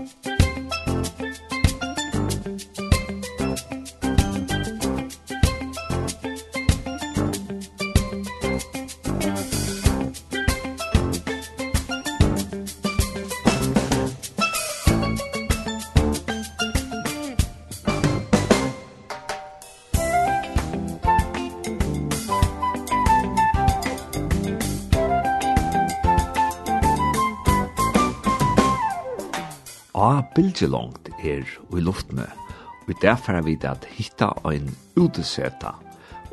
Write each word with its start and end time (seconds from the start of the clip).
Musik 0.00 0.39
bilgelongt 30.36 31.10
er 31.22 31.44
i 31.44 31.84
luftene, 31.84 32.26
og 32.86 32.94
derfor 33.02 33.38
er 33.38 33.46
vi 33.46 33.56
at 33.62 33.86
hitta 33.94 34.32
ein 34.48 34.70
uteseta, 34.98 35.76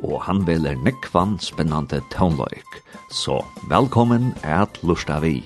og 0.02 0.22
han 0.26 0.44
veler 0.46 0.78
nekvann 0.84 1.38
spennande 1.42 2.00
tånløyk. 2.14 2.82
Så 3.10 3.40
velkommen 3.70 4.34
at 4.42 4.82
lusta 4.82 5.18
vi! 5.24 5.42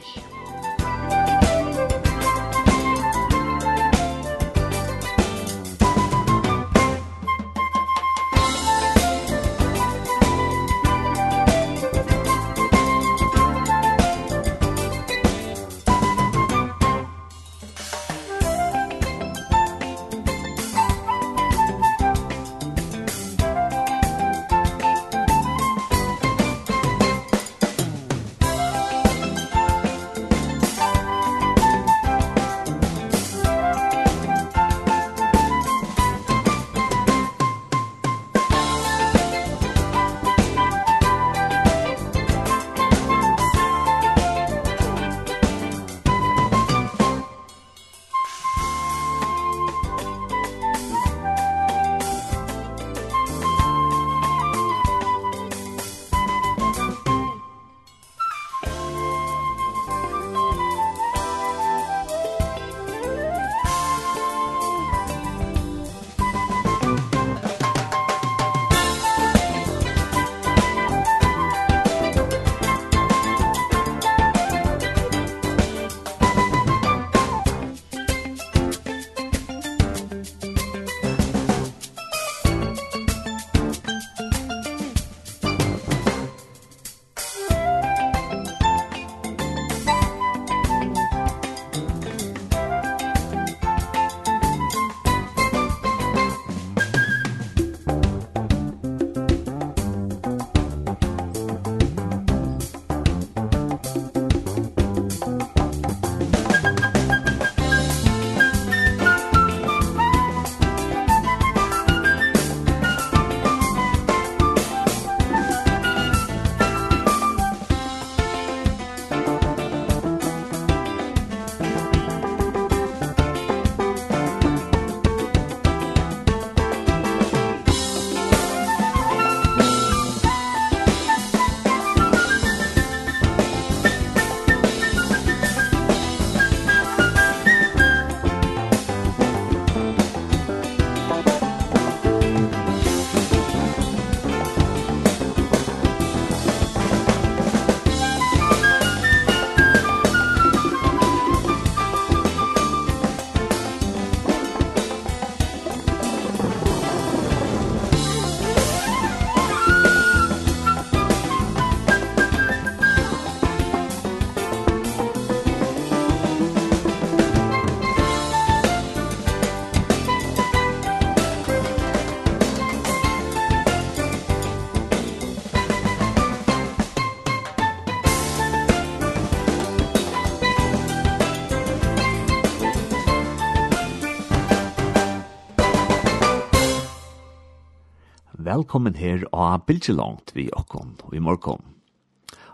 velkommen 188.52 188.98
her 189.00 189.22
og 189.32 189.62
bildjelångt 189.64 190.34
vi 190.36 190.50
okkon 190.52 190.96
i 191.16 191.20
morgon. 191.24 191.62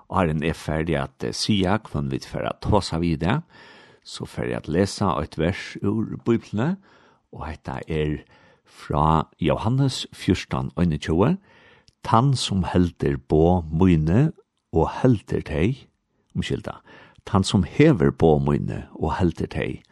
Og 0.07 0.31
er 0.47 0.55
ferdig 0.55 0.95
at 1.01 1.25
sya 1.35 1.79
kvann 1.83 2.11
vi 2.13 2.21
for 2.23 2.47
at 2.47 2.61
tåsa 2.63 3.01
det, 3.01 3.41
så 4.05 4.27
ferdig 4.29 4.55
at 4.57 4.69
lesa 4.69 5.17
et 5.19 5.35
vers 5.39 5.77
ur 5.83 6.15
biblene, 6.25 6.77
og 7.33 7.49
dette 7.49 7.81
er 7.89 8.23
fra 8.65 9.27
Johannes 9.41 10.07
14, 10.13 10.71
21, 10.77 11.37
Tann 12.05 12.35
som 12.37 12.63
helder 12.63 13.19
på 13.19 13.65
møyne 13.67 14.33
og 14.73 14.89
helder 15.03 15.43
teg, 15.43 15.89
omkylda, 16.37 16.79
Tann 17.27 17.43
som 17.43 17.65
hever 17.67 18.13
på 18.13 18.39
møyne 18.39 18.87
og 18.95 19.17
helder 19.19 19.51
teg, 19.51 19.83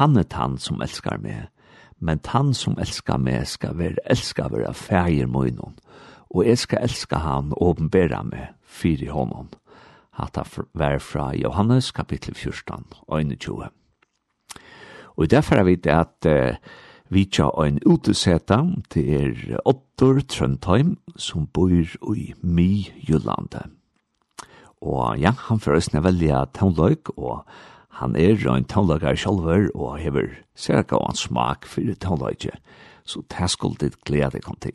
han 0.00 0.16
er 0.16 0.24
tann 0.24 0.56
som 0.56 0.80
elskar 0.80 1.20
meg, 1.20 1.50
men 2.02 2.20
han 2.26 2.50
som 2.54 2.78
elskar 2.82 3.20
meg 3.22 3.46
skal 3.46 3.78
være 3.78 4.02
elskar 4.10 4.50
være 4.50 4.74
fægir 4.74 5.30
munnen, 5.30 5.78
og 6.30 6.46
jeg 6.46 6.58
skal 6.58 6.82
elska 6.82 7.22
han 7.22 7.52
og 7.52 7.62
åpenbæra 7.70 8.22
meg 8.26 8.48
fyri 8.66 9.06
honom. 9.06 9.52
Hatta 10.18 10.42
vær 10.74 10.98
fra 10.98 11.30
Johannes 11.36 11.92
kapittel 11.92 12.34
14, 12.34 12.84
21. 13.08 13.68
Og 15.16 15.30
derfor 15.30 15.56
er 15.56 15.62
vi 15.62 15.76
det 15.76 15.92
at 15.92 16.26
uh, 16.26 16.56
vi 17.08 17.24
tja 17.24 17.50
ein 17.60 17.78
uteseta 17.86 18.62
til 18.90 19.08
er 19.14 19.60
Ottor 19.64 20.20
Trøndheim 20.28 20.96
som 21.16 21.46
bor 21.46 21.68
i 21.68 22.32
My 22.42 22.70
Jyllandet. 23.08 23.68
Og 24.82 25.18
ja, 25.20 25.30
han 25.48 25.60
føres 25.60 25.92
nevelja 25.92 26.44
tånløyk 26.56 27.12
og 27.16 27.44
Han 28.02 28.16
er 28.18 28.34
en 28.50 28.64
tonlagar 28.66 29.14
sjálfur 29.14 29.68
og 29.78 30.00
hever 30.02 30.32
særka 30.58 30.96
og 30.98 31.12
hans 31.12 31.20
smak 31.28 31.68
fyrir 31.70 31.94
tonlagje, 32.02 32.50
så 33.06 33.22
det 33.30 33.50
skulle 33.50 33.78
dit 33.78 33.94
glede 34.04 34.40
kom 34.42 34.58
til. 34.58 34.74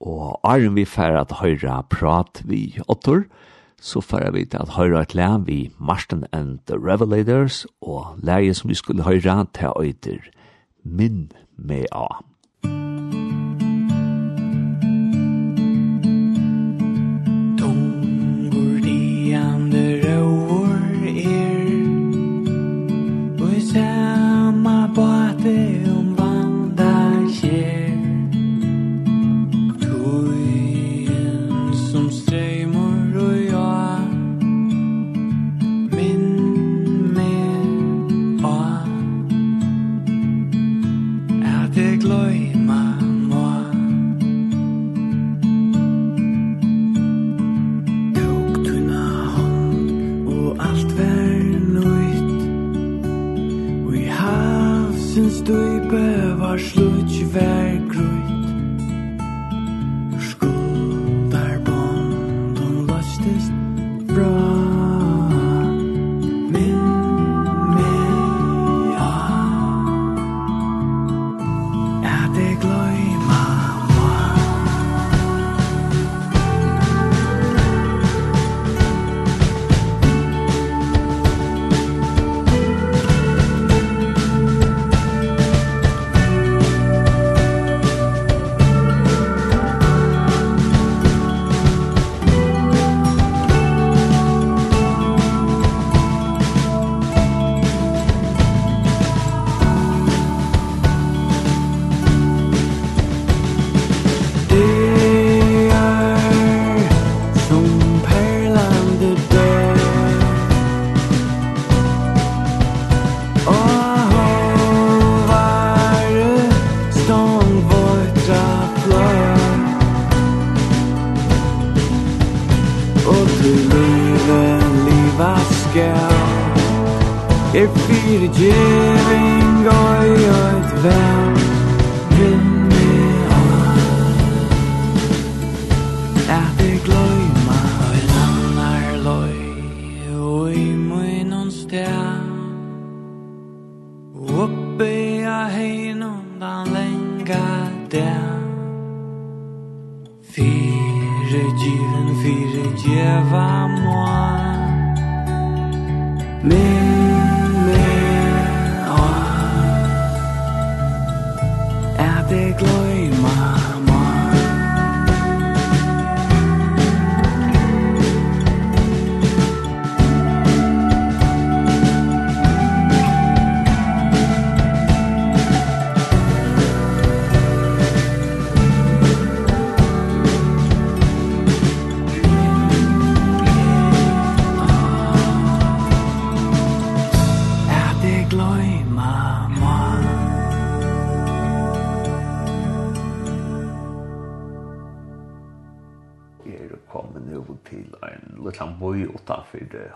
Og 0.00 0.40
er 0.42 0.68
vi 0.74 0.84
færre 0.84 1.20
at 1.20 1.36
høyra 1.38 1.84
prat 1.86 2.42
vi 2.44 2.80
åttor, 2.88 3.28
så 3.80 4.00
færre 4.00 4.32
vi 4.32 4.44
til 4.44 4.58
at 4.58 4.74
høyra 4.74 5.04
et 5.06 5.14
lær 5.14 5.38
vi 5.46 5.70
Marston 5.78 6.24
and 6.32 6.58
the 6.66 6.74
Revelators, 6.74 7.66
og 7.80 8.18
lærje 8.18 8.54
som 8.54 8.70
vi 8.70 8.74
skulle 8.74 9.06
høyra 9.06 9.46
til 9.54 9.70
øyder 9.78 10.26
Min 10.82 11.30
med 11.56 11.84
A. 11.92 12.29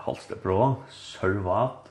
Halstebrå, 0.05 0.75
Sørvat, 0.89 1.89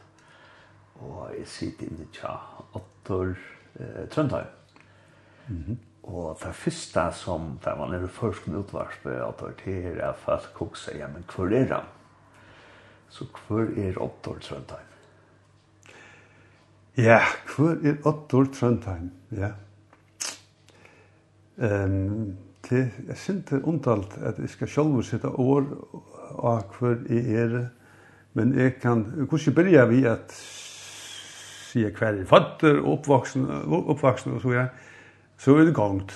og 0.94 1.32
jeg 1.38 1.48
sitter 1.48 1.90
inne 1.90 2.06
til 2.12 2.78
Ottor 2.78 3.34
eh, 3.80 4.08
Trøndheim. 4.10 4.46
Mm 5.48 5.64
-hmm. 5.68 5.76
Og 6.02 6.38
det 6.42 6.54
første 6.54 7.00
som, 7.12 7.58
der 7.64 7.76
var 7.76 7.90
nere 7.90 8.08
først 8.08 8.46
med 8.46 8.58
utvarspe, 8.58 9.10
at 9.10 9.44
det 9.64 9.86
er 9.86 10.08
at 10.08 10.16
folk 10.16 10.50
kok 10.54 10.76
seg, 10.76 10.98
ja, 10.98 11.06
men 11.08 11.24
hvor 11.34 11.46
er 11.46 11.74
han? 11.74 11.84
Så 13.08 13.24
hvor 13.46 13.60
er 13.60 14.02
Ottor 14.02 14.38
Trøndheim? 14.38 14.86
Ja, 16.96 17.20
hvor 17.56 17.70
er 17.84 17.96
Ottor 18.04 18.44
Trøndheim, 18.54 19.12
ja. 19.32 19.50
Um, 21.56 22.36
det 22.70 22.90
er 23.08 23.14
sinte 23.14 23.60
undalt 23.64 24.16
at 24.22 24.38
jeg 24.38 24.48
skal 24.48 24.68
selv 24.68 25.02
sitte 25.06 25.28
år 25.28 25.66
av 26.42 26.64
hvor 26.74 26.96
jeg 27.08 27.36
er 27.38 27.56
Men 28.34 28.54
jeg 28.58 28.78
kan 28.82 29.04
hvordan 29.28 29.54
begynner 29.54 29.86
vi 29.86 30.04
at 30.10 30.34
sier 31.74 31.90
hver 31.94 32.20
er 32.20 32.26
fatter, 32.26 32.80
oppvoksen, 32.82 33.46
oppvoksen 33.66 34.36
og 34.36 34.42
så 34.42 34.54
er, 34.58 34.70
så 35.38 35.56
er 35.58 35.68
det 35.68 35.74
gongt. 35.74 36.14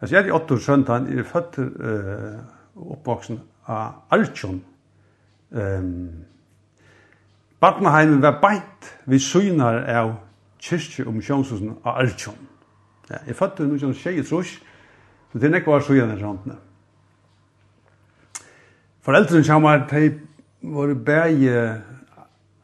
Altså 0.00 0.16
jeg 0.16 0.22
er 0.22 0.28
i 0.30 0.34
åtte 0.36 0.54
år 0.54 0.62
skjønt 0.62 0.92
han 0.92 1.06
er 1.10 1.26
fatter 1.26 1.70
uh, 1.80 2.90
oppvoksen 2.94 3.40
av 3.66 4.14
Arjun. 4.14 4.60
Um, 5.50 6.10
Barnaheimen 7.60 8.20
var 8.22 8.38
beint 8.42 8.90
vi 9.06 9.18
synar 9.22 9.80
av 9.88 10.12
kyrkje 10.62 11.06
og 11.06 11.16
misjonshusen 11.16 11.72
av 11.82 12.02
Arjun. 12.04 12.38
Ja, 13.10 13.22
jeg 13.26 13.38
fatter 13.38 13.66
noe 13.66 13.80
som 13.80 13.94
tjej 13.94 14.20
i 14.20 14.26
trus, 14.26 14.56
så 15.30 15.38
det 15.38 15.48
er 15.48 15.56
nekvar 15.56 15.84
synar 15.86 16.16
er 16.16 16.22
sånt. 16.22 16.48
Foreldrene 19.06 19.46
kommer 19.46 19.86
til 19.90 20.16
var 20.62 20.94
bæje 20.94 21.82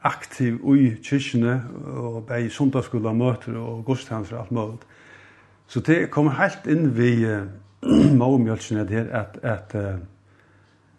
aktiv 0.03 0.59
i 0.77 0.89
kyrkjene, 1.05 1.63
og 1.87 2.27
bæje 2.27 2.51
sundagsskola 2.51 3.13
møter 3.13 3.57
og 3.59 3.85
gudstjenester 3.85 4.37
og 4.37 4.43
alt 4.43 4.53
mulig. 4.53 4.79
Så 5.67 5.81
det 5.81 6.11
kom 6.11 6.29
helt 6.37 6.67
inn 6.67 6.91
vi 6.97 7.15
uh, 7.25 7.47
måmjølsene 8.21 8.87
her 8.91 9.09
at, 9.23 9.39
at, 9.43 9.77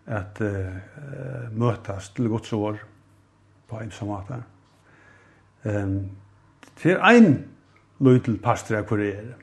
at 0.05 0.41
uh, 0.41 1.51
møtes 1.51 2.09
til 2.15 2.29
godsår 2.31 2.79
på 3.69 3.79
en 3.79 3.91
som 3.91 4.07
måte. 4.13 4.39
Um, 5.65 5.99
det 6.83 6.95
er 6.95 7.17
en 7.17 7.37
løy 7.99 8.19
til 8.19 8.39
pastor 8.41 8.75
jeg 8.75 8.87
kurerer. 8.87 9.35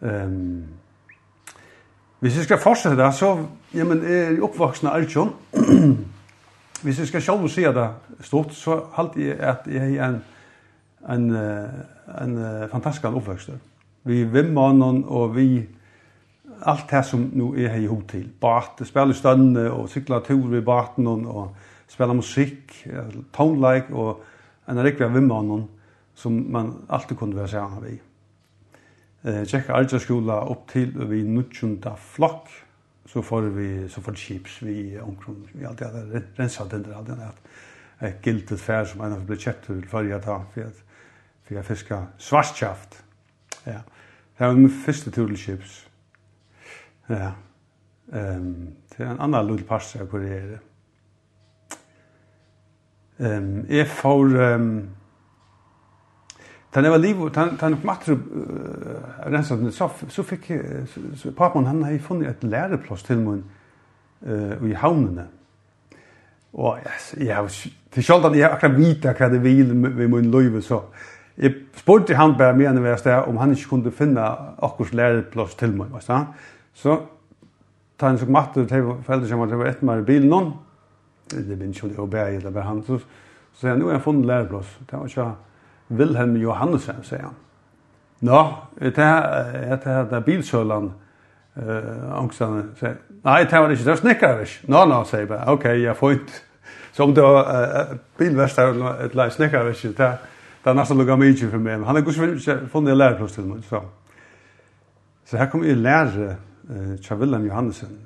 Um, 0.00 0.68
Hvis 2.20 2.36
jeg 2.36 2.44
skal 2.44 2.58
fortsette 2.58 3.02
det, 3.02 3.14
så 3.14 3.46
jamen, 3.74 4.02
er 4.02 4.30
jeg 4.30 4.42
oppvaksende 4.42 4.92
Arjun. 4.92 5.32
Hvis 6.82 6.98
jeg 6.98 7.06
skal 7.06 7.22
selv 7.22 7.48
si 7.48 7.62
det 7.62 7.88
stort, 8.20 8.54
så 8.54 8.80
halte 8.92 9.26
jeg 9.26 9.36
at 9.38 9.66
jeg 9.66 9.94
er 9.94 10.08
en, 10.08 10.22
en, 11.10 11.36
en 12.22 12.38
fantastisk 12.70 13.04
oppvokst. 13.04 13.50
Vi 14.04 14.24
vimmannen 14.24 15.04
og 15.06 15.36
vi 15.36 15.66
allt 16.62 16.90
det 16.90 17.04
som 17.06 17.30
nu 17.32 17.64
är 17.64 17.68
här 17.68 17.78
i 17.78 17.86
hot 17.86 18.08
till. 18.08 18.28
Bart, 18.40 18.80
spela 18.86 19.14
stönne 19.14 19.70
och 19.70 19.90
cykla 19.90 20.20
tur 20.20 20.48
vid 20.48 20.64
barten 20.64 21.26
och 21.26 21.56
spela 21.88 22.14
musik, 22.14 22.86
tone 23.32 23.74
like 23.74 23.92
och 23.92 24.24
en 24.66 24.82
riktig 24.82 25.06
vimmannen 25.06 25.68
som 26.14 26.52
man 26.52 26.74
alltid 26.88 27.18
kunde 27.18 27.36
vara 27.36 27.48
sammen 27.48 27.84
vid. 27.84 27.98
Eh, 29.22 29.44
checka 29.44 29.74
Arja 29.74 29.98
skola 29.98 30.46
upp 30.46 30.66
till 30.66 31.04
vi 31.04 31.24
nutjunda 31.24 31.96
flock 31.96 32.48
så 33.06 33.22
får 33.22 33.42
vi, 33.42 33.88
så 33.88 34.02
får 34.02 34.14
chips 34.14 34.62
vi 34.62 35.00
omkring 35.00 35.48
vi 35.52 35.66
alltid 35.66 35.86
hade 35.86 36.22
rensat 36.36 36.70
den 36.70 36.82
där 36.82 37.02
den 37.02 37.20
att 37.20 37.42
ett 37.98 38.26
giltigt 38.26 38.60
fär 38.60 38.84
som 38.84 39.00
en 39.00 39.12
av 39.12 39.24
ble 39.26 39.36
kjøpt 39.36 39.66
till 39.66 39.88
förra 39.88 40.18
da, 40.18 40.44
för 40.54 40.64
att 40.64 40.82
för 41.44 41.54
jeg 41.54 41.64
fiska 41.66 42.06
svartschaft 42.18 43.02
Ja. 43.64 43.80
Det 44.38 44.46
var 44.46 44.54
min 44.54 44.70
första 44.70 45.10
tur 45.10 45.26
till 45.28 45.36
chips. 45.36 45.86
Ja. 47.06 47.32
Ehm, 48.12 48.74
det 48.96 49.02
är 49.02 49.06
en 49.06 49.20
annan 49.20 49.46
lull 49.46 49.62
pass 49.62 49.94
jeg 49.94 50.06
hvor. 50.06 50.58
Ehm, 53.18 53.66
jeg 53.68 53.88
får, 53.88 54.40
ehm, 54.40 54.90
Tan 56.72 56.90
var 56.90 56.98
liv 56.98 57.30
tan 57.32 57.56
tan 57.56 57.76
matru 57.84 58.16
rensan 59.26 59.72
så 59.72 59.88
så 60.08 60.22
fick 60.22 60.50
så 61.16 61.32
pappan 61.32 61.66
han 61.66 61.82
har 61.82 61.98
funnit 61.98 62.28
ett 62.28 62.44
läreplats 62.44 63.02
till 63.02 63.18
mun 63.18 63.44
eh 64.26 64.64
i 64.70 64.74
havnene. 64.74 65.26
Og 66.52 66.78
ja, 67.18 67.46
til 67.90 68.04
till 68.04 68.26
at 68.26 68.36
jeg 68.36 68.50
akkurat 68.50 68.78
vita 68.78 69.12
hva 69.12 69.28
det 69.28 69.42
vil 69.42 69.76
med 69.76 70.08
mun 70.08 70.30
løyve, 70.30 70.62
så. 70.62 70.80
jeg 71.36 71.54
spurte 71.76 72.14
han 72.14 72.34
bare 72.38 72.56
med 72.56 72.66
än 72.66 72.82
vad 72.82 73.28
om 73.28 73.36
han 73.36 73.50
inte 73.50 73.68
kunde 73.68 73.90
finna 73.90 74.54
akkurs 74.62 74.92
läreplats 74.92 75.54
till 75.54 75.72
mun, 75.72 75.92
va 75.92 76.26
så. 76.74 77.00
ta 77.98 78.08
en 78.08 78.18
sånn 78.18 78.32
matte 78.32 78.66
til 78.66 78.94
foreldre 79.02 79.28
som 79.28 79.38
var 79.38 79.66
ett 79.66 79.82
med 79.82 80.04
bilen 80.04 80.28
någon. 80.28 80.52
Det 81.30 81.58
blir 81.58 81.68
ikke 81.68 81.88
det 81.88 81.98
obär 81.98 82.26
eller 82.26 82.50
bare 82.50 82.64
han 82.64 82.82
så 82.82 83.00
så 83.54 83.74
nå 83.74 83.86
har 83.86 83.92
jeg 83.92 84.02
funnet 84.02 84.26
læreplass, 84.26 84.78
Det 84.90 84.98
var 84.98 85.06
ikke 85.06 85.34
Wilhelm 85.90 86.36
Johannesen, 86.36 87.02
sier 87.02 87.22
han. 87.22 87.36
Nå, 88.20 88.40
det 88.80 88.98
er 88.98 89.76
det 89.76 89.86
her 89.86 90.20
bilsølan, 90.26 90.90
eh, 91.56 92.18
angstene, 92.18 92.64
sier, 92.78 92.96
nei, 93.24 93.44
det 93.44 93.60
var 93.60 93.70
ikke, 93.70 93.84
det 93.84 93.92
var 93.92 94.00
snikker 94.02 94.40
ikke. 94.44 94.58
Nå, 94.72 94.84
nå, 94.90 95.04
sier 95.06 95.22
jeg 95.22 95.28
bare, 95.28 95.52
ok, 95.54 95.64
jeg 95.64 95.96
får 95.96 96.16
ikke. 96.16 96.40
Så 96.92 97.06
om 97.06 97.14
det 97.14 97.22
var 97.22 97.46
uh, 97.46 97.96
bilvester 98.18 98.72
eller 98.72 99.04
et 99.04 99.14
leis 99.14 99.36
snikker 99.38 99.68
ikke, 99.70 99.92
det, 99.94 100.08
det 100.64 100.70
er 100.70 100.74
nesten 100.74 100.98
lukket 100.98 101.20
mye 101.20 101.50
for 101.52 101.62
meg. 101.62 101.84
Han 101.86 101.94
har 101.94 102.02
ikke 102.02 102.66
funnet 102.72 102.90
en 102.90 102.98
læreplass 102.98 103.36
til 103.36 103.46
meg, 103.46 103.62
så. 103.68 103.84
Så 105.24 105.38
her 105.38 105.46
kommer 105.50 105.68
jeg 105.68 105.76
lære 105.76 106.36
uh, 106.70 106.96
til 106.98 107.16
Wilhelm 107.16 107.46
Johannesen, 107.46 108.00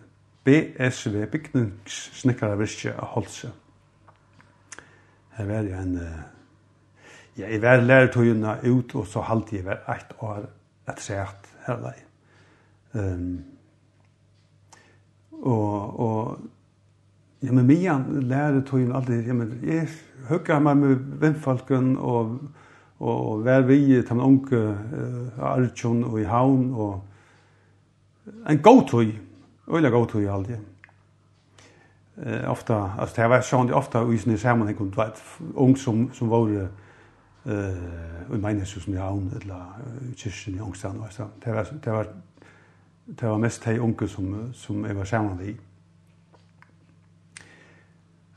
BSV, 0.45 1.25
bygningssnikker 1.33 2.53
av 2.53 3.07
Holse. 3.15 3.53
Her 5.39 5.47
var 5.47 5.65
jeg 5.65 5.81
en... 5.81 5.97
Uh, 5.97 6.42
Ja, 7.39 7.49
jeg 7.49 7.63
var 7.63 7.81
lærertøyene 7.81 8.59
ut, 8.69 8.95
og 8.95 9.07
så 9.09 9.23
halte 9.25 9.57
jeg 9.57 9.65
var 9.65 9.79
ett 9.89 10.11
år 10.21 10.43
et 10.91 10.99
sett 11.01 11.47
her 11.67 11.79
lei. 11.81 11.95
Um, 12.93 13.45
og, 15.41 16.01
og, 16.01 16.43
ja, 17.43 17.53
men 17.53 17.71
mye 17.71 17.95
lærertøyene 18.29 18.99
alltid, 18.99 19.23
ja, 19.27 19.37
men 19.39 19.55
jeg 19.65 19.89
høkker 20.29 20.61
meg 20.61 20.77
med 20.83 21.07
vennfalken 21.23 21.95
og, 21.97 22.37
og, 23.01 23.41
vær 23.47 23.65
vi 23.65 23.81
til 23.89 24.19
min 24.19 24.27
unge 24.27 24.61
uh, 24.61 25.55
Arjun 25.55 26.05
og 26.05 26.21
i 26.21 26.29
havn, 26.29 26.69
og 26.75 27.01
en 28.51 28.63
god 28.63 28.85
tøy, 28.93 29.17
øyla 29.73 29.89
god 29.89 30.07
tøy 30.13 30.29
alltid. 30.29 30.69
uh, 32.17 32.45
ofta, 32.51 32.85
altså 32.99 33.23
det 33.23 33.33
var 33.33 33.41
sånn 33.41 33.73
ofta 33.73 34.05
i 34.05 34.21
sånne 34.21 34.39
sammenheng 34.39 34.77
sin 34.77 34.93
sammanheng, 34.93 35.57
ung 35.57 35.77
som, 35.81 36.11
som 36.13 36.29
var 36.29 36.69
og 37.45 38.37
i 38.37 38.41
meningshusen 38.41 38.95
i 38.95 39.01
havn, 39.01 39.33
eller 39.41 39.81
i 40.11 40.15
kyrkjen 40.15 40.57
i 40.57 40.61
Ångstrand. 40.61 41.01
Det 41.45 41.55
var, 41.55 41.63
det 41.85 41.93
var, 41.93 42.07
det 43.07 43.29
var 43.29 43.39
mest 43.43 43.65
de 43.65 43.81
unge 43.81 44.09
som, 44.09 44.53
som 44.55 44.87
jeg 44.87 44.97
var 44.97 45.05
sammen 45.05 45.37
med. 45.37 45.55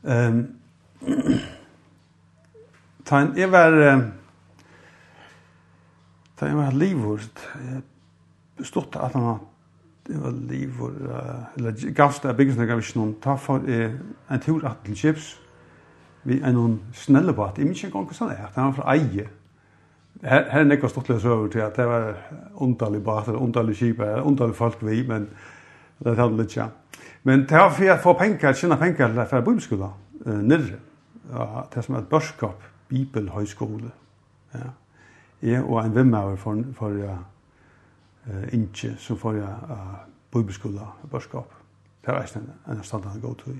Um, 0.06 0.42
ta 3.04 3.16
jeg 3.36 3.52
var, 3.52 3.70
ta 6.36 6.46
jeg 6.46 6.56
var 6.56 6.70
livvort, 6.70 7.46
stått 8.62 8.96
at 8.96 9.14
han 9.14 9.38
det 10.06 10.22
var 10.22 10.30
livor, 10.30 10.92
eller 11.56 11.92
gavst 11.94 12.24
av 12.24 12.36
byggelsen 12.38 12.66
gav 12.68 12.78
ikke 12.78 12.98
noen, 12.98 13.16
ta 13.22 13.34
for 13.40 13.64
en 13.66 14.42
tur 14.42 14.62
at 14.68 14.84
til 14.84 14.94
Kips, 14.94 15.32
vi 16.26 16.40
er 16.42 16.54
noen 16.54 16.78
snelle 16.96 17.34
på 17.36 17.44
at 17.44 17.58
jeg 17.58 17.68
minns 17.68 17.82
ikke 17.82 17.92
engang 17.92 18.08
hvordan 18.10 18.32
det 18.32 18.38
er, 18.38 18.54
det 18.54 18.62
var 18.64 18.72
fra 18.76 18.94
eie. 18.94 19.26
Her, 20.22 20.46
her 20.50 20.62
er 20.62 20.64
nekka 20.66 20.88
stortlige 20.88 21.20
søver 21.20 21.48
til 21.52 21.62
at 21.62 21.76
det 21.76 21.86
var 21.86 22.14
ondallig 22.64 23.02
bat, 23.04 23.28
eller 23.28 23.40
ondallig 23.40 23.76
kip, 23.76 24.00
eller 24.00 24.26
ondallig 24.26 24.56
folk 24.56 24.82
vi, 24.82 25.02
men 25.06 25.28
det 25.98 26.12
er 26.12 26.22
det 26.22 26.38
litt, 26.38 26.56
ja. 26.56 26.66
Men 27.22 27.44
det 27.48 27.58
var 27.58 27.70
for 27.74 27.92
å 27.92 27.98
få 28.02 28.14
penger, 28.18 28.56
kjenne 28.56 28.78
penger 28.80 29.08
til 29.08 29.20
det 29.20 29.28
fra 29.30 29.42
bibelskola, 29.44 29.90
uh, 30.26 30.40
nirre, 30.40 30.80
ja, 31.30 31.46
det 31.74 31.84
som 31.84 31.94
er 31.94 32.04
et 32.04 32.10
børskap, 32.10 32.64
bibelhøyskole. 32.88 33.92
Ja. 34.54 34.72
Jeg 35.42 35.62
og 35.64 35.80
en 35.82 35.94
vimmer 35.94 36.36
for, 36.40 36.62
for 36.78 36.96
ja, 36.96 37.16
uh, 38.26 38.44
inche, 38.56 38.94
som 38.98 39.18
får 39.20 39.40
jeg 39.40 39.70
uh, 39.70 39.96
bibelskola, 40.32 40.90
børskap. 41.10 41.54
Det 42.06 42.14
var 42.14 42.36
en, 42.38 42.50
en 42.72 42.84
standard 42.84 43.20
god 43.20 43.34
tog. 43.42 43.58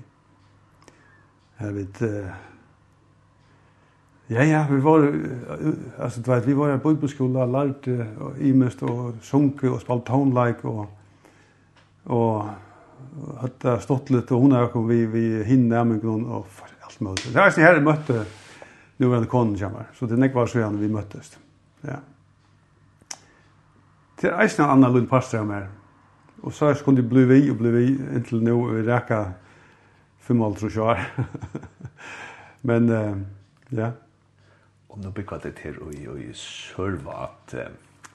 Jeg 1.59 1.75
vet, 1.75 2.01
uh, 2.01 2.56
Ja, 4.27 4.43
ja, 4.43 4.65
vi 4.69 4.81
var, 4.83 5.05
altså, 6.03 6.21
du 6.21 6.31
vet, 6.31 6.47
vi 6.47 6.55
var 6.57 6.73
i 6.73 6.79
bøybeskola, 6.83 7.45
lærte 7.47 8.07
imest 8.43 8.81
og 8.83 9.21
sunke 9.23 9.69
og 9.71 9.79
spalt 9.79 10.09
like 10.35 10.67
og, 10.67 10.89
og 12.11 12.49
hadde 13.39 13.77
stått 13.85 14.09
litt, 14.11 14.31
og 14.35 14.41
hun 14.43 14.51
er 14.51 14.65
jo 14.67 14.81
vi, 14.83 15.05
vi 15.05 15.43
hinne 15.47 15.69
nærmengen 15.71 16.25
og 16.25 16.43
for 16.51 16.67
alt 16.83 16.99
mulig. 16.99 17.31
Det 17.31 17.39
er 17.39 17.53
sånn 17.55 17.63
her 17.63 17.79
jeg 17.79 17.85
møtte 17.85 18.25
det 18.97 19.29
konen 19.31 19.55
kommer, 19.55 19.87
så 19.95 20.09
det 20.09 20.17
er 20.17 20.23
nekvar 20.25 20.49
så 20.49 20.59
gjerne 20.59 20.81
vi 20.81 20.89
møttes. 20.91 21.37
Ja. 21.87 22.01
Det 24.19 24.31
er 24.31 24.41
eisen 24.41 24.65
en 24.65 24.73
annen 24.73 24.91
lund 24.91 25.07
pastor 25.07 25.39
jeg 25.39 25.47
mer. 25.47 25.69
Og 26.43 26.51
så 26.53 26.67
er 26.67 26.75
det 26.97 27.05
bli 27.07 27.23
vi 27.29 27.39
og 27.51 27.61
bli 27.61 27.71
vi 27.71 27.85
inntil 28.17 28.43
nå, 28.43 28.57
vi 28.73 28.83
rekker 28.89 29.31
5,5 30.27 30.79
år. 30.83 30.99
Men, 32.67 32.91
ja 33.71 33.91
og 34.97 35.03
nå 35.03 35.11
bygger 35.11 35.37
det 35.37 35.55
til 35.61 35.81
og 35.81 35.93
i 36.19 36.33
Sørvat. 36.33 37.55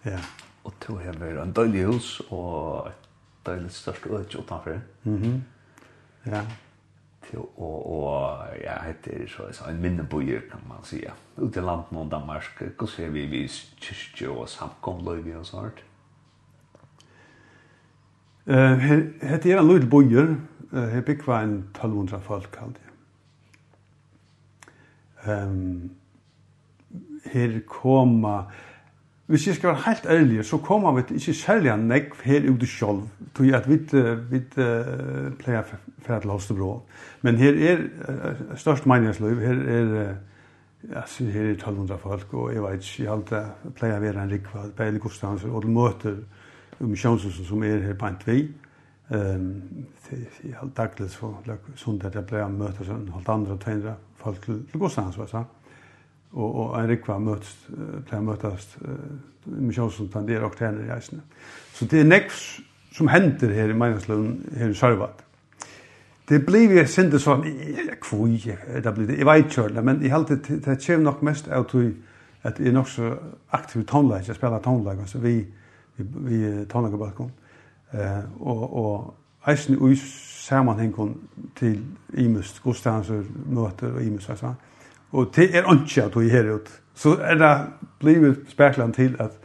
ja. 0.04 0.18
og 0.64 0.72
to 0.80 0.96
har 0.96 1.12
vært 1.18 1.38
en 1.42 1.52
døylig 1.52 1.84
hus 1.86 2.22
og 2.30 2.88
et 2.88 3.08
døylig 3.46 3.70
størst 3.70 4.06
øde 4.06 4.38
utenfor. 4.38 4.80
Mhm. 5.04 5.42
Ja. 6.26 6.40
Til, 7.30 7.38
og, 7.38 8.02
og 8.02 8.46
ja, 8.62 8.82
heter 8.82 9.28
så, 9.28 9.52
så 9.52 9.70
en 9.70 9.80
minnebøyer 9.82 10.40
kan 10.50 10.60
man 10.68 10.84
si. 10.84 11.04
Ute 11.36 11.60
i 11.60 11.62
landet 11.62 11.98
og 11.98 12.10
Danmark, 12.10 12.62
hva 12.78 12.86
ser 12.86 13.10
vi 13.10 13.26
vi 13.26 13.46
kyrkje 13.80 14.28
og 14.28 14.48
samkomløyvi 14.48 15.34
og 15.38 15.46
sånt? 15.46 15.84
Uh, 18.46 18.74
hette 19.22 19.50
er 19.50 19.58
en 19.60 19.68
lille 19.68 19.86
bøyer, 19.90 20.34
her 20.72 21.00
bygger 21.00 21.38
en 21.38 21.58
1200 21.70 22.22
folk, 22.22 22.50
kallt 22.52 22.80
jeg. 22.82 22.88
Um, 25.46 25.90
her 27.31 27.61
koma 27.67 28.43
Hvis 29.26 29.47
jeg 29.47 29.55
skal 29.55 29.69
være 29.69 29.83
helt 29.87 30.07
ærlig, 30.11 30.45
så 30.45 30.59
kommer 30.59 30.93
vi 30.93 31.02
ikke 31.14 31.35
særlig 31.35 31.76
nekv 31.76 32.23
her 32.25 32.50
ute 32.50 32.67
selv, 32.67 33.07
tog 33.35 33.47
at 33.47 33.69
vi, 33.69 33.79
vi 34.31 34.37
uh, 34.37 35.33
pleier 35.38 35.62
at 35.62 35.75
til 36.05 36.31
Halstebrå. 36.31 36.83
Men 37.23 37.37
her 37.37 37.55
er 37.71 37.79
uh, 37.79 38.57
størst 38.59 38.87
meningsløyv, 38.87 39.41
her 39.41 39.55
er 39.55 40.11
uh, 40.11 40.17
Altså, 40.91 41.25
her 41.25 41.43
er 41.43 41.50
1200 41.50 41.99
folk, 41.99 42.35
og 42.35 42.55
jeg 42.55 42.62
vet 42.62 42.73
ikke, 42.75 43.02
jeg 43.02 43.12
alltid 43.12 43.71
pleier 43.79 44.00
å 44.00 44.02
være 44.02 44.23
en 44.25 44.33
rikva, 44.33 44.64
beile 44.76 44.99
godstanser, 44.99 45.52
og 45.55 45.69
møter 45.71 46.17
misjonshusen 46.81 47.47
som 47.47 47.62
er 47.62 47.85
her 47.87 47.95
på 47.95 48.09
en 48.11 48.19
tvei. 48.25 48.38
Um, 49.12 49.87
jeg 50.11 50.57
har 50.57 50.73
daglig 50.76 51.11
så, 51.11 51.31
sundag, 51.79 52.17
jeg 52.19 52.26
pleier 52.26 52.49
å 52.49 52.55
møte 52.57 52.87
sånn, 52.87 53.07
halvt 53.14 53.31
andre 53.31 53.55
og 53.55 53.62
tegnere 53.62 53.95
folk 54.19 54.43
til 54.49 54.83
godstanser, 54.83 55.23
hva 55.23 55.29
sa 55.31 55.45
og 56.32 56.54
og 56.56 56.80
ein 56.80 56.88
rikva 56.88 57.18
møtst 57.18 57.66
plan 58.08 58.24
møtast 58.24 58.78
misjonsen 59.46 60.10
der 60.28 60.40
og 60.40 60.56
tæner 60.56 60.96
i. 60.96 61.00
Så 61.72 61.84
det 61.84 62.00
er 62.00 62.04
nekv 62.04 62.32
som 62.92 63.08
henter 63.08 63.52
her 63.52 63.68
i 63.68 63.72
meningsløven 63.72 64.46
her 64.56 64.68
i 64.68 64.74
Sarvat. 64.74 65.24
Det 66.28 66.46
blir 66.46 66.68
vi 66.68 66.86
sinde 66.86 67.18
sånn, 67.18 67.42
kvoi, 68.00 68.38
det 68.84 68.94
blir 68.94 69.06
det, 69.06 69.18
jeg 69.18 69.26
vet 69.26 69.56
ikke, 69.58 69.82
men 69.82 70.02
jeg 70.02 70.12
halte 70.12 70.38
det, 70.38 70.60
det 70.64 70.78
kommer 70.86 71.04
nok 71.04 71.22
mest 71.22 71.48
av 71.48 71.66
tog 71.68 71.90
at 72.42 72.58
jeg 72.58 72.68
er 72.68 72.72
nok 72.72 72.88
så 72.88 73.10
aktiv 73.52 73.84
tonleik, 73.86 74.28
jeg 74.28 74.36
spiller 74.38 74.62
tonleik, 74.62 74.98
altså 74.98 75.18
vi, 75.18 75.34
vi, 75.96 76.06
vi 76.28 76.64
tonleikabalkon, 76.70 77.30
eh, 77.92 78.22
og, 78.40 78.62
og 78.78 79.50
eisen 79.50 79.78
ui 79.78 79.96
sammanhengen 79.96 81.14
til 81.58 81.78
imust, 82.18 82.62
godstanser, 82.62 83.22
møter 83.46 83.92
og 83.94 84.02
imust, 84.02 84.30
altså, 84.30 84.54
Og 85.12 85.33
det 85.37 85.50
er 85.57 85.69
ikke 85.73 86.04
at 86.04 86.16
vi 86.16 86.31
her 86.31 86.54
ut. 86.54 86.71
Så 86.95 87.16
er 87.21 87.35
det 87.35 87.52
blivet 88.00 88.45
spekland 88.49 88.95
til 88.95 89.16
at, 89.21 89.38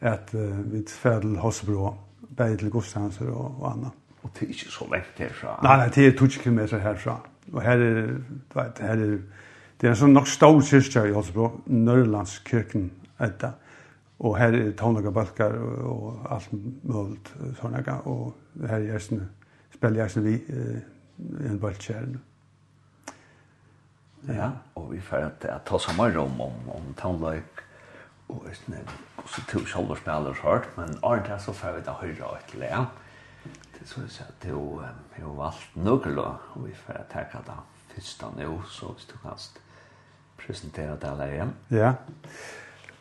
at 0.00 0.34
uh, 0.34 0.72
vi 0.72 0.82
tferd 0.82 1.22
til 1.22 1.36
Hossebro, 1.38 1.94
bare 2.36 2.56
til 2.56 2.70
Gustavhanser 2.70 3.30
og, 3.30 3.56
og 3.60 3.72
annet. 3.72 3.90
Og 4.22 4.30
det 4.34 4.46
er 4.46 4.52
ikke 4.54 4.70
så 4.72 4.86
lengt 4.92 5.18
herfra? 5.18 5.58
Nei, 5.62 5.76
nei, 5.76 5.88
det 5.94 6.06
er 6.06 6.16
20 6.16 6.42
km 6.42 6.58
herfra. 6.80 7.18
Og 7.52 7.62
her 7.62 7.82
er, 7.82 8.06
du 8.54 8.58
vet, 8.58 8.78
her 8.80 9.02
er, 9.04 9.18
det 9.80 9.88
er 9.88 9.92
en 9.92 10.00
sånn 10.00 10.14
nok 10.16 10.30
stor 10.30 10.60
kyrkja 10.64 11.04
i 11.10 11.12
Hossebro, 11.12 11.50
Nørlandskirken 11.66 12.88
etta. 13.22 13.52
Og 14.24 14.38
her 14.38 14.54
er 14.56 14.70
tonlaga 14.78 15.10
balkar 15.12 15.58
og, 15.58 15.74
og 15.90 16.28
alt 16.32 16.54
mulig 16.54 17.18
sånn. 17.58 17.76
Og 18.06 18.62
her 18.62 18.78
er 18.78 18.94
jeg 18.94 19.20
spiller 19.74 20.06
jeg 20.06 20.24
vi 20.24 20.38
uh, 20.54 20.78
en 21.50 21.60
balkjerne. 21.60 22.14
Mm. 22.14 22.33
Ja, 24.28 24.50
og 24.74 24.92
vi 24.92 25.00
får 25.00 25.16
at 25.16 25.44
jeg 25.44 25.60
tar 25.66 25.78
samme 25.78 26.08
rom 26.16 26.40
om, 26.40 26.56
om 26.74 26.94
townløyk, 27.00 27.64
og 28.28 28.46
jeg 28.46 28.56
vet 28.68 28.78
ikke, 28.78 28.98
så 29.26 29.44
to 29.50 29.58
kjolder 29.58 30.00
spiller 30.00 30.40
hørt, 30.42 30.68
men 30.76 30.96
året 31.02 31.42
så 31.42 31.52
får 31.52 31.76
vi 31.76 31.84
da 31.86 31.96
høyre 32.00 32.24
og 32.24 32.54
le. 32.54 32.70
det, 33.44 33.80
Det 33.80 33.88
så 33.88 34.00
jeg 34.00 34.10
sier 34.10 34.26
at 34.26 34.42
det 34.42 34.50
er 34.50 35.22
jo 35.22 35.36
valgt 35.36 35.76
nøkkel, 35.76 36.18
og 36.18 36.66
vi 36.66 36.74
får 36.74 36.92
at 36.92 37.14
jeg 37.14 37.26
kan 37.32 37.46
da 37.46 37.60
første 37.94 38.26
nå, 38.36 38.62
så 38.68 38.86
hvis 38.86 39.04
du 39.04 39.16
kan 39.22 39.38
presentere 40.46 40.96
det 41.00 41.10
alle 41.10 41.32
igjen. 41.32 41.52
Ja. 41.70 41.92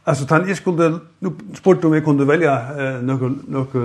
Alltså 0.06 0.26
tant 0.26 0.48
jag 0.48 0.58
skulle 0.58 1.00
nu 1.20 1.32
sport 1.56 1.86
om 1.86 1.94
jag 1.94 2.04
kunde 2.04 2.26
välja 2.26 2.54
eh 2.54 3.02
några 3.02 3.36
några 3.48 3.80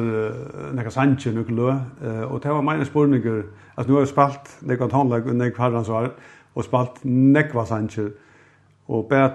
några 0.73 0.90
sanger 0.90 1.33
några 1.33 1.50
lö 1.50 1.71
eh 2.02 2.23
och 2.23 2.40
det 2.40 2.49
var 2.49 2.62
mina 2.62 2.85
spårningar 2.85 3.42
att 3.75 3.87
nu 3.87 3.92
har 3.92 4.00
jag 4.00 4.09
spalt 4.09 4.57
det 4.61 4.76
kan 4.76 4.90
handla 4.90 5.16
under 5.16 5.50
kvartans 5.50 5.88
år 5.88 6.11
og 6.59 6.67
spalt 6.67 7.05
nekva 7.07 7.65
sanger, 7.69 8.11
og 8.88 9.07
bare 9.11 9.31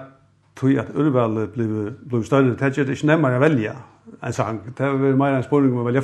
tog 0.56 0.76
at 0.78 0.90
urvalet 0.94 1.52
blev, 1.54 1.92
blev 2.08 2.24
større, 2.24 2.52
det 2.52 2.62
er 2.78 2.90
ikke 2.92 3.08
nemmere 3.08 3.38
å 3.38 3.42
velge 3.42 3.72
en 4.20 4.36
sang, 4.36 4.60
det 4.76 4.84
er 4.84 5.16
mer 5.16 5.38
en 5.38 5.46
spørning 5.46 5.72
om 5.72 5.82
å 5.82 5.86
velge. 5.88 6.02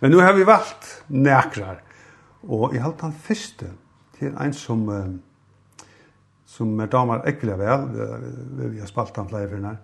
Men 0.00 0.10
nu 0.10 0.22
har 0.22 0.32
vi 0.34 0.46
valt 0.48 0.88
nekrar, 1.12 1.82
og 2.42 2.74
i 2.74 2.80
halte 2.82 3.06
han 3.06 3.14
første 3.14 3.68
til 4.18 4.32
en 4.32 4.56
som, 4.56 4.88
som 6.48 6.80
er 6.80 6.90
damer 6.90 7.22
ekvile 7.28 7.58
vel, 7.60 7.86
vi 8.72 8.80
har 8.80 8.90
spalt 8.90 9.20
han 9.20 9.30
flere 9.30 9.60
her, 9.60 9.80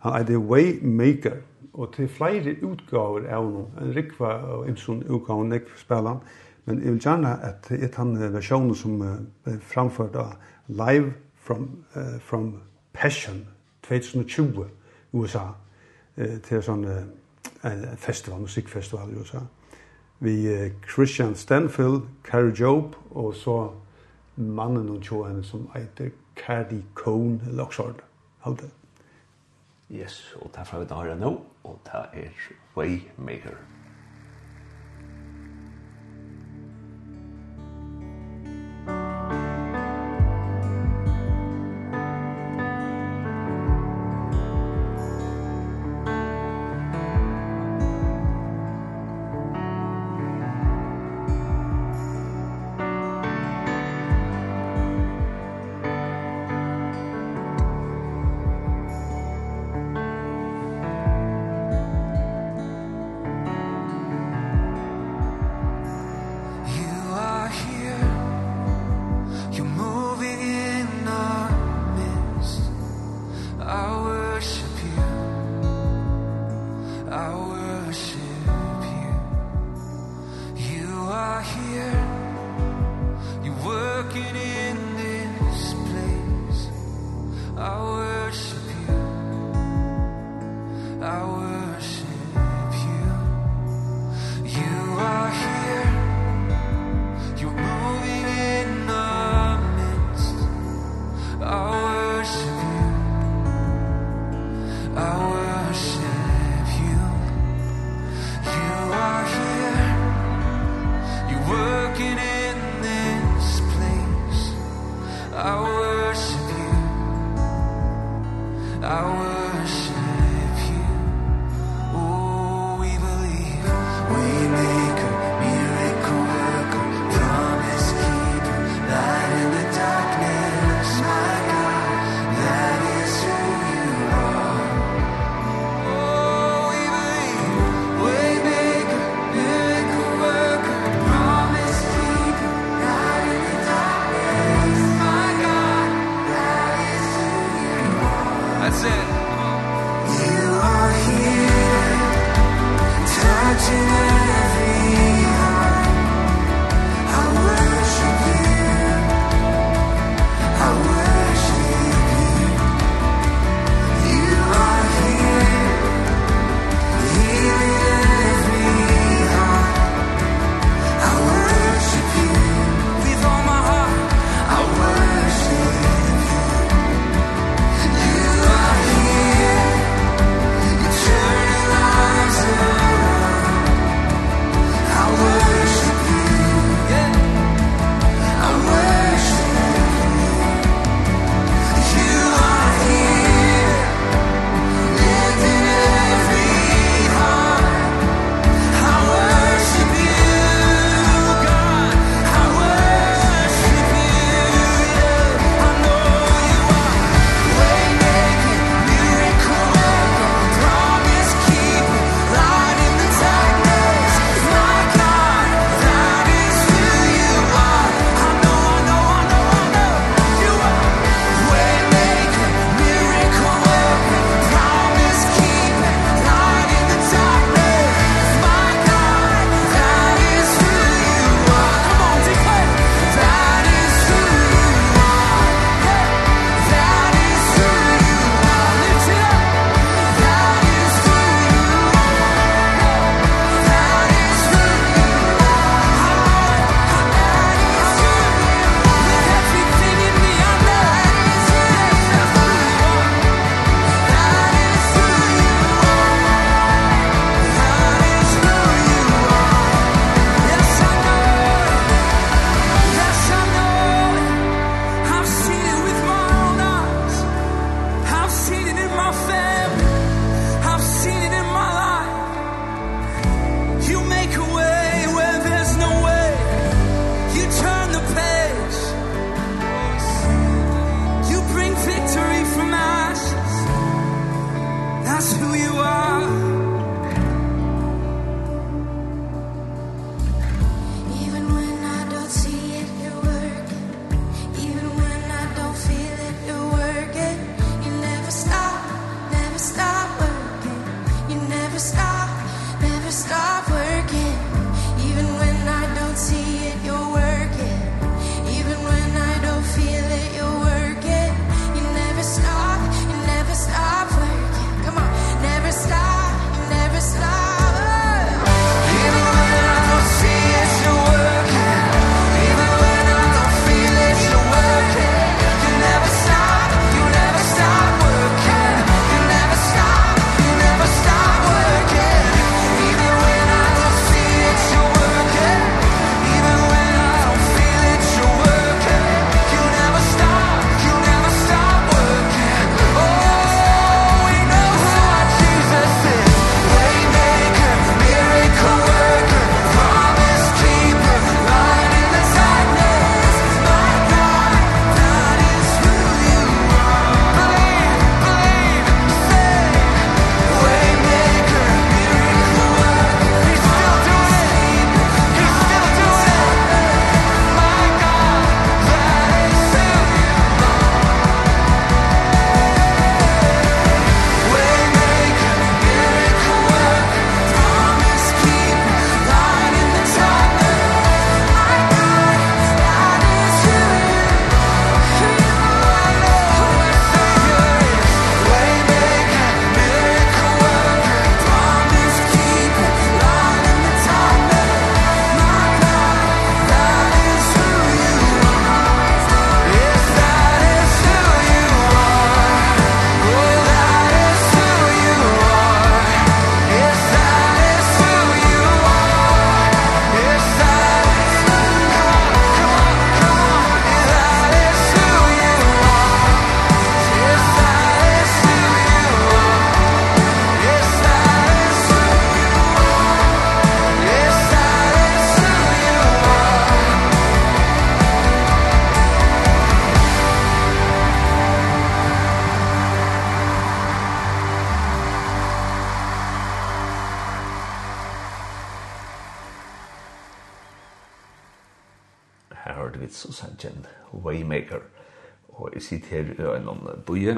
han 0.00 0.16
er 0.16 0.24
The 0.24 0.38
Waymaker, 0.40 1.42
og 1.76 1.92
til 1.94 2.08
flere 2.10 2.56
utgaver 2.66 3.28
av 3.30 3.44
noen, 3.46 3.68
en 3.78 3.92
rikva 3.94 4.32
og 4.56 4.70
imsun 4.72 5.04
utgaver, 5.04 5.44
nekva 5.52 5.76
spiller 5.78 6.22
Men 6.64 6.82
jeg 6.82 6.92
vil 6.92 7.00
gjerne 7.00 7.32
at 7.42 7.70
et 7.72 7.94
han 7.96 8.32
versjonen 8.32 8.74
som 8.74 9.00
er 9.02 9.58
framført 9.60 10.16
av 10.16 10.34
Live 10.68 11.12
from, 11.34 11.84
uh, 11.96 12.20
from 12.20 12.60
Passion 12.92 13.46
2020 13.82 14.64
i 15.12 15.16
USA 15.16 15.46
uh, 16.16 16.36
til 16.42 16.62
sånn 16.62 16.84
uh, 16.86 17.96
festival, 17.96 18.44
musikkfestival 18.44 19.10
i 19.10 19.18
USA. 19.18 19.42
Vi 20.20 20.36
uh, 20.52 20.68
Christian 20.86 21.34
Stanfield, 21.34 22.02
Carrie 22.24 22.54
Job 22.54 22.94
og 23.10 23.34
så 23.34 23.72
mannen 24.36 24.88
og 24.88 25.02
tjoen 25.02 25.42
som 25.44 25.66
heter 25.74 26.12
Cardi 26.36 26.82
Cone 26.94 27.40
eller 27.48 27.66
Oxford. 27.66 28.04
Det. 28.44 28.70
Yes, 29.90 30.36
og 30.40 30.50
derfra 30.54 30.78
vi 30.80 30.86
da 30.88 31.02
hører 31.02 31.18
nå, 31.18 31.34
og 31.64 31.78
det 31.84 31.92
er 31.92 32.30
Waymaker. 32.76 33.10
Waymaker. 33.16 33.79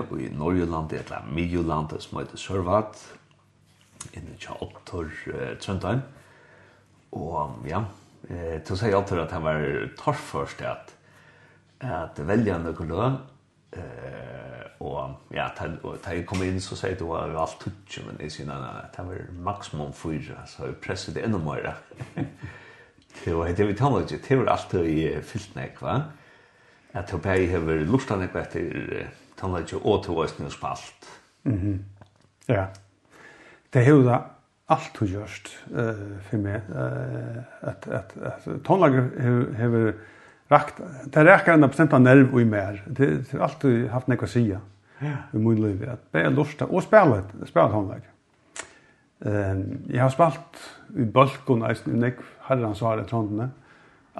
bøye 0.08 0.28
i 0.28 0.34
Norgeland, 0.34 0.92
et 0.92 1.04
eller 1.06 1.28
Midjulland, 1.32 1.94
som 2.00 2.18
heter 2.20 2.40
Sørvat, 2.40 3.00
inne 4.12 4.36
tja 4.40 4.56
Ottor 4.62 5.10
uh, 5.32 5.52
Trøndheim. 5.60 6.02
Og 7.12 7.66
ja, 7.68 7.82
eh, 8.30 8.58
til 8.64 8.74
å 8.74 8.78
si 8.80 8.92
Ottor 8.96 9.20
at 9.26 9.34
han 9.36 9.44
var 9.44 9.66
torf 10.00 10.22
først 10.32 10.62
at, 10.64 10.94
at 11.84 12.20
velja 12.24 12.56
nøkken 12.62 12.88
løn, 12.88 13.18
eh, 13.76 14.62
og 14.82 15.34
ja, 15.34 15.50
da 15.54 16.14
jeg 16.14 16.24
kom 16.26 16.42
inn 16.42 16.58
så 16.62 16.76
sier 16.78 16.96
det 16.98 17.06
var 17.06 17.36
alt 17.38 17.60
tutsi, 17.62 18.02
men 18.06 18.18
jeg 18.24 18.32
sier 18.34 18.50
at 18.50 18.96
det 18.96 19.04
var 19.06 19.28
maksimum 19.44 19.92
fyra, 19.94 20.40
så 20.48 20.70
jeg 20.70 20.80
presset 20.82 21.18
det 21.18 21.26
enda 21.28 21.40
mer. 21.42 21.74
Det 23.12 23.34
var 23.36 23.50
det 23.52 23.66
vi 23.68 23.74
tar 23.76 23.90
med, 23.92 24.08
det 24.08 24.36
var 24.38 24.46
alltid 24.54 24.86
i 24.88 25.02
fyllt 25.20 25.52
nek, 25.54 25.82
va? 25.84 25.98
At 26.96 27.10
jeg 27.12 27.50
har 27.50 27.60
har 27.60 27.82
luftanek 27.84 28.34
etter 28.40 29.10
tannleikje 29.42 29.80
og 29.82 30.04
til 30.06 30.22
oss 30.22 30.38
og 30.38 30.54
spalt. 30.54 31.10
Mhm. 31.44 31.80
Ja. 32.48 32.68
Det 33.72 33.82
er 33.82 33.90
jo 33.90 34.02
da 34.06 34.20
alt 34.72 34.96
du 34.98 35.06
gjørst 35.08 35.50
uh, 35.72 36.18
for 36.28 36.42
meg. 36.42 36.68
Uh, 36.70 37.42
at, 37.68 37.86
at, 37.88 38.14
at 38.16 38.48
tonlager 38.66 39.08
hever 39.58 39.92
rakt, 40.52 40.80
det 41.12 41.24
rekker 41.26 41.56
en 41.56 41.66
bestemt 41.66 41.94
av 41.96 42.02
nerv 42.04 42.32
og 42.32 42.42
i 42.42 42.48
mer. 42.48 42.82
Det 42.86 43.32
har 43.32 43.46
alltid 43.48 43.88
haft 43.92 44.10
nekva 44.12 44.28
sida 44.30 44.60
ja. 45.02 45.16
i 45.32 45.40
min 45.40 45.60
liv. 45.60 45.84
At 45.88 46.04
det 46.14 46.26
er 46.26 46.34
lust 46.34 46.62
og 46.68 46.82
spela, 46.84 47.22
spela 47.48 47.70
tonlager. 47.72 48.08
Um, 49.22 49.84
jeg 49.86 50.02
har 50.02 50.10
spalt 50.10 50.58
i 50.98 51.04
balkon 51.06 51.62
eisen 51.68 51.94
i 51.94 52.00
nekv 52.00 52.24
herrans 52.48 52.82
og 52.82 52.90
herre 52.90 53.06
trondene. 53.08 53.52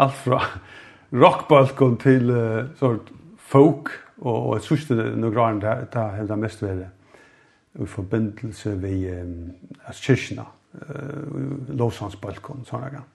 Alt 0.00 0.20
fra 0.24 0.40
rockbalkon 1.22 1.98
til 2.02 2.30
uh, 2.30 2.70
sort 2.80 3.10
folk, 3.52 3.90
og, 4.22 4.36
og 4.46 4.54
jeg 4.56 4.64
tror 4.66 4.80
ikke 4.80 4.98
det 4.98 5.06
noen 5.18 5.34
graden 5.34 5.62
det, 5.62 5.76
det 5.92 6.04
har 6.16 6.28
det 6.28 6.38
mest 6.40 6.62
vært 6.64 7.80
i 7.80 7.88
forbindelse 7.88 8.74
ved 8.82 9.06
um, 9.22 9.52
kyrkene, 9.96 10.44
uh, 10.82 11.72
lovsansbalkon, 11.72 12.66
sånne 12.68 12.90
gang. 12.92 13.08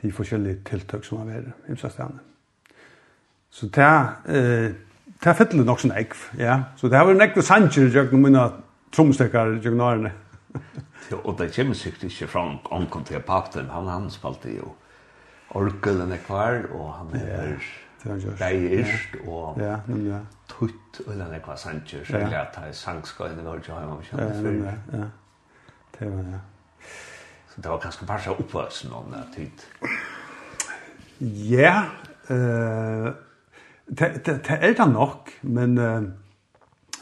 De 0.00 0.12
forskjellige 0.14 0.62
tiltak 0.70 1.04
som 1.04 1.20
har 1.20 1.30
vært 1.30 1.70
i 1.70 1.76
stedet. 1.78 2.22
Så 3.50 3.66
det 3.74 3.82
er, 3.82 4.06
det 5.20 5.26
er 5.26 5.34
fyttelig 5.36 5.66
nok 5.66 5.80
sånn 5.82 5.96
ekv, 5.98 6.20
ja. 6.38 6.54
Så 6.78 6.88
det 6.88 6.96
har 6.96 7.08
vært 7.08 7.18
en 7.18 7.26
ekv 7.26 7.42
sanger 7.44 7.82
i 7.82 7.90
jøkken 7.90 8.22
mine 8.22 8.44
tromstekker 8.94 9.56
i 9.56 9.58
jøkken 9.58 9.82
årene. 9.82 10.14
og 11.24 11.34
det 11.40 11.50
kommer 11.56 11.74
sikkert 11.74 12.06
ikke 12.08 12.30
fra 12.30 12.46
omkom 12.70 13.04
til 13.04 13.20
pakten, 13.26 13.68
han, 13.74 13.90
han 13.90 14.08
spalte 14.14 14.54
jo 14.54 14.70
orkelen 15.58 16.14
er 16.14 16.22
kvar, 16.24 16.62
og 16.70 16.90
han 16.94 17.14
er... 17.18 17.56
Ja 17.58 17.88
Berg 18.04 18.62
Irst 18.72 19.16
og 19.26 19.58
Tutt 20.48 21.00
og 21.06 21.12
denne 21.14 21.40
kva 21.44 21.56
sanger, 21.56 22.04
så 22.04 22.18
jeg 22.18 22.30
lærte 22.30 22.60
her 22.60 22.70
i 22.70 22.76
sangskøyden 22.76 23.38
i 23.40 23.42
Norge 23.46 23.72
har 23.72 23.80
jeg 23.80 23.88
mange 23.88 24.04
kjent 24.08 24.20
før. 24.42 24.50
Ja, 24.50 24.98
Ja. 24.98 25.08
det 25.98 26.10
var 26.12 26.22
det. 26.22 26.40
Så 27.50 27.60
det 27.62 27.70
var 27.70 27.78
kanskje 27.78 28.06
bare 28.06 28.22
så 28.22 28.30
oppvøksen 28.30 28.92
om 28.92 29.12
det 29.12 29.24
tid. 29.34 29.66
Ja, 31.20 31.84
det 33.98 34.46
er 34.48 34.74
det 34.78 34.92
nok, 34.92 35.30
men 35.42 35.78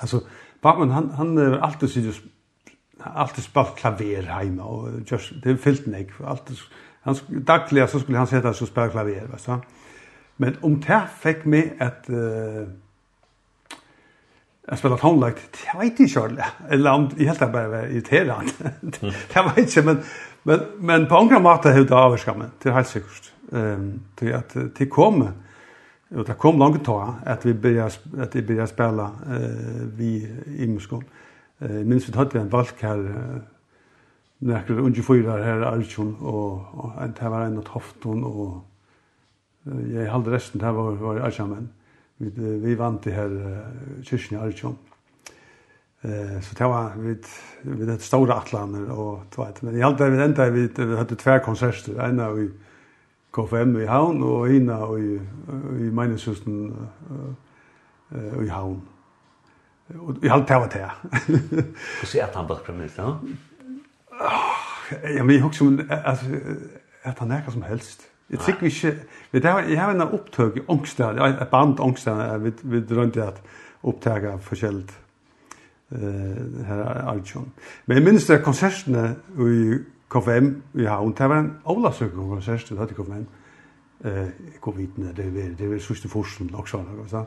altså, 0.01 0.21
Bachmann, 0.63 0.91
han, 0.91 1.11
han 1.11 1.39
er 1.39 1.61
alltid 1.63 1.89
sier 1.89 2.13
alltid 3.05 3.45
spalt 3.45 3.77
klaver 3.79 4.27
heima 4.33 4.63
og 4.67 5.03
just, 5.11 5.33
det 5.45 5.53
er 5.53 5.61
fyllt 5.63 5.87
nek. 5.87 6.13
Alltid, 6.27 6.57
han, 7.07 7.17
dagliga 7.47 7.87
så 7.87 8.01
skulle 8.01 8.19
han 8.19 8.27
sette 8.27 8.53
sig 8.55 8.67
og 8.67 8.69
spela 8.73 8.89
klaver, 8.89 9.29
vet 9.31 9.47
du. 9.47 9.78
Men 10.39 10.59
om 10.63 10.77
det 10.83 11.01
fikk 11.23 11.47
meg 11.51 11.73
at 11.83 12.07
uh, 12.11 12.69
jeg 14.69 14.79
spiller 14.79 15.01
tonelagt, 15.01 15.49
det 15.57 15.75
vet 15.79 15.83
jeg 15.83 15.93
ikke 15.93 16.09
kjørlig. 16.13 16.47
Eller 16.71 16.91
om 16.91 17.09
jeg 17.17 17.31
helt 17.31 17.53
bare 17.53 17.71
var 17.73 17.89
irriterende. 17.89 18.73
det 19.33 19.45
var 19.47 19.59
ikke, 19.59 19.83
men, 19.83 20.01
men, 20.45 20.65
men 20.79 21.07
på 21.09 21.17
andre 21.17 21.41
måter 21.41 21.73
har 21.73 21.87
det 21.89 21.97
avvarsket 21.97 22.37
meg, 22.37 22.51
det 22.63 22.71
er 22.71 22.77
helt 22.77 22.91
sikkert. 22.91 23.33
Um, 23.49 23.93
til 24.21 24.35
at 24.37 24.53
det 24.79 24.91
kom, 24.93 25.23
og 26.11 26.27
det 26.27 26.37
kom 26.39 26.59
langt 26.61 26.85
ta, 26.85 27.15
at 27.25 27.47
vi 27.49 27.55
begynte 27.57 28.21
at 28.21 28.35
vi 28.37 28.43
begynte 28.45 28.67
å 28.67 28.73
spille 28.75 29.07
uh, 29.09 29.87
vi 29.97 30.19
i 30.61 30.69
Moskva. 30.69 31.01
Uh, 31.65 31.81
minst 31.89 32.11
vi 32.11 32.19
hadde 32.19 32.37
vi 32.37 32.43
en 32.43 32.53
valg 32.53 32.85
her, 32.85 33.01
uh, 33.09 34.19
nekker 34.53 34.83
under 34.85 35.07
fyra 35.07 35.39
her, 35.41 35.65
Arjun, 35.73 36.13
og, 36.21 36.69
og, 36.75 36.93
og 36.93 37.17
det 37.17 37.33
var 37.33 37.47
en 37.47 37.63
av 37.63 37.65
Tofton, 37.73 38.21
og 38.29 38.59
Jeg 39.93 40.11
halde 40.11 40.33
resten 40.33 40.63
her 40.65 40.73
var, 40.77 40.97
var 41.01 41.21
Arjamen. 41.29 41.71
Vi, 42.19 42.31
vi 42.63 42.75
vant 42.79 43.05
det 43.05 43.15
her 43.15 43.31
uh, 43.31 44.03
kyrkjen 44.03 44.39
i 44.39 44.43
Arjom. 44.43 44.79
Eh, 46.03 46.41
så 46.43 46.55
det 46.59 46.67
var 46.67 46.93
vi, 46.97 47.15
vi 47.63 47.87
det 47.87 48.03
store 48.03 48.35
atlaner 48.35 48.91
og 48.91 49.25
tveit. 49.35 49.63
Men 49.63 49.75
jeg 49.75 49.85
halde 49.85 50.11
vi 50.11 50.23
enda 50.23 50.49
vi, 50.55 50.67
vi 50.67 50.97
hadde 50.97 51.19
tver 51.19 51.43
konserter. 51.43 51.99
En 52.03 52.21
av 52.21 52.39
i 52.39 52.49
KFM 53.35 53.77
i 53.83 53.87
Havn 53.87 54.23
og 54.23 54.51
en 54.51 54.71
av 54.71 54.95
i, 54.99 55.19
i 55.85 55.91
Meineshusen 55.91 56.71
uh, 57.11 58.45
i 58.45 58.49
Havn. 58.49 58.81
Og 59.99 60.23
jeg 60.23 60.31
halde 60.31 60.47
det 60.49 60.57
var 60.57 60.69
det. 60.73 60.87
Hvordan 61.27 62.29
er 62.29 62.37
han 62.37 62.49
bare 62.49 62.65
premiss, 62.67 62.99
ja? 62.99 63.15
Ja, 65.17 65.23
men 65.23 65.35
jeg 65.35 65.43
husker 65.43 65.85
at, 65.91 66.25
at 67.03 67.19
han 67.19 67.33
er 67.33 67.43
hva 67.45 67.53
som 67.53 67.63
helst. 67.63 68.08
Jeg 68.31 68.39
tykker 68.45 68.67
ikke, 68.67 68.95
vi 69.33 69.41
har, 69.45 69.61
jeg 69.61 69.81
har 69.81 69.91
en 69.95 70.01
opptøk 70.05 70.57
i 70.57 70.65
ångstene, 70.69 71.29
et 71.29 71.49
band 71.49 71.81
ångstene, 71.81 72.27
vi, 72.43 72.53
vi 72.63 72.81
drømte 72.85 73.25
at 73.25 73.39
opptøk 73.89 74.27
av 74.29 74.43
forskjellig 74.45 74.85
uh, 75.93 76.67
her 76.69 76.83
er 76.83 77.07
Arjun. 77.09 77.49
Men 77.87 77.97
jeg 77.97 78.05
minnes 78.05 78.27
det 78.29 78.43
konsertene 78.45 79.15
i 79.39 79.79
KFM 80.13 80.51
i 80.81 80.85
Havn, 80.85 81.15
det 81.17 81.29
var 81.29 81.41
en 81.41 81.55
avlagsøkende 81.65 82.29
konsert 82.35 82.69
det 82.69 82.79
hadde 82.79 82.93
i 82.93 83.01
KFM, 83.01 83.25
eh, 84.05 84.29
covid-19, 84.61 85.17
det 85.17 85.27
var 85.35 85.57
det 85.59 85.71
var 85.71 85.83
sørste 85.85 86.09
forsen, 86.09 86.53
laksene, 86.53 87.01
og 87.01 87.11
sånn. 87.11 87.27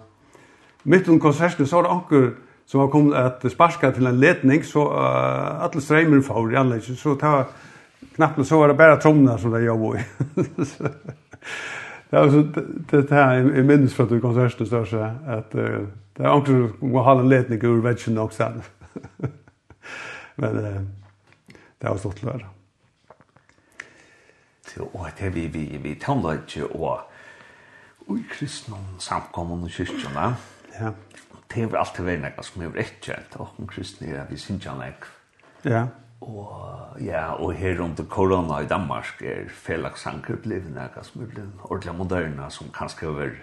Mitt 0.84 1.10
under 1.10 1.22
konsertene 1.22 1.68
så 1.70 1.78
var 1.82 1.88
det 1.88 1.92
anker 1.98 2.32
som 2.66 2.80
var 2.80 2.88
kommet 2.94 3.18
at 3.18 3.52
sparska 3.52 3.92
til 3.92 4.08
en 4.08 4.20
ledning, 4.20 4.64
så 4.66 4.86
uh, 4.88 5.66
alle 5.66 5.82
streimer 5.82 6.22
for 6.24 6.50
i 6.50 6.56
anleggen, 6.56 6.96
så 6.96 7.18
det 7.20 7.28
var 7.28 7.50
knappt 8.16 8.48
så 8.48 8.60
var 8.60 8.68
det 8.68 8.74
bara 8.74 8.98
tromna 8.98 9.38
som 9.38 9.52
det 9.52 9.62
jag 9.62 9.78
var 9.78 9.96
det 12.10 12.18
var 12.18 12.30
så 12.30 12.42
det 12.98 13.16
här 13.16 13.36
är 13.36 13.64
minst 13.64 13.96
för 13.96 14.04
att 14.04 14.10
du 14.10 14.22
så 14.22 14.66
stör 14.66 14.86
sig 14.86 15.04
att 15.28 15.52
det 16.14 16.24
är 16.24 16.32
också 16.32 16.70
att 16.82 16.92
ha 16.92 17.20
en 17.20 17.30
ledning 17.30 17.60
ur 17.66 17.82
vägen 17.82 18.18
också. 18.18 18.54
Men 20.36 20.58
uh, 20.58 20.82
det 21.78 21.90
var 21.90 21.98
stått 21.98 22.24
lörd. 22.24 22.46
Så 24.76 24.84
och 24.84 25.08
det 25.18 25.30
vi 25.30 25.48
vi 25.48 25.78
vi 25.78 25.96
talar 25.96 26.38
ju 26.48 26.64
och 26.64 27.00
och 28.08 28.18
kristna 28.32 28.78
samkommun 29.00 29.64
og 29.64 29.72
kyrkorna. 29.72 30.36
Ja. 30.80 30.94
Det 31.54 31.62
er 31.62 31.76
alltid 31.76 32.06
varit 32.06 32.22
något 32.22 32.46
som 32.46 32.62
er 32.62 32.70
rett 32.70 33.02
kjent, 33.02 33.36
og 33.36 33.60
om 33.60 33.68
kristne 33.68 34.08
er 34.08 34.26
vi 34.30 34.38
syns 34.38 34.66
ju 34.66 34.72
Ja. 35.64 35.88
Og 36.22 36.98
ja, 37.02 37.34
og 37.34 37.54
her 37.54 37.80
under 37.82 38.04
korona 38.04 38.60
i 38.62 38.68
Danmark 38.70 39.22
er 39.26 39.48
felaksanker 39.50 40.38
blevet 40.44 40.70
nekka 40.74 41.02
som 41.04 41.24
er 41.24 41.32
blevet 41.32 41.64
ordentlig 41.64 41.96
moderne, 41.98 42.50
som 42.52 42.70
kanskje 42.74 43.08
har 43.08 43.18
vært 43.18 43.40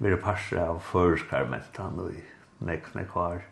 vi 0.00 0.16
parser 0.16 0.62
av 0.64 0.80
føreskarmentan 0.80 1.98
og 2.00 2.14
i 2.16 2.22
nek 2.64 2.88
nek 2.96 3.14
var. 3.14 3.42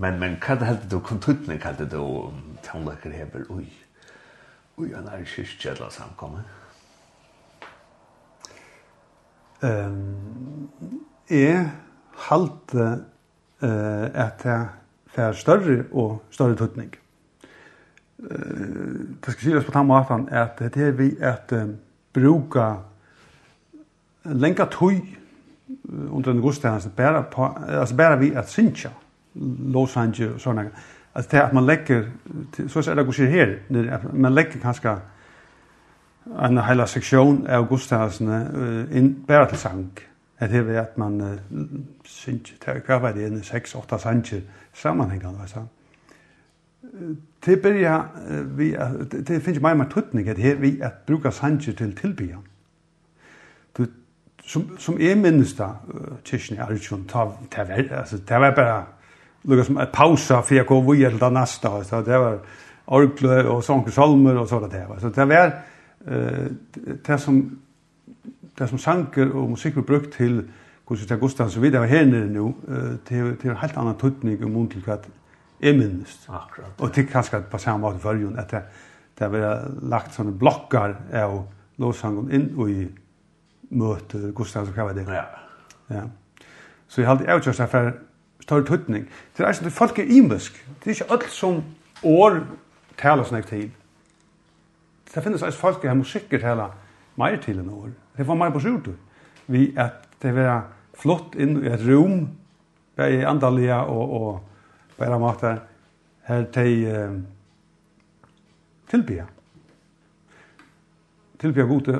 Men, 0.00 0.16
men 0.18 0.38
hva 0.40 0.56
det 0.56 0.66
heldt 0.66 0.86
du, 0.90 0.96
kontutning 1.04 1.60
hva 1.60 1.74
det 1.76 1.90
du 1.92 1.98
om 2.00 2.40
tannlekker 2.64 3.12
hever 3.12 3.44
ui, 3.52 3.68
ui, 4.80 4.88
han 4.94 5.06
er 5.12 5.26
kyrkjedla 5.28 5.90
samkomme? 5.92 6.42
Um, 9.60 10.70
jeg 11.28 11.68
halte 12.30 12.88
uh, 13.60 14.08
at 14.08 14.42
det 14.48 15.22
er 15.28 15.36
større 15.36 15.84
og 15.92 16.22
større 16.32 16.56
tutning. 16.56 16.96
Mm 16.96 17.09
det 18.20 19.32
skal 19.32 19.40
sies 19.40 19.64
på 19.64 19.72
den 19.78 19.86
måten 19.86 20.28
at 20.28 20.58
det 20.60 20.76
er 20.76 20.90
vi 20.92 21.16
at 21.20 21.52
bruka 22.12 22.74
lenka 24.24 24.64
tøy 24.64 25.00
under 26.10 26.30
en 26.30 26.40
gudstjeneste 26.40 26.90
bare, 26.96 27.24
på, 27.32 27.48
altså 27.68 27.96
bare 27.96 28.18
vi 28.18 28.32
at 28.34 28.48
synja 28.48 28.90
Angeles 29.96 30.34
og 30.34 30.40
sånne. 30.40 30.70
Altså 31.14 31.30
det 31.32 31.40
at 31.40 31.52
man 31.54 31.66
legger, 31.66 32.04
så 32.68 32.90
er 32.90 32.94
det 32.94 33.06
gudstjeneste 33.06 33.66
her, 33.78 33.94
at 33.94 34.12
man 34.14 34.34
legger 34.34 34.60
kanskje 34.60 34.96
en 36.46 36.58
hela 36.62 36.86
seksjon 36.86 37.46
av 37.48 37.66
gustasene 37.68 38.40
uh, 38.54 38.96
in 38.96 39.14
bare 39.26 39.48
til 39.48 39.58
sang. 39.58 39.90
At 40.38 40.50
det 40.50 40.62
er 40.68 40.80
at 40.80 40.98
man 40.98 41.20
synja, 42.04 42.78
hva 42.86 43.00
var 43.00 43.12
det, 43.12 43.30
6-8 43.44 43.98
sanger 43.98 44.40
sammenhengende, 44.72 45.40
altså. 45.40 45.66
Det 47.44 47.62
börjar 47.62 48.04
vi 48.44 48.76
det 49.10 49.40
finns 49.40 49.56
ju 49.56 49.60
mer 49.60 49.84
tutning 49.84 50.28
att 50.28 50.38
vi 50.38 50.82
att 50.82 51.06
bruka 51.06 51.30
sanger 51.30 51.72
till 51.72 51.96
tillbya. 51.96 52.38
Du 53.76 53.86
som 54.44 54.76
som 54.78 55.00
är 55.00 55.16
minsta 55.16 55.76
tischen 56.24 56.58
är 56.58 56.72
ju 56.72 57.04
ta 57.04 57.38
ta 57.50 57.64
väl 57.64 57.92
alltså 57.92 58.16
det 58.16 58.38
var 58.38 58.52
bara 58.52 58.84
lukka 59.42 59.64
som 59.64 59.76
att 59.76 59.92
pausa 59.92 60.42
för 60.42 60.54
jag 60.54 60.66
går 60.66 60.92
vidare 60.92 61.18
till 61.18 61.32
nästa 61.32 61.84
så 61.84 62.02
det 62.02 62.18
var 62.18 62.38
orkle 62.84 63.44
och 63.44 63.64
sång 63.64 63.90
salmer 63.90 64.36
och 64.36 64.48
så 64.48 64.66
där 64.66 64.98
så 65.00 65.08
det 65.08 65.24
var 65.24 65.52
eh 66.06 66.46
det 67.06 67.18
som 67.18 67.58
det 68.58 68.68
som 68.68 68.78
sanker 68.78 69.30
och 69.36 69.50
musik 69.50 69.76
vi 69.76 69.82
brukt 69.82 70.16
till 70.16 70.42
Kusita 70.86 71.16
Gustafsson 71.16 71.62
vidare 71.62 71.86
här 71.86 72.06
nere 72.06 72.26
nu 72.26 72.52
till 73.04 73.36
till 73.36 73.50
helt 73.50 73.76
annan 73.76 73.94
tutning 73.94 74.44
och 74.44 74.50
muntligt 74.50 74.88
jeg 75.62 75.76
minnes. 75.78 76.16
Akkurat. 76.28 76.72
Og 76.78 76.92
til 76.92 77.06
kanskje 77.08 77.42
på 77.50 77.58
samme 77.58 77.84
måte 77.84 78.00
følgen, 78.02 78.38
at 78.38 78.50
det, 78.50 78.62
det 79.18 79.30
har 79.30 79.66
lagt 79.82 80.14
sånne 80.14 80.32
blokker 80.38 80.96
av 81.12 81.42
lovsangen 81.80 82.30
inn 82.32 82.48
i 82.68 82.88
møter, 83.70 84.30
Gustav, 84.34 84.66
så 84.66 84.72
hva 84.72 84.92
det 84.92 85.06
Ja. 85.08 85.24
ja. 85.90 86.06
Så 86.88 87.00
jeg 87.00 87.06
har 87.06 87.14
alltid 87.14 87.28
avgjørst 87.28 87.60
det 87.60 87.68
for 87.70 87.92
større 88.42 88.64
tøtning. 88.64 89.08
Det 89.36 89.46
er 89.46 89.52
sånn 89.52 89.66
at 89.66 89.72
folk 89.72 89.98
er 89.98 90.10
imisk. 90.10 90.56
Det 90.80 90.90
er 90.90 90.96
ikke 90.96 91.12
alt 91.14 91.30
som 91.30 91.62
år 92.02 92.40
taler 92.98 93.24
sånn 93.24 93.46
til. 93.46 93.70
Det 95.14 95.22
finnes 95.22 95.42
også 95.42 95.58
folk 95.58 95.82
som 95.82 96.02
musikker 96.02 96.42
taler 96.42 96.74
mer 97.18 97.36
til 97.42 97.60
enn 97.60 97.70
år. 97.70 97.92
Det 98.16 98.26
var 98.26 98.38
mer 98.38 98.50
på 98.50 98.62
sjortu. 98.64 98.92
Vi 99.46 99.72
at 99.78 100.06
det 100.22 100.34
var 100.34 100.68
flott 100.98 101.34
inn 101.38 101.60
i 101.62 101.70
et 101.70 101.82
rom, 101.86 102.28
bare 102.96 103.26
andalige 103.26 103.76
og, 103.76 104.12
og 104.20 104.49
på 105.00 105.08
en 105.08 105.20
måte 105.20 105.54
her 106.28 106.48
til 106.52 106.84
eh, 106.86 107.20
tilbya. 108.90 109.24
Tilbya 111.40 111.64
gode, 111.64 111.94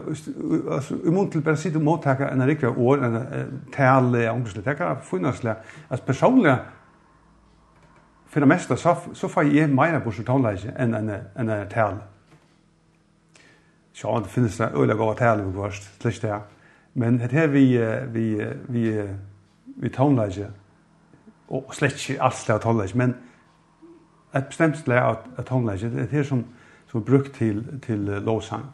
altså, 0.70 0.98
i 1.00 1.10
mån 1.10 1.30
til 1.32 1.40
bare 1.40 1.56
sitte 1.56 1.80
og 1.80 1.86
måttaka 1.86 2.28
en 2.28 2.44
rikve 2.44 2.68
år, 2.68 3.04
en 3.04 3.62
tale, 3.72 4.26
ångesle, 4.28 4.62
det 4.66 4.76
kan 4.76 5.00
finnesle, 5.02 5.54
altså 5.88 6.06
personlig, 6.06 6.58
for 8.30 8.40
det 8.40 8.48
meste, 8.48 8.76
så, 8.76 8.94
så 9.14 9.28
får 9.28 9.48
jeg 9.48 9.72
meira 9.74 9.98
på 10.04 10.12
sin 10.14 10.28
tonleise 10.28 10.70
enn 10.78 10.94
en, 10.94 11.08
en 11.10 11.48
en 11.50 11.70
tale. 11.72 12.04
Så 13.92 14.20
det 14.22 14.30
finnes 14.30 14.58
det 14.58 14.70
øyla 14.76 14.94
gode 14.94 15.16
tale 15.18 15.42
på 15.42 15.56
kvart, 15.56 15.88
slik 16.00 16.20
det 16.22 16.30
er. 16.30 16.44
Men 16.94 17.18
det 17.18 17.32
her 17.32 17.46
vi, 17.46 17.64
vi, 18.12 18.44
vi, 18.68 18.84
vi 19.76 19.88
tonleise, 19.88 20.50
og 21.50 21.74
slett 21.74 21.98
ikke 21.98 22.22
alt 22.22 22.44
det 22.46 22.54
av 22.54 22.62
tonelage, 22.62 22.98
men 22.98 23.14
et 24.34 24.46
bestemt 24.46 24.78
slag 24.78 25.16
av 25.38 25.44
tonelage, 25.46 25.90
det 25.90 26.04
er 26.04 26.12
det 26.12 26.26
som, 26.26 26.44
som 26.90 27.00
er 27.00 27.06
brukt 27.06 27.32
til, 27.34 27.64
til 27.82 28.06
lovsang. 28.22 28.68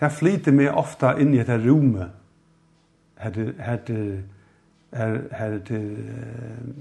Det 0.00 0.10
flyter 0.12 0.54
meg 0.54 0.74
ofta 0.74 1.14
inn 1.18 1.34
i 1.34 1.38
dette 1.38 1.58
rommet, 1.62 2.10
her 3.18 3.34
det, 3.34 3.46
her 3.58 3.78
det, 3.86 4.02
her, 4.94 5.20
her 5.34 5.58
det, 5.68 5.82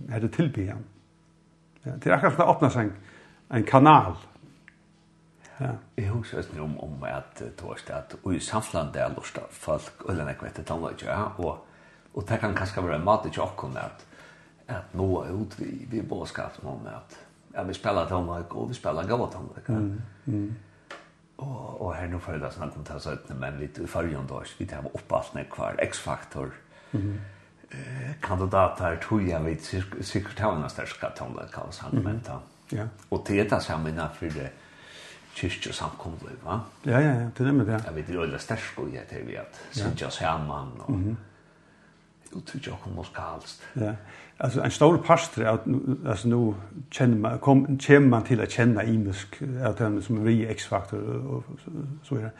her 0.09 0.25
det 0.25 0.31
tilbyen. 0.33 0.83
Det 1.83 2.11
er 2.11 2.17
akkurat 2.17 2.33
som 2.33 2.41
det 2.41 2.49
åpner 2.49 2.73
seg 2.73 2.91
en 3.53 3.65
kanal. 3.65 4.17
Ja. 5.59 5.71
Jeg 5.97 6.09
husker 6.09 6.41
også 6.43 6.61
om, 6.61 6.75
om 6.83 7.05
at 7.09 7.41
Torst, 7.57 7.89
at 7.89 8.13
i 8.33 8.39
samfunnet 8.39 8.97
er 9.01 9.13
lort 9.13 9.39
folk, 9.51 10.05
og 10.05 10.15
den 10.15 10.27
er 10.27 10.37
kvett 10.37 10.57
til 10.57 10.65
tonelage, 10.65 11.05
ja, 11.05 11.31
og, 11.37 11.65
og 12.13 12.29
det 12.29 12.41
kan 12.41 12.53
kanskje 12.57 12.85
være 12.85 12.99
en 12.99 13.05
mat 13.05 13.25
til 13.25 13.41
åkken, 13.41 13.77
at 13.77 14.06
at 14.67 14.93
nå 14.93 15.07
er 15.23 15.31
ut 15.31 15.59
vi 15.59 15.87
vi 15.91 16.01
bådskapen 16.01 16.67
om 16.67 16.87
at 16.87 17.17
ja, 17.53 17.63
vi 17.63 17.73
spiller 17.73 18.07
tonmark 18.09 18.55
og 18.55 18.69
vi 18.69 18.73
spelar 18.73 19.07
gamla 19.07 19.27
tonmark. 19.31 19.69
Mm. 19.69 20.01
mm. 20.25 20.55
Og, 21.37 21.81
og 21.81 21.95
her 21.95 22.07
nå 22.09 22.19
føler 22.19 22.47
jeg 22.47 22.53
sånn 22.55 22.71
at 22.71 22.85
till 22.85 22.99
så 22.99 23.09
att 23.09 23.29
men 23.39 23.59
lite 23.59 23.87
förjon 23.87 24.27
då 24.27 24.43
vi 24.57 24.65
tar 24.65 24.85
upp 24.93 25.11
allt 25.11 25.33
när 25.33 25.43
kvar 25.43 25.75
X-faktor. 25.79 26.51
Mm. 26.91 27.19
Eh 27.69 28.13
kandidater 28.21 28.95
tror 28.95 29.21
jeg 29.21 29.43
vet 29.43 29.61
sikkert 30.05 30.39
har 30.39 30.55
en 30.55 30.69
størst 30.69 31.03
tonmark 31.17 31.51
kan 31.51 31.71
så 31.71 31.83
han 31.83 32.41
Ja. 32.69 32.87
Og 33.09 33.23
det 33.27 33.51
är 33.51 33.59
samma 33.59 33.89
när 33.89 34.07
för 34.07 34.29
det 34.29 34.51
kyrkje 35.37 35.73
samkomlig, 35.73 36.35
va? 36.43 36.61
Ja, 36.83 36.99
ja, 36.99 37.13
ja, 37.13 37.29
det 37.37 37.43
er 37.43 37.51
nemlig 37.51 37.67
det. 37.67 37.81
Jeg 37.85 37.95
vet, 37.95 38.07
det 38.07 38.15
er 38.15 38.19
jo 38.19 38.31
det 38.31 38.41
største, 38.41 38.85
jeg 38.93 39.07
tror 39.09 39.25
vi, 39.27 39.35
at 39.37 39.59
synes 39.71 40.01
jeg 40.01 40.11
sammen, 40.11 40.71
og 40.87 40.93
uttrycka 42.35 42.71
hur 42.83 42.95
man 42.95 43.05
ska 43.05 43.21
helst. 43.21 43.61
Ja. 43.73 43.93
Alltså 44.37 44.61
en 44.61 44.71
stor 44.71 44.97
pastor 44.97 45.45
att 45.45 45.61
alltså 46.07 46.27
nu 46.27 46.53
känner 46.89 47.17
man 47.17 47.39
kom 47.39 47.79
känner 47.79 48.07
man 48.07 48.23
till 48.23 48.41
att 48.41 48.51
känna 48.51 48.83
imisk 48.83 49.41
att 49.65 49.79
han 49.79 50.01
som 50.01 50.23
vi 50.23 50.45
X-faktor 50.45 51.25
och 51.27 51.43
så 52.03 52.15
vidare. 52.15 52.31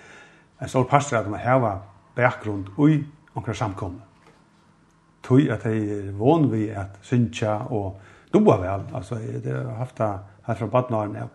En 0.57 0.69
stor 0.69 0.83
pastor 0.83 1.17
att 1.17 1.29
man 1.29 1.39
har 1.39 1.79
bakgrund 2.15 2.67
i 2.89 3.03
några 3.33 3.53
samkomna. 3.53 4.01
Tui 5.21 5.51
att 5.51 5.63
de 5.63 5.69
är 5.69 6.11
van 6.11 6.51
vid 6.51 6.75
att 6.75 7.05
synka 7.05 7.59
och 7.59 8.01
doa 8.31 8.61
väl. 8.61 8.81
Alltså 8.93 9.15
det 9.15 9.51
har 9.51 9.71
haft 9.71 9.95
det 9.95 10.19
här 10.41 10.55
från 10.55 10.69
badnaren. 10.69 11.29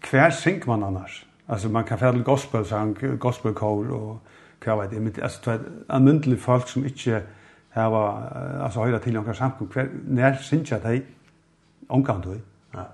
Kvär 0.00 0.30
synk 0.30 0.66
man 0.66 0.82
annars. 0.82 1.26
Alltså 1.46 1.68
man 1.68 1.84
kan 1.84 1.98
färdel 1.98 2.22
gospel 2.22 2.64
sang, 2.64 2.96
gospelkår 3.18 3.88
och 3.88 4.22
kvar 4.58 4.86
vet 4.86 5.14
det 5.14 5.22
Alltså 5.22 5.58
en 5.88 6.04
myndelig 6.04 6.40
folk 6.40 6.68
som 6.68 6.84
inte 6.84 7.22
här 7.76 7.82
hava 7.82 8.28
alltså 8.64 8.80
höra 8.80 8.98
till 8.98 9.14
några 9.14 9.34
samkom 9.34 9.68
kväll 9.68 9.88
när 10.08 10.22
jag 10.22 10.40
dig 10.78 11.06
omkant 11.88 12.24
du. 12.24 12.40
Ja. 12.70 12.88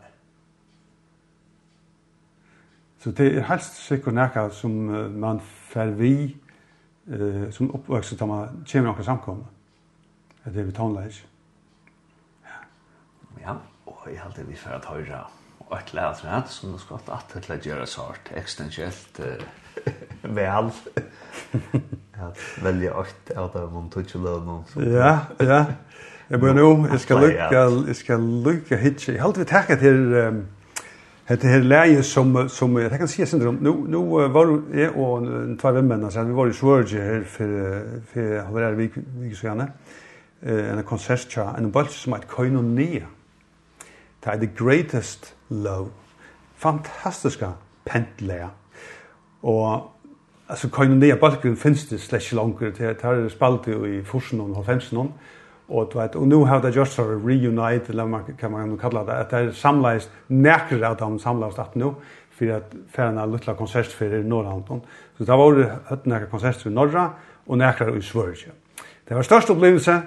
Så 2.98 3.10
det 3.10 3.36
är 3.36 3.40
helst 3.40 3.74
säkert 3.74 4.14
näka 4.14 4.50
som 4.50 5.20
man 5.20 5.40
får 5.40 5.86
vi 5.86 6.36
eh 7.06 7.50
som 7.50 7.70
uppvuxen 7.70 8.18
tar 8.18 8.26
man 8.26 8.64
kommer 8.66 8.86
några 8.86 9.04
samkom. 9.04 9.44
Det 10.44 10.60
är 10.60 10.64
vi 10.64 10.72
tonläs. 10.72 11.22
Ja, 12.42 12.48
Ja, 13.44 13.56
och 13.84 14.08
jag 14.14 14.22
hade 14.22 14.42
vi 14.44 14.54
för 14.54 14.70
att 14.70 14.84
höra 14.84 15.26
och 15.58 15.78
ett 15.78 15.94
läs 15.94 16.24
rätt 16.24 16.48
som 16.48 16.72
det 16.72 16.78
ska 16.78 16.94
att 16.94 17.10
att 17.10 17.66
göra 17.66 17.86
sort 17.86 18.30
extensiellt 18.34 19.20
väl 20.22 20.70
at 22.22 22.64
velja 22.64 22.98
åkt 22.98 23.30
av 23.36 23.50
det 23.52 23.60
dem 23.60 23.76
om 23.76 23.90
touch 23.90 24.16
alone. 24.16 24.62
Ja, 24.76 25.18
ja. 25.40 25.64
Jeg 26.30 26.40
bør 26.40 26.52
nå, 26.52 26.86
jeg 26.92 27.00
skal 27.00 27.16
lucka, 27.16 27.62
jeg 27.86 27.96
skal 27.96 28.20
lucka 28.20 28.76
hitcha. 28.76 29.12
Jeg 29.12 29.22
halte 29.22 29.40
vi 29.40 29.44
tacka 29.44 29.76
til 29.76 30.14
um, 30.14 30.44
Det 31.28 31.44
här 31.44 31.60
läget 31.60 32.06
som, 32.06 32.48
som 32.48 32.76
jag 32.76 32.98
kan 32.98 33.08
säga 33.08 33.26
syndrom, 33.26 33.54
nu, 33.54 33.72
nu 33.88 33.96
var 33.96 34.62
jag 34.74 34.96
och 34.96 35.22
två 35.60 35.70
vänner 35.70 36.10
så 36.10 36.22
vi 36.22 36.32
var 36.32 36.48
i 36.48 36.52
Sverige 36.52 37.02
här 37.02 37.22
för, 37.24 37.84
för 38.12 38.20
jag 38.20 38.44
har 38.44 38.52
varit 38.52 38.64
här 38.64 38.90
så 38.92 39.00
Vikusöjane, 39.20 39.72
en 40.42 40.82
konsert 40.82 41.30
tja, 41.30 41.54
en 41.58 41.70
bult 41.70 41.90
som 41.90 42.12
heter 42.12 42.28
Koinonia. 42.28 43.06
Det 44.20 44.30
är 44.30 44.38
The 44.38 44.64
Greatest 44.64 45.34
Love. 45.48 45.90
Fantastiska 46.56 47.52
pentläger. 47.84 48.48
Og 49.42 49.91
alltså 50.52 50.68
kan 50.68 51.00
den 51.00 51.18
balken 51.18 51.56
finns 51.56 51.88
det 51.88 51.98
slash 51.98 52.34
longer 52.34 52.70
till 52.70 52.94
tar 52.94 53.28
spalt 53.28 53.68
i 53.68 54.02
forsen 54.04 54.40
och 54.40 54.54
halvfemsen 54.54 55.12
och 55.66 55.90
du 55.92 55.98
vet 55.98 56.14
och 56.14 56.28
nu 56.28 56.36
har 56.36 56.60
det 56.60 56.70
just 56.70 56.92
sort 56.92 57.16
of 57.16 57.24
reunite 57.24 57.92
eller 57.92 58.06
man 58.06 58.24
kan 58.40 58.52
man 58.52 58.78
kalla 58.78 59.04
det 59.04 59.20
att 59.20 59.30
det 59.30 59.36
är 59.36 59.52
samlas 59.52 60.10
näkra 60.26 60.88
att 60.88 60.98
de 60.98 61.18
samlas 61.18 61.58
att 61.58 61.74
nu 61.74 61.94
för 62.30 62.50
att 62.56 62.72
för 62.92 63.02
en 63.02 63.32
liten 63.32 63.56
konsert 63.56 63.86
för 63.86 64.14
i 64.14 64.24
Norrhamn. 64.24 64.80
Så 65.18 65.24
det 65.24 65.36
var 65.36 65.54
det 65.54 65.72
ett 65.90 66.04
näkra 66.04 66.26
konsert 66.26 66.56
för 66.56 66.70
norra 66.70 67.10
och 67.46 67.58
näkra 67.58 67.96
i 67.96 68.02
Sverige. 68.02 68.50
Det 69.08 69.14
var 69.14 69.22
störst 69.22 69.50
upplevelse 69.50 70.02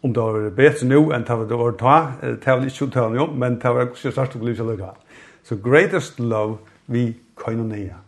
om 0.00 0.12
det 0.12 0.20
var 0.20 0.50
bättre 0.50 0.86
nu 0.86 1.12
än 1.12 1.22
det 1.22 1.56
var 1.56 1.72
ta, 1.72 2.12
det 2.20 2.46
var 2.46 2.64
inte 2.64 2.90
ta 2.90 3.08
nu, 3.08 3.26
men 3.34 3.58
det 3.58 3.72
var 3.72 4.10
störst 4.10 4.36
upplevelse 4.36 4.62
lukka. 4.62 4.90
Så 5.42 5.56
greatest 5.56 6.18
love 6.18 6.56
vi 6.86 7.16
koinonia. 7.34 8.05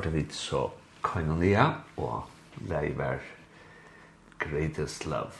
hørte 0.00 0.12
vi 0.16 0.22
så 0.32 0.70
Koinonia 1.02 1.66
og 2.00 2.22
det 2.68 2.94
var 2.96 3.18
Greatest 4.38 5.06
Love. 5.06 5.36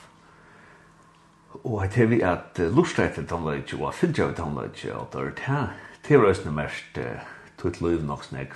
Og 1.63 1.81
jeg 1.81 1.91
tevi 1.91 2.19
at 2.21 2.59
uh, 2.61 2.75
lustet 2.75 3.07
etter 3.07 3.25
tonløyge 3.25 3.79
og 3.79 3.95
fylltja 3.97 4.27
av 4.29 4.35
tonløyge 4.37 4.93
og 4.93 5.09
det 5.15 5.33
dør 5.41 5.73
til 6.05 6.21
var 6.21 6.29
òsne 6.29 6.53
mest 6.53 7.01
uh, 7.01 7.25
tutt 7.57 7.81
liv 7.81 8.05
nok 8.05 8.23
snakk. 8.23 8.53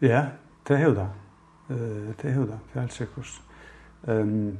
Ja, 0.00 0.28
det 0.68 0.78
er 0.78 0.86
jo 0.86 0.94
da. 0.94 1.10
Det 1.68 2.30
er 2.30 2.38
jo 2.38 2.46
da, 2.46 2.62
det 2.70 2.78
er 2.78 2.80
helt 2.80 2.94
sikkert. 2.94 3.36
Um, 4.06 4.58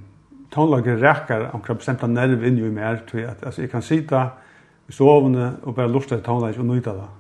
Tonløyge 0.50 0.98
rekker 0.98 1.52
omkring 1.54 1.78
bestemta 1.78 2.10
nerv 2.10 2.42
inn 2.42 2.58
i 2.58 2.70
mer, 2.70 3.04
tror 3.06 3.20
jeg 3.20 3.36
Altså, 3.42 3.62
jeg 3.62 3.70
kan 3.70 3.82
sitte 3.82 4.30
i 4.88 4.92
sovende 4.92 5.52
og 5.62 5.74
bare 5.74 5.92
lustet 5.92 6.18
etter 6.18 6.32
tonløyge 6.32 6.58
og 6.58 6.66
nøyde 6.66 6.98
det 6.98 7.12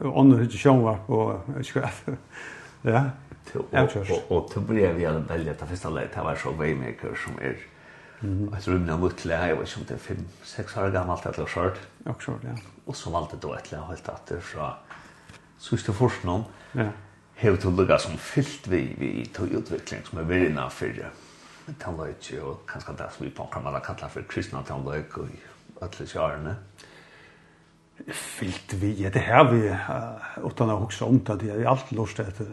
ånden 0.00 0.40
hit 0.40 0.52
sjönvarp 0.52 1.06
på 1.06 1.40
skräff. 1.62 2.04
Ja. 2.82 3.10
Och 3.54 4.32
och 4.32 4.50
til 4.52 4.60
brev 4.60 4.96
vi 4.96 5.04
alla 5.04 5.18
veldig 5.28 5.50
etter 5.50 5.66
første 5.66 5.90
leit, 5.90 6.14
det 6.14 6.22
var 6.24 6.36
så 6.36 6.52
Waymaker 6.52 7.14
som 7.24 7.38
är 7.42 7.56
Jag 8.22 8.62
tror 8.62 8.78
mina 8.78 8.96
mutle 8.96 9.48
jag 9.48 9.56
var 9.56 9.64
som 9.64 9.84
det 9.88 9.96
5-6 9.96 10.78
år 10.78 10.90
gammalt 10.90 11.26
eller 11.26 11.46
skört. 11.46 11.78
Och 12.04 12.22
skört, 12.22 12.42
ja. 12.44 12.56
Och 12.84 12.96
så 12.96 13.10
valde 13.10 13.36
då 13.40 13.54
ett 13.54 13.72
läge 13.72 13.84
helt 13.84 14.08
att 14.08 14.26
det 14.26 14.40
från 14.40 15.94
först 15.94 16.24
någon. 16.24 16.44
Ja. 16.72 16.88
Hur 17.34 17.56
till 17.56 17.70
lugga 17.70 17.98
som 17.98 18.18
fyllt 18.18 18.66
vi 18.66 18.96
vi 18.98 19.26
tog 19.26 19.48
utveckling 19.48 20.00
som 20.04 20.18
är 20.18 20.22
väldigt 20.22 20.54
nära 20.54 20.70
för 20.70 21.10
tannlöjt 21.78 22.32
och 22.42 22.70
kanske 22.70 22.92
det 22.92 23.10
som 23.16 23.26
vi 23.26 23.30
på 23.30 23.44
kan 23.44 23.62
kalla 23.62 24.08
för 24.08 24.22
kristna 24.22 24.62
tannlöjt 24.62 25.14
och 25.16 25.26
alla 25.80 26.06
kjärarna 26.06 26.54
fyllt 28.08 28.72
vi. 28.72 29.10
Det 29.12 29.18
här 29.18 29.44
vi 29.52 29.76
utan 30.46 30.70
att 30.70 30.80
huxa 30.80 31.04
om 31.04 31.20
det. 31.24 31.50
Är 31.50 31.64
allt 31.64 31.92
lust 31.92 32.20
efter 32.20 32.46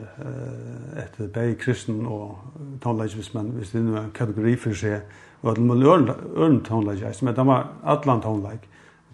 ett 0.98 1.34
bäi 1.34 1.56
kristen 1.56 2.06
och 2.06 2.38
tonlagsvis 2.82 3.34
man 3.34 3.60
visst 3.60 3.72
det 3.72 3.80
är 3.80 3.98
en 3.98 4.12
kategori 4.12 4.58
för 4.58 4.74
sig 4.74 5.02
vad 5.42 5.58
man 5.58 5.80
lär 5.80 6.16
örn 6.36 6.64
tonlagsvis 6.64 7.22
men 7.22 7.36
det 7.36 7.44
var 7.44 7.68
allan 7.84 8.22
tonlag 8.22 8.60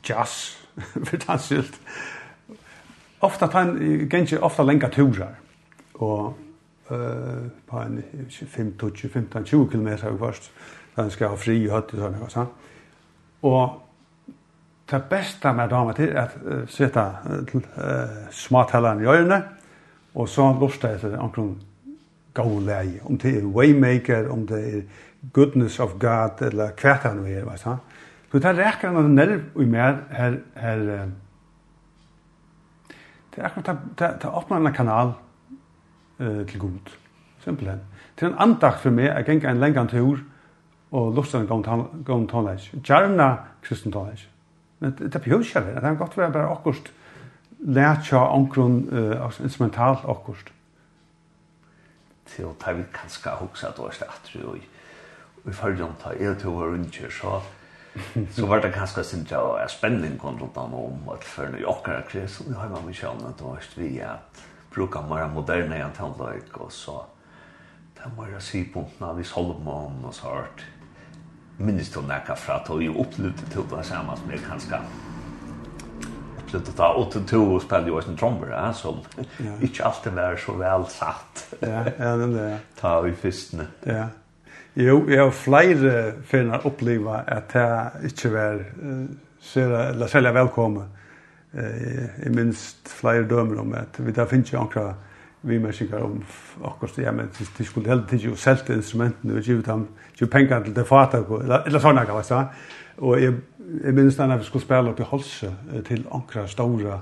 jazz 0.03 0.57
för 1.05 1.17
tansilt. 1.17 1.79
Ofta 3.19 3.47
tan 3.47 4.09
kanske 4.11 4.37
ofta 4.37 4.63
länka 4.63 4.89
turar 4.89 5.35
och 5.93 6.37
eh 6.89 7.47
på 7.67 7.77
en 7.77 8.03
5 8.47 8.73
15 9.09 9.45
20 9.45 9.67
km 9.67 9.97
först. 10.19 10.51
Sen 10.95 11.11
ska 11.11 11.27
ha 11.27 11.37
fri 11.37 11.69
och 11.69 11.73
hött 11.73 11.93
och 11.93 11.99
sådär 11.99 12.27
så. 12.27 12.45
Och 13.39 13.82
det 14.93 15.03
beste 15.09 15.53
med 15.53 15.69
damer 15.69 15.95
til 15.97 16.13
at 16.17 16.35
uh, 16.45 16.63
sitte 16.69 17.03
uh, 17.53 17.61
smartelleren 18.31 19.01
i 19.01 19.07
øynene, 19.09 19.41
og 20.15 20.29
så 20.29 20.51
lusta 20.59 20.93
etter 20.93 21.17
omkring 21.17 21.55
god 22.33 22.61
leie, 22.61 23.01
om 23.05 23.17
det 23.17 23.37
er 23.37 23.45
Waymaker, 23.45 24.29
om 24.29 24.47
det 24.47 24.61
er 24.67 24.81
Goodness 25.33 25.79
of 25.79 25.97
God, 25.99 26.41
eller 26.41 26.73
hva 26.81 26.95
det 27.03 27.15
nå 27.15 27.25
er, 27.25 27.45
veist 27.47 27.67
han. 27.69 27.81
Så 28.31 28.39
det 28.41 28.49
er 28.49 28.65
akkurat 28.67 28.95
noen 28.95 29.13
nerv 29.15 29.61
i 29.61 29.65
mer 29.69 29.99
her, 30.11 30.39
her 30.57 30.83
det 33.33 33.41
er 33.41 33.45
akkurat 33.49 34.21
det 34.21 34.29
åpner 34.29 34.57
en 34.57 34.73
kanal 34.73 35.13
uh, 36.19 36.45
til 36.45 36.59
god, 36.59 36.93
simpelthen. 37.45 37.81
Det 38.19 38.25
er 38.25 38.31
en 38.31 38.41
andakt 38.49 38.81
for 38.81 38.93
meg, 38.93 39.09
jeg 39.09 39.25
gikk 39.25 39.49
en 39.49 39.61
lengre 39.61 39.87
tur, 39.89 40.21
og 40.93 41.15
lusta 41.17 41.41
en 41.41 41.49
gong 42.05 42.27
tonleis. 42.29 42.69
Gjarna 42.85 43.31
kristen 43.65 43.91
tonleis. 43.91 44.27
Men 44.79 44.95
det 44.99 45.21
behøver 45.21 45.43
ikke 45.43 45.59
det. 45.59 45.75
Det 45.75 45.81
kan 45.81 45.97
godt 45.97 46.17
være 46.17 46.31
bare 46.31 46.51
akkurat 46.51 46.91
lært 47.63 48.05
seg 48.05 48.19
omkron 48.19 48.81
uh, 48.91 49.39
instrumental 49.43 50.01
akkurat. 50.03 50.51
Til 52.33 52.49
å 52.49 52.55
ta 52.59 52.73
vi 52.75 52.83
kanskje 52.93 53.35
hoksa 53.39 53.69
at 53.69 53.77
det 53.77 53.85
var 53.85 53.97
stedet 53.99 54.45
og 54.47 54.57
i 54.57 55.81
om 55.83 55.95
ta 55.99 56.13
er 56.15 56.35
til 56.39 56.49
å 56.49 56.59
være 56.59 56.77
unger 56.79 57.11
så 57.11 57.41
så 58.33 58.45
var 58.49 58.61
det 58.61 58.73
kanskje 58.73 59.03
sin 59.03 59.25
ja 59.29 59.41
er 59.61 59.67
spenning 59.67 60.17
kom 60.17 60.39
rundt 60.39 60.57
om 60.57 60.73
om 60.73 61.09
at 61.13 61.23
for 61.23 61.45
når 61.45 61.59
jeg 61.59 61.69
akkurat 61.69 62.07
kres 62.09 62.39
og 62.41 62.47
vi 62.49 62.55
har 62.57 62.69
man 62.69 62.89
ikke 62.89 63.09
annet 63.09 63.41
og 63.41 63.57
at 63.57 63.77
vi 63.77 63.99
at 63.99 64.43
bruka 64.73 65.01
mer 65.01 65.27
moderne 65.27 65.77
enn 65.77 65.93
tannløyk 65.93 66.57
og 66.57 66.71
så 66.71 67.03
det 67.97 68.09
var 68.17 68.31
jeg 68.31 68.41
si 68.41 68.63
vi 68.63 69.23
solgte 69.23 69.69
og 69.69 70.13
så 70.13 70.27
hørt 70.27 70.65
minnes 71.57 71.89
du 71.93 72.01
nekka 72.01 72.35
fra 72.39 72.59
at 72.61 72.69
vi 72.79 72.89
opplevde 72.89 73.49
til 73.53 73.65
det 73.69 73.85
samme 73.85 74.15
som 74.17 74.31
jeg 74.31 74.45
kanskje 74.47 74.79
opplevde 76.53 76.73
da, 76.77 76.89
og 76.93 77.11
til 77.11 77.23
to 77.29 77.59
spiller 77.61 77.87
jo 77.87 77.99
en 77.99 78.17
trommer, 78.17 78.51
ja, 78.53 78.71
som 78.73 79.01
ja. 79.39 79.55
ikke 79.65 79.85
alltid 79.85 80.17
var 80.17 80.37
så 80.37 80.57
vel 80.57 80.85
satt. 80.89 81.45
ja, 81.61 81.85
ja, 81.99 82.17
den 82.21 82.35
der. 82.35 82.57
Ta 82.79 82.99
vi 83.01 83.13
fyrstene. 83.13 83.67
Ja. 83.85 84.07
Jo, 84.75 85.03
jeg 85.09 85.21
har 85.21 85.29
flere 85.29 86.13
finner 86.25 86.65
oppleva 86.65 87.23
at 87.27 87.53
jeg 87.53 88.09
ikke 88.09 88.33
var 88.33 88.61
uh, 88.81 89.05
sera, 89.41 89.89
eller 89.91 90.07
særlig 90.07 90.33
velkommen. 90.33 90.87
Uh, 91.53 92.23
jeg 92.23 92.33
minst 92.33 92.89
flere 92.89 93.27
dømer 93.29 93.61
om 93.61 93.73
at 93.77 93.99
vi 93.99 94.11
da 94.11 94.25
finner 94.25 94.49
ikke 94.49 94.63
akkurat 94.63 95.11
vi 95.43 95.59
mennesker 95.59 96.03
om 96.03 96.21
akkurat 96.63 96.97
ja, 96.97 97.11
men 97.11 97.29
de 97.57 97.65
skulle 97.65 97.89
heller 97.89 98.13
ikke 98.13 98.29
jo 98.29 98.35
selte 98.35 98.73
instrumentene 98.73 99.35
og 99.35 99.43
givet 99.43 99.67
ham 99.67 99.87
givet 100.17 100.31
penger 100.31 100.63
til 100.63 100.75
det 100.75 100.87
fatet, 100.87 101.27
eller, 101.27 101.65
eller, 101.65 101.79
sånn, 101.79 101.99
sånne 101.99 102.05
kan 102.07 102.21
jeg 102.21 102.47
og 102.97 103.21
jeg, 103.21 103.35
jeg 103.83 103.93
minnes 103.93 104.15
da 104.15 104.35
vi 104.37 104.47
skulle 104.47 104.63
spille 104.63 104.93
opp 104.93 104.99
i 104.99 105.07
Holse 105.09 105.51
til 105.87 106.03
ankra 106.13 106.47
store, 106.47 106.99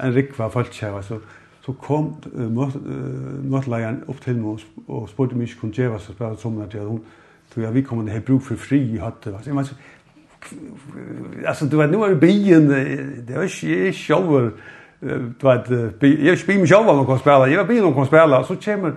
en 0.00 0.14
rikva 0.14 0.48
folk, 0.48 0.72
folkjæva 0.72 1.02
så, 1.02 1.20
så 1.64 1.72
kom 1.72 2.14
uh, 2.34 2.70
møtleieren 3.44 4.02
opp 4.08 4.22
til 4.24 4.40
meg 4.40 4.64
og 4.88 5.08
spurte 5.08 5.36
meg 5.36 5.48
ikke 5.48 5.60
kunne 5.60 5.76
gjøre 5.76 5.98
oss 5.98 6.08
og 6.08 6.16
spille 6.16 6.40
som 6.40 6.62
at 6.64 6.74
hun 6.80 7.02
tror 7.52 7.66
jeg 7.68 7.74
vi 7.74 7.82
kommer 7.82 8.04
kom 8.04 8.12
her 8.12 8.24
bruk 8.24 8.42
for 8.42 8.56
fri 8.56 8.80
i 8.94 9.02
høtte 9.02 9.36
jeg 9.44 9.54
mener 9.54 9.76
Alltså 11.46 11.66
du 11.66 11.76
vet 11.76 11.90
nu 11.90 12.04
är 12.04 12.10
er 12.10 12.14
bien 12.14 12.68
det 12.68 13.36
er 13.36 13.42
ikke 13.42 13.92
sjåver 13.92 14.50
du 15.40 15.48
vet, 15.48 15.70
jeg 16.02 16.38
spiller 16.38 16.60
meg 16.60 16.68
selv 16.68 16.88
om 16.88 16.98
jag 16.98 17.06
kan 17.06 17.42
jeg 17.42 17.56
jag 17.56 17.66
blir 17.66 17.82
någon 17.82 17.94
kan 17.94 18.06
spela, 18.06 18.44
så 18.44 18.56
kommer 18.56 18.92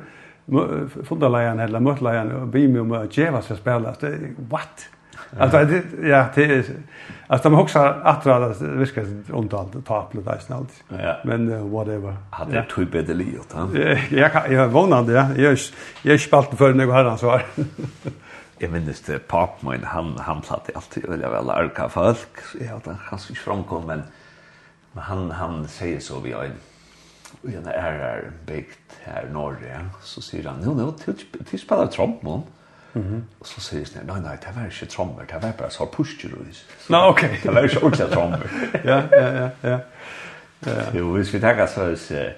fundarlejan 1.04 1.60
eller 1.60 1.80
mötlejan 1.80 2.32
og 2.32 2.52
ber 2.52 2.68
mig 2.68 2.82
om 2.82 2.92
å 2.92 2.96
gjøre 2.96 3.42
seg 3.42 3.58
geva 3.66 3.92
Det 4.02 4.14
er, 4.14 4.30
What? 4.50 4.88
Altså, 5.40 5.60
det 5.66 5.84
ja, 6.04 6.26
det 6.36 6.46
är 6.46 6.64
alltså 7.28 7.50
man 7.50 7.60
også 7.60 7.80
attra 8.04 8.40
det 8.40 8.80
virker 8.80 9.06
runt 9.30 9.54
allt 9.54 9.86
ta 9.86 10.08
det 10.12 10.18
lite 10.18 10.40
snällt. 10.40 10.84
Men 11.24 11.50
uh, 11.50 11.74
whatever. 11.74 12.14
Hade 12.32 12.52
det 12.52 12.66
tog 12.70 12.88
bedre 12.88 13.14
livet 13.14 13.54
han. 13.54 13.76
jeg 13.76 14.32
er 14.36 14.52
jag 14.52 14.74
ja. 15.10 15.28
Jeg 15.36 15.44
Jag 15.44 15.58
jag 16.04 16.20
spalt 16.20 16.60
når 16.60 16.80
jeg 16.80 16.92
har 16.92 17.06
ansvar. 17.06 17.44
Jeg 18.62 18.72
minnes 18.72 19.02
det 19.02 19.22
pap 19.22 19.64
min 19.64 19.84
han 19.84 20.16
han 20.20 20.42
platt 20.42 20.70
alltid 20.76 21.04
veldig 21.10 21.30
väl 21.30 21.50
arka 21.50 21.88
folk. 21.90 22.42
så 22.52 22.58
Ja, 22.62 22.80
han 22.86 22.98
kanske 23.10 23.36
framkom 23.36 23.86
men 23.86 24.04
Men 24.98 25.04
han, 25.04 25.32
han 25.32 25.68
säger 25.68 26.00
så 26.00 26.20
vi 26.20 26.32
har 26.32 26.44
en 26.44 26.54
och 27.42 27.50
en 27.50 27.68
är 27.68 28.32
byggt 28.46 28.98
här 29.04 29.30
norr 29.34 29.90
så 30.02 30.22
säger 30.22 30.44
han 30.44 30.60
nu 30.60 30.84
nu 30.84 31.14
till 31.50 31.60
spela 31.60 31.88
trommon 31.88 32.44
Mhm. 32.94 33.26
Och 33.40 33.48
så 33.48 33.62
säger 33.62 33.88
han 33.96 34.06
nej 34.06 34.22
nej 34.22 34.38
det 34.42 34.60
var 34.60 34.66
inte 34.66 34.86
trommor 34.86 35.26
det 35.30 35.40
var 35.40 35.54
bara 35.58 35.70
så 35.70 35.86
pusher 35.86 36.30
du. 36.30 36.54
så. 36.54 36.94
Nej 36.94 37.10
okej. 37.10 37.40
Det 37.44 37.52
var 37.52 37.62
ju 37.62 37.78
också 37.78 38.08
trommor. 38.08 38.50
Ja 38.84 39.04
ja 39.12 39.28
ja 39.34 39.50
ja. 39.62 39.80
Jo, 40.94 41.14
hvis 41.14 41.34
vi 41.34 41.40
tenker 41.40 41.68
så 41.68 41.82
är 41.82 42.36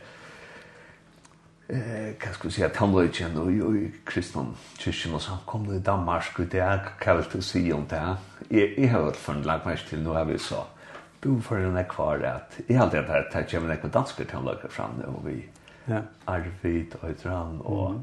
eh 1.69 1.77
eh 1.77 2.13
kan 2.19 2.33
skulle 2.33 2.53
säga 2.53 2.69
tandlöjen 2.69 3.37
och 3.37 3.75
i 3.75 3.91
kristna 4.05 4.45
kyrkan 4.77 5.13
och 5.13 5.21
så 5.21 5.37
kom 5.45 5.67
det 5.67 5.75
i 5.75 5.79
Danmark 5.79 6.39
och 6.39 6.45
det 6.45 6.59
är 6.59 6.79
kallt 6.99 7.35
att 7.35 7.43
se 7.43 7.73
om 7.73 7.85
det 7.89 7.95
här. 7.95 8.15
Jag 8.49 8.89
har 8.91 9.03
hört 9.03 9.15
från 9.15 9.41
lagmästaren 9.41 10.03
nu 10.03 10.09
har 10.09 10.25
vi 10.25 10.39
så. 10.39 10.55
Mm 10.55 10.78
bo 11.21 11.41
for 11.41 11.57
en 11.57 11.85
kvar 11.85 12.19
att 12.19 12.59
i 12.67 12.77
allt 12.77 12.91
det 12.91 13.07
här 13.07 13.23
tar 13.31 13.39
jag 13.39 13.81
til 13.81 13.89
danska 13.93 14.23
tonlager 14.23 14.69
fram 14.69 14.99
det 14.99 15.07
og 15.07 15.25
vi 15.25 15.49
ja 15.85 16.01
Arvid 16.25 16.95
och 17.01 17.25
og 17.25 17.65
och 17.65 17.95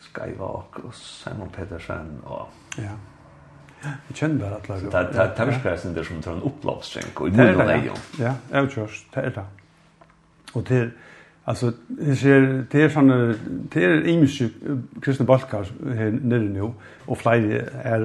Skyvak 0.00 0.78
och 0.84 0.94
Simon 0.94 1.50
Pedersen 1.50 2.22
og 2.24 2.48
ja 2.78 2.96
Jeg 3.82 4.16
kjenner 4.16 4.38
bare 4.38 4.56
at 4.56 4.68
laga. 4.68 5.02
Det 5.02 5.12
det 5.36 5.46
det 5.46 5.60
ska 5.60 5.76
sen 5.76 5.94
det 5.94 6.06
som 6.06 6.22
tar 6.22 6.32
en 6.32 6.42
opplovstrenk 6.42 7.20
og 7.20 7.28
i 7.28 7.30
det 7.30 7.48
är 7.48 7.66
det. 7.66 7.90
Ja, 8.18 8.34
jag 8.52 8.70
tror 8.70 8.90
det 9.14 9.20
är 9.20 9.30
det. 9.30 9.44
Och 10.52 10.62
det 10.62 10.90
Alltså 11.48 11.72
det 11.88 12.16
ser 12.16 12.66
det 12.70 12.82
är 12.82 12.88
såna 12.88 13.34
det 13.72 13.84
är 13.84 14.06
image 14.08 14.42
kristna 15.02 15.26
balkar 15.26 15.66
här 15.94 16.10
nere 16.22 16.38
nu 16.38 16.72
och 17.06 17.18
flyr 17.18 17.68
är 17.82 18.00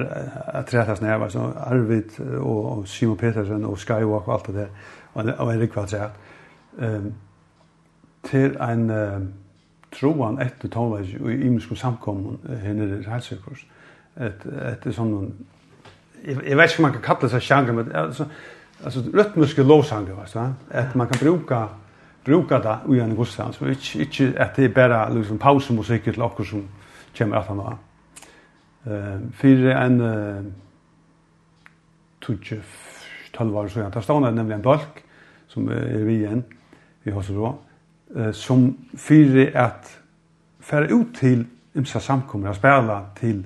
att 0.54 0.66
träffas 0.66 1.00
när 1.00 1.18
var 1.18 1.28
så 1.28 1.40
Arvid 1.40 2.10
och 2.40 2.88
Simon 2.88 3.16
Petersen 3.16 3.64
och 3.64 3.80
Skywalk 3.80 4.28
och 4.28 4.34
allt 4.34 4.46
det 4.46 4.52
där 4.52 4.68
och 5.12 5.22
och 5.40 5.54
Erik 5.54 5.76
vad 5.76 5.90
säger. 5.90 6.10
Ehm 6.80 7.14
till 8.22 8.56
en 8.56 9.34
troan 10.00 10.38
efter 10.38 10.68
tonvej 10.68 11.18
och 11.22 11.32
image 11.32 11.78
samkommun 11.78 12.38
här 12.62 12.74
nere 12.74 13.10
helt 13.10 13.24
säkert. 13.24 13.66
Ett 14.14 14.46
ett 14.46 14.94
sån 14.94 15.32
jag 16.24 16.56
vet 16.56 16.70
inte 16.70 16.78
om 16.78 16.82
man 16.82 16.92
kan 16.92 17.02
kalla 17.02 17.20
det 17.20 17.28
så 17.28 17.40
sjanger 17.40 17.72
men 17.72 17.92
alltså 17.96 18.24
alltså 18.84 19.00
rytmiska 19.14 19.62
lovsanger 19.62 20.12
va 20.12 20.26
så 20.26 20.38
att 20.70 20.94
man 20.94 21.06
kan 21.06 21.18
bruka 21.18 21.68
bruka 22.24 22.58
det 22.58 22.96
i 22.96 23.00
en 23.00 23.16
gudstjeneste, 23.16 23.62
Og 23.62 23.70
ikke, 23.70 23.98
ikke 24.00 24.32
at 24.38 24.56
det 24.56 24.64
er 24.64 24.74
bare 24.74 25.14
liksom, 25.14 25.38
pausemusikk 25.38 26.04
til 26.04 26.14
dere 26.14 26.46
som 26.46 26.68
kommer 27.18 27.40
etter 27.40 27.54
meg. 27.54 27.76
Uh, 28.86 29.18
for 29.38 29.68
en 29.70 30.00
uh, 30.00 30.44
tutsi 32.20 32.56
år 33.40 33.68
siden, 33.68 33.90
da 33.90 34.00
stod 34.00 34.26
det 34.26 34.34
nemlig 34.34 34.54
en 34.54 34.64
dolk 34.64 35.02
som 35.48 35.68
er 35.68 36.04
vi 36.04 36.14
igjen 36.14 36.44
i 37.04 37.10
Hossebro, 37.10 37.52
uh, 38.16 38.32
som 38.32 38.76
for 38.96 39.46
at 39.54 39.98
fære 40.60 40.94
ut 40.94 41.14
til 41.14 41.46
ymsa 41.76 42.00
samkommer 42.00 42.48
og 42.48 42.56
spela 42.56 43.00
til 43.20 43.44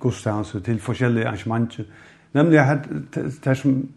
gudstjeneste, 0.00 0.60
til 0.60 0.80
forskjellige 0.80 1.26
arrangementer, 1.26 1.84
nemlig 2.32 2.58
at 2.58 2.88
det 3.44 3.56
som 3.56 3.88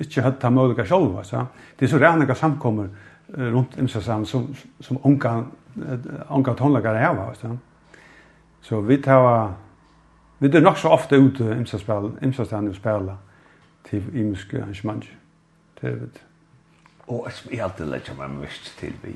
ikke 0.00 0.22
hadde 0.22 0.40
ta 0.40 0.50
mulighet 0.50 0.88
selv, 0.88 1.46
det 1.78 1.86
er 1.86 1.90
så 1.90 1.98
rene 1.98 2.34
samkommer, 2.34 2.88
runt 3.32 3.78
imsa 3.78 4.00
som 4.00 4.54
som 4.80 4.98
onka 5.02 5.44
onka 6.28 6.54
tonlagar 6.54 6.94
här 6.94 7.14
va 7.14 7.34
så. 7.34 7.58
Så 8.60 8.80
vi 8.80 8.96
tar 9.02 9.54
vi 10.38 10.48
det 10.48 10.60
nog 10.60 10.78
så 10.78 10.88
ofta 10.88 11.16
ut 11.16 11.40
imsa 11.40 11.78
spel 11.78 12.10
imsa 12.22 12.44
stan 12.44 12.68
och 12.68 12.76
spela 12.76 13.16
till 13.82 14.16
imska 14.16 14.62
arrangemang. 14.62 15.04
Det 15.80 15.90
vet. 15.90 16.22
Och 17.06 17.28
jag 17.50 17.58
är 17.58 17.64
alltid 17.64 17.86
lägger 17.86 18.14
man 18.14 18.38
mest 18.40 18.78
till 18.78 18.92
vi. 19.02 19.14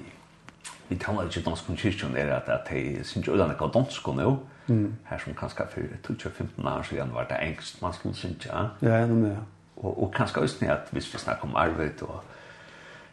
Vi 0.89 0.97
tar 0.97 1.23
inte 1.23 1.41
dansk 1.41 1.79
kyrkan 1.79 2.13
där 2.13 2.29
att 2.29 2.49
att 2.49 2.67
det 2.71 3.07
syns 3.07 3.29
ju 3.29 3.37
den 3.37 3.55
kan 3.55 3.71
dansk 3.71 4.07
nu. 4.07 4.37
Mm. 4.67 4.97
Här 5.05 5.19
som 5.19 5.35
kanske 5.35 5.67
för 5.67 5.83
2015 6.07 6.69
år 6.69 6.83
sedan 6.83 7.13
var 7.13 7.27
det 7.29 7.35
engst 7.35 7.81
man 7.81 7.93
skulle 7.93 8.15
synja. 8.15 8.71
Ja, 8.81 8.89
ja, 8.89 9.07
ja. 9.07 9.37
Och 9.75 10.03
och 10.03 10.15
kanske 10.15 10.41
också 10.41 10.67
att 10.67 10.89
vi 10.91 11.01
snackar 11.01 11.45
om 11.45 11.57
arbete 11.57 12.05
och 12.05 12.25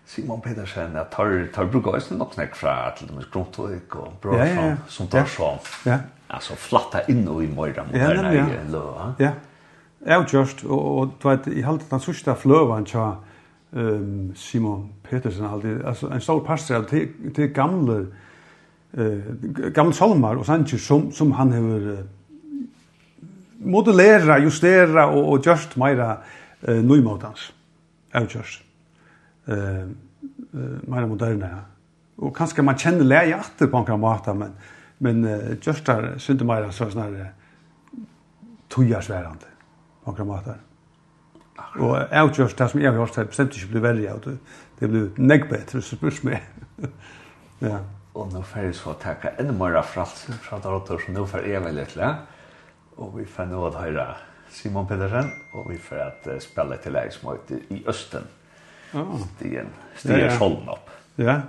Simon 0.05 0.41
Pedersen 0.41 0.95
at 0.95 1.11
tar 1.11 1.47
tar 1.53 1.65
brukar 1.65 1.91
ju 1.91 2.17
nog 2.17 2.33
snack 2.33 2.55
fra 2.55 2.91
till 2.91 3.07
de 3.07 3.23
grundtryck 3.31 3.95
och 3.95 4.13
bra 4.21 4.37
ja, 4.37 4.45
ja, 4.45 4.65
ja. 4.65 4.75
som 4.87 5.07
tar 5.07 5.25
så. 5.25 5.59
Ja. 5.85 5.97
Alltså 6.27 6.55
flatta 6.55 7.01
in 7.03 7.27
och 7.27 7.43
i 7.43 7.47
mörda 7.47 7.83
mot 7.83 7.93
den 7.93 8.25
här 8.25 8.59
lå. 8.71 9.13
Ja. 9.17 9.31
Ja, 10.05 10.25
just 10.33 10.63
och 10.63 10.99
och 10.99 11.09
du 11.21 11.29
vet 11.29 11.47
i 11.47 11.61
halt 11.61 11.89
den 11.89 11.99
sista 11.99 12.35
flövan 12.35 12.85
tja 12.85 13.17
ehm 13.75 14.33
Simon 14.35 14.89
Pedersen 15.09 15.45
halt 15.45 15.85
alltså 15.85 16.09
en 16.09 16.21
stor 16.21 16.39
pastor 16.39 16.83
till 16.83 17.33
till 17.35 17.47
gamla 17.47 18.05
eh 18.97 19.19
gamla 19.73 19.93
salmar 19.93 20.35
och 20.35 20.45
Sanchez 20.45 20.85
som 20.85 21.11
som 21.11 21.31
han 21.31 21.51
har 21.51 22.03
modellera, 23.63 24.39
justera 24.39 25.07
och 25.07 25.31
och 25.31 25.45
just 25.45 25.75
mera 25.75 26.17
eh 26.61 26.75
nymotans. 26.75 27.53
Ja, 28.11 28.19
just 28.19 28.61
eh 29.51 29.87
mer 30.81 31.05
moderna. 31.05 31.61
Och 32.15 32.37
kanske 32.37 32.61
man 32.61 32.77
känner 32.77 33.03
läge 33.03 33.35
efter 33.35 33.67
på 33.67 33.77
en 33.77 33.99
måter 33.99 34.33
men 34.33 34.53
men 35.03 35.25
uh, 35.25 35.57
just 35.61 35.85
där 35.85 36.17
synte 36.17 36.45
mer 36.45 36.71
så 36.71 36.89
snarare 36.89 37.27
tojar 38.67 39.01
svärande 39.01 39.45
på 40.03 40.11
några 40.11 40.23
måter. 40.23 40.55
Och 41.79 41.97
jag 42.11 42.37
just 42.37 42.57
det 42.57 42.69
som 42.69 42.81
jag 42.81 42.91
har 42.91 42.99
gjort 42.99 43.15
det 43.15 43.25
bestämt 43.25 43.55
inte 43.55 43.67
blir 43.67 43.81
värre 43.81 44.13
ut. 44.15 44.39
Det 44.79 44.87
blir 44.87 45.09
nägg 45.15 45.49
bättre 45.49 45.81
så 45.81 45.95
spurs 45.95 46.23
med. 46.23 46.39
ja. 47.59 47.79
Och 48.13 48.33
nu 48.33 48.43
färdes 48.43 48.79
för 48.79 48.91
att 48.91 48.99
tacka 48.99 49.29
ännu 49.29 49.51
mer 49.51 49.81
fralsen 49.81 50.35
från 50.35 50.61
Dorotor 50.61 50.97
som 50.97 51.13
nu 51.13 51.25
för 51.25 51.39
evigt 51.43 51.75
lite. 51.75 52.15
Och 52.95 53.19
vi 53.19 53.25
får 53.25 53.45
nu 53.45 53.55
att 53.55 53.75
höra 53.75 54.15
Simon 54.49 54.87
Pedersen 54.87 55.31
och 55.53 55.71
vi 55.71 55.77
får 55.77 55.99
att 55.99 56.43
spela 56.43 56.77
till 56.77 56.93
läge 56.93 57.11
som 57.11 57.37
I 57.69 57.83
Östen. 57.87 58.23
Stigen. 59.37 59.67
Stigen 59.97 60.19
ja, 60.19 60.25
ja. 60.25 60.31
Scholm 60.31 60.67
opp. 60.67 60.89
Ja. 61.17 61.47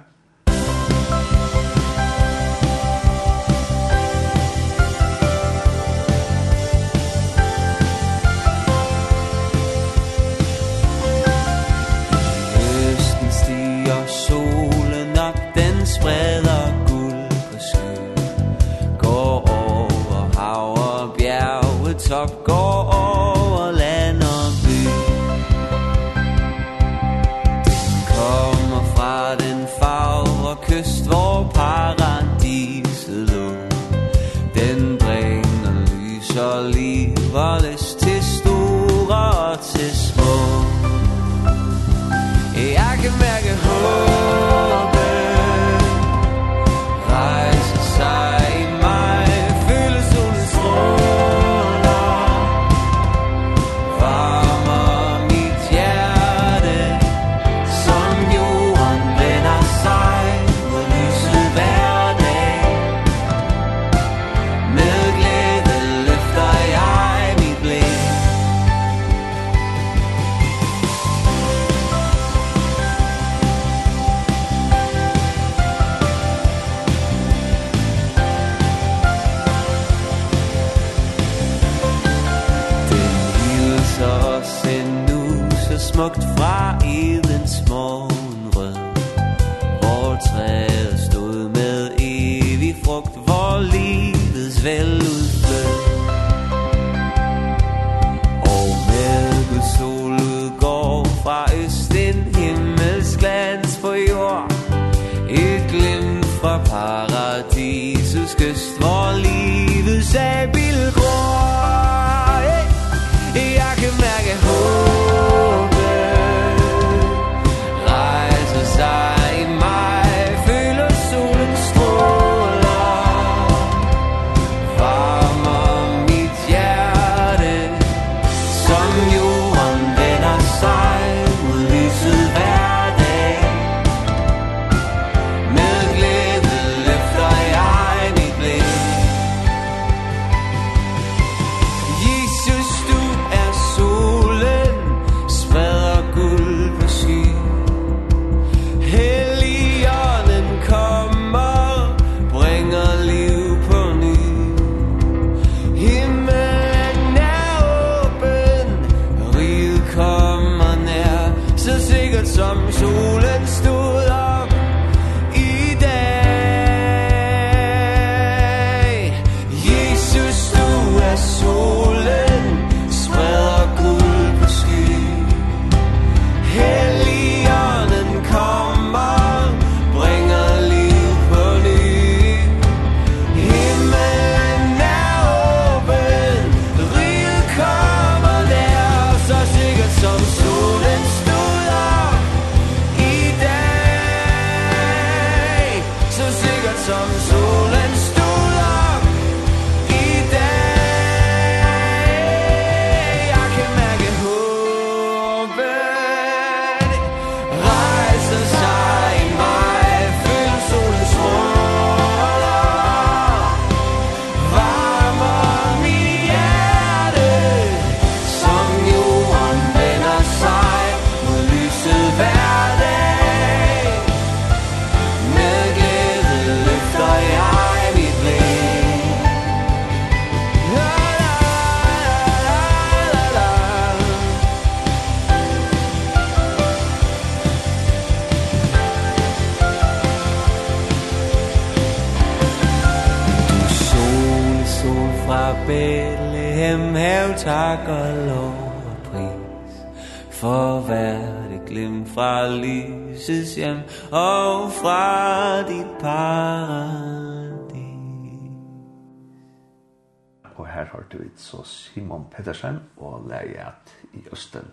Pettersen 262.43 262.81
og 262.99 263.29
leget 263.31 263.93
i 264.19 264.25
Østen 264.35 264.67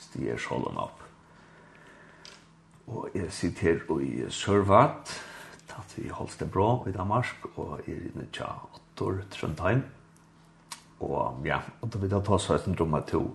stiger 0.00 0.38
Solon 0.40 0.78
opp. 0.80 1.02
Og 2.88 3.10
jeg 3.14 3.32
sitter 3.32 3.76
her 3.76 3.98
i 4.00 4.30
Sørvat, 4.32 5.12
tatt 5.68 5.92
vi 5.98 6.08
Holstebro 6.08 6.86
i 6.88 6.94
Danmark, 6.94 7.44
og 7.56 7.82
er 7.84 7.98
inne 7.98 8.24
til 8.32 8.48
Ottor 8.48 9.18
Trondheim. 9.34 9.82
Og 11.04 11.44
ja, 11.44 11.58
og 11.82 11.92
da 11.92 12.00
vil 12.00 12.16
jeg 12.16 12.24
ta 12.24 12.38
seg 12.40 12.62
et 12.62 12.70
en 12.70 12.78
drømme 12.78 13.02
til 13.10 13.28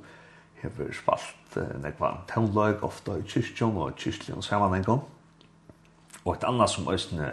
hever 0.63 0.89
spalt 0.97 1.59
uh, 1.59 1.69
nekva 1.83 2.15
tennløg, 2.31 2.81
ofta 2.81 3.19
i 3.19 3.27
kyrkjong 3.27 3.77
og 3.77 3.93
kyrkjong 4.01 4.41
samanengon. 4.41 5.05
Og 6.25 6.33
et 6.33 6.49
annet 6.49 6.73
som 6.73 6.89
østene 6.89 7.29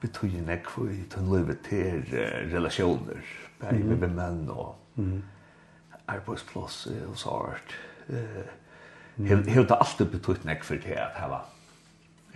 betyr 0.00 0.40
nekva 0.46 0.88
i 0.88 1.04
tennløg 1.12 1.52
til 1.68 2.00
uh, 2.16 2.40
relasjoner, 2.54 3.20
bare 3.60 3.76
mm 3.84 4.00
med 4.00 4.08
menn 4.08 4.50
og 4.50 4.76
mm 4.96 5.12
-hmm 5.12 5.33
arbeidsplass 6.08 6.86
og 7.08 7.16
så 7.18 7.28
hørt. 7.30 7.74
Eh, 8.08 8.46
mm. 9.16 9.26
Helt 9.48 9.70
har 9.70 9.80
alltid 9.80 10.12
betytt 10.12 10.44
nek 10.44 10.64
for 10.64 10.80
det 10.80 10.98
at 11.00 11.18
hava 11.20 11.44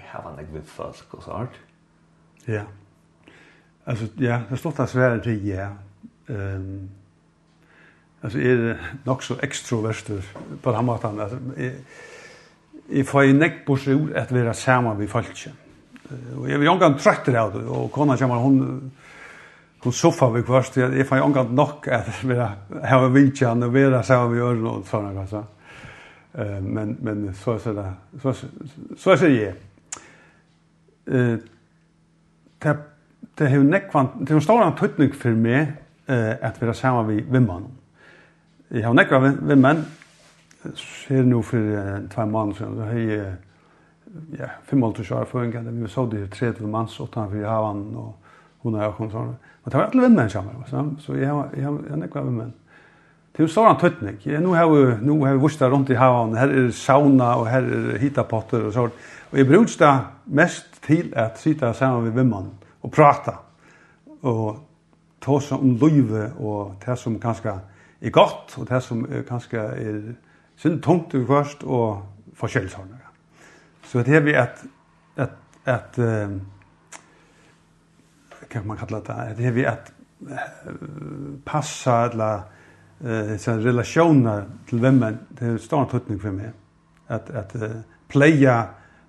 hava 0.09 0.35
nek 0.37 0.53
vi 0.53 0.63
folk 0.65 1.17
og 1.19 1.25
så 1.25 1.41
hørt. 1.43 1.61
Ja. 2.49 2.65
Altså, 3.89 4.09
ja, 4.21 4.43
det 4.51 4.59
stått 4.61 4.81
at 4.81 4.93
svære 4.93 5.21
til 5.25 5.47
ja. 5.49 5.71
Um, 6.29 6.89
altså, 8.23 8.39
er 8.39 8.77
nok 9.07 9.23
så 9.25 9.39
ekstroverster 9.43 10.23
på 10.63 10.73
den 10.73 10.85
måten. 10.85 11.21
Altså, 11.21 11.39
jeg, 11.57 11.73
jeg 12.89 13.07
får 13.07 13.23
en 13.23 13.41
nek 13.45 13.65
bort 13.67 13.89
ut 13.89 14.13
at 14.17 14.35
vi 14.35 14.41
er 14.41 14.53
sammen 14.53 14.99
med 14.99 15.09
folket. 15.09 15.53
Og 16.37 16.49
jeg 16.49 16.61
vil 16.61 16.69
omgang 16.69 16.97
trøtter 17.01 17.37
av 17.37 17.53
det, 17.53 17.67
og 17.69 17.91
kona 17.93 18.17
kommer, 18.17 18.41
hun, 18.41 18.93
hon 19.81 19.93
soffa 19.93 20.31
vi 20.31 20.43
kvart 20.43 20.77
jag 20.77 20.99
är 20.99 21.05
fan 21.05 21.23
angant 21.23 21.51
nog 21.51 21.89
att 21.89 22.25
vara 22.25 22.53
här 22.83 23.05
och 23.05 23.17
vilja 23.17 23.53
och 23.53 23.73
vara 23.73 24.03
så 24.03 24.29
vi 24.29 24.39
gör 24.39 24.55
något 24.55 24.87
såna 24.87 25.27
så. 25.27 25.45
Eh 26.33 26.61
men 26.61 26.97
men 27.01 27.35
så 27.35 27.59
så 27.59 27.73
där 27.73 27.93
så 28.23 28.33
så 28.97 29.17
så 29.17 29.27
är 29.27 29.29
det. 29.29 29.55
Eh 31.17 31.39
det 32.59 32.77
det 33.35 33.49
har 33.49 33.59
nekvan 33.59 34.09
det 34.21 34.33
har 34.33 34.41
stor 34.41 34.63
antydning 34.63 35.13
för 35.13 35.31
mig 35.31 35.73
eh 36.07 36.33
att 36.43 36.61
vara 36.61 36.75
samma 36.75 37.03
vi 37.03 37.21
vimman. 37.21 37.65
Jag 38.69 38.87
har 38.87 38.95
nekvan 38.95 39.49
vimman 39.49 39.85
ser 41.09 41.23
nu 41.23 41.43
för 41.43 42.09
två 42.09 42.27
månader 42.27 42.55
sedan 42.55 42.77
så 42.77 42.83
har 42.83 42.93
jag 42.93 43.35
ja 44.39 44.47
5 44.65 44.83
år 44.83 45.25
för 45.25 45.43
en 45.43 45.51
gång 45.51 45.65
där 45.65 45.73
vi 45.73 45.89
såg 45.89 46.15
det 46.15 46.29
30 46.29 46.63
mans 46.63 47.01
utanför 47.01 47.45
havan 47.45 47.97
och 47.97 48.19
hon 48.69 48.81
har 48.81 48.93
kom 48.93 49.11
sån. 49.11 49.37
Men 49.65 49.71
det 49.71 49.77
var 49.77 49.85
alla 49.85 50.03
vänner 50.03 50.29
som 50.29 50.45
så 50.71 50.91
så 50.99 51.17
jag 51.17 51.49
jag 51.57 51.79
jag 51.91 51.99
nekva 51.99 52.23
vänner. 52.23 52.53
Det 53.33 53.43
är 53.43 53.47
ju 53.47 53.49
sådan 53.49 53.77
tøtning. 53.77 54.17
Jeg, 54.23 54.41
nu 54.41 54.49
har 54.49 54.69
vi, 54.69 54.97
nu 55.07 55.21
har 55.21 55.33
vi 55.33 55.39
vuxta 55.39 55.69
rundt 55.71 55.91
i 55.91 55.95
havan. 55.95 56.37
Her 56.37 56.49
er 56.49 56.71
sauna 56.71 57.37
og 57.39 57.47
her 57.47 57.63
er 57.63 57.99
hitapotter 57.99 58.65
og 58.67 58.73
sånt. 58.73 58.93
Og 59.31 59.39
jeg 59.39 59.47
brukar 59.47 59.69
det 59.79 60.35
mest 60.35 60.83
til 60.83 61.13
at 61.17 61.39
sitte 61.39 61.75
sammen 61.75 62.05
med 62.05 62.13
vänner 62.13 62.45
og 62.83 62.93
prata. 62.93 63.33
Och 64.23 64.57
tåsa 65.21 65.55
om 65.55 65.77
løyve 65.77 66.33
og 66.39 66.75
det 66.87 66.99
som 66.99 67.21
kanskje 67.21 67.61
er 68.01 68.11
godt 68.11 68.59
og 68.59 68.69
det 68.69 68.83
som 68.83 69.07
kanskje 69.29 69.59
er 69.59 70.01
synd 70.57 70.83
tungt 70.83 71.15
och 71.15 71.27
først 71.27 71.65
og 71.65 72.03
forskjellsordnare. 72.35 73.09
Så 73.83 74.03
det 74.03 74.17
er 74.17 74.21
vi 74.21 74.33
at, 74.33 74.65
at, 75.17 75.31
att, 75.65 75.99
att 75.99 75.99
kan 78.49 78.67
man 78.67 78.77
kalla 78.77 79.01
det, 79.01 79.35
det 79.37 79.45
är 79.45 79.53
vi 79.53 79.67
att 79.67 79.93
passa 81.45 81.93
alla 81.93 82.43
eh 83.05 83.37
så 83.37 83.53
relationer 83.53 84.45
till 84.67 84.81
vem 84.81 84.99
man 84.99 85.19
det 85.29 85.59
står 85.59 85.59
stor 85.59 85.85
tutning 85.85 86.19
för 86.19 86.31
mig. 86.31 86.51
Att 87.07 87.31
att 87.31 87.57
playa 88.09 88.67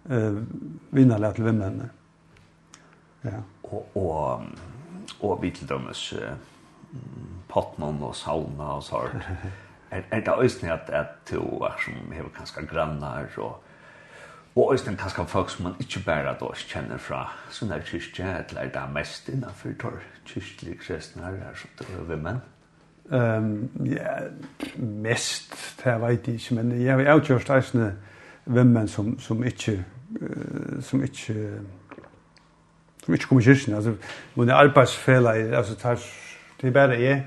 eh 0.09 0.35
vinna 0.89 1.31
till 1.31 1.43
vem 1.43 1.59
man 1.59 1.89
ja. 3.21 3.31
Och 3.61 3.89
och 3.93 4.41
och 5.19 5.43
vi 5.43 5.51
till 5.51 5.71
uh, 5.73 5.79
Potnon 7.47 8.03
och 8.03 8.15
sauna 8.15 8.73
och 8.73 8.83
så 8.83 9.01
här. 9.01 9.37
Är 10.09 10.21
det 10.21 10.31
ösnet 10.31 10.89
att 10.89 11.25
du 11.29 11.35
är 11.37 11.77
som 11.79 12.11
hever 12.11 12.29
kanske 12.37 12.61
grannar 12.61 13.29
och 13.37 13.63
Og 14.59 14.67
også 14.67 14.89
den 14.89 14.97
kanskje 14.97 15.25
folk 15.27 15.49
som 15.49 15.63
man 15.63 15.75
ikke 15.79 16.01
bare 16.05 16.33
da 16.39 16.47
kjenner 16.59 16.97
fra 16.99 17.21
sånne 17.55 17.77
her 17.77 17.85
kyrkje, 17.87 18.31
eller 18.49 18.71
det 18.73 18.81
er 18.81 18.91
mest 18.91 19.29
innenfor 19.31 19.75
tor 19.79 20.01
kyrkjelige 20.27 20.81
kristne 20.81 21.23
her, 21.23 21.37
er 21.47 21.55
som 21.55 21.71
det 21.79 21.87
var 21.93 22.09
ved 22.09 22.19
menn. 22.25 22.41
Um, 23.09 23.69
ja, 23.87 24.17
mest, 24.75 25.55
det 25.79 25.95
vet 26.01 26.27
jeg 26.27 26.35
ikke, 26.41 26.57
men 26.59 26.73
jeg 26.81 26.91
har 26.91 27.13
avgjørst 27.13 27.53
eisende 27.55 27.93
hvem 28.51 28.75
menn 28.75 28.91
som, 28.91 29.15
som 29.19 29.47
ikke, 29.47 29.77
som 30.83 31.07
ikke, 31.07 31.37
som 33.05 33.15
ikke 33.15 33.31
kommer 33.31 33.47
kyrkjen. 33.47 33.79
Altså, 33.79 33.95
mine 34.35 34.59
arbeidsfeller, 34.59 35.55
altså, 35.57 35.95
det 36.61 36.67
er 36.67 36.75
bare 36.75 36.99
jeg, 36.99 37.25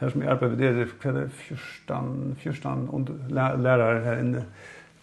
her 0.00 0.10
som 0.10 0.22
jeg 0.22 0.30
arbeider, 0.30 0.56
det 0.56 0.88
er 1.06 1.28
14, 1.86 2.36
14 2.42 3.08
lærere 3.30 4.00
her 4.04 4.18
inne, 4.18 4.48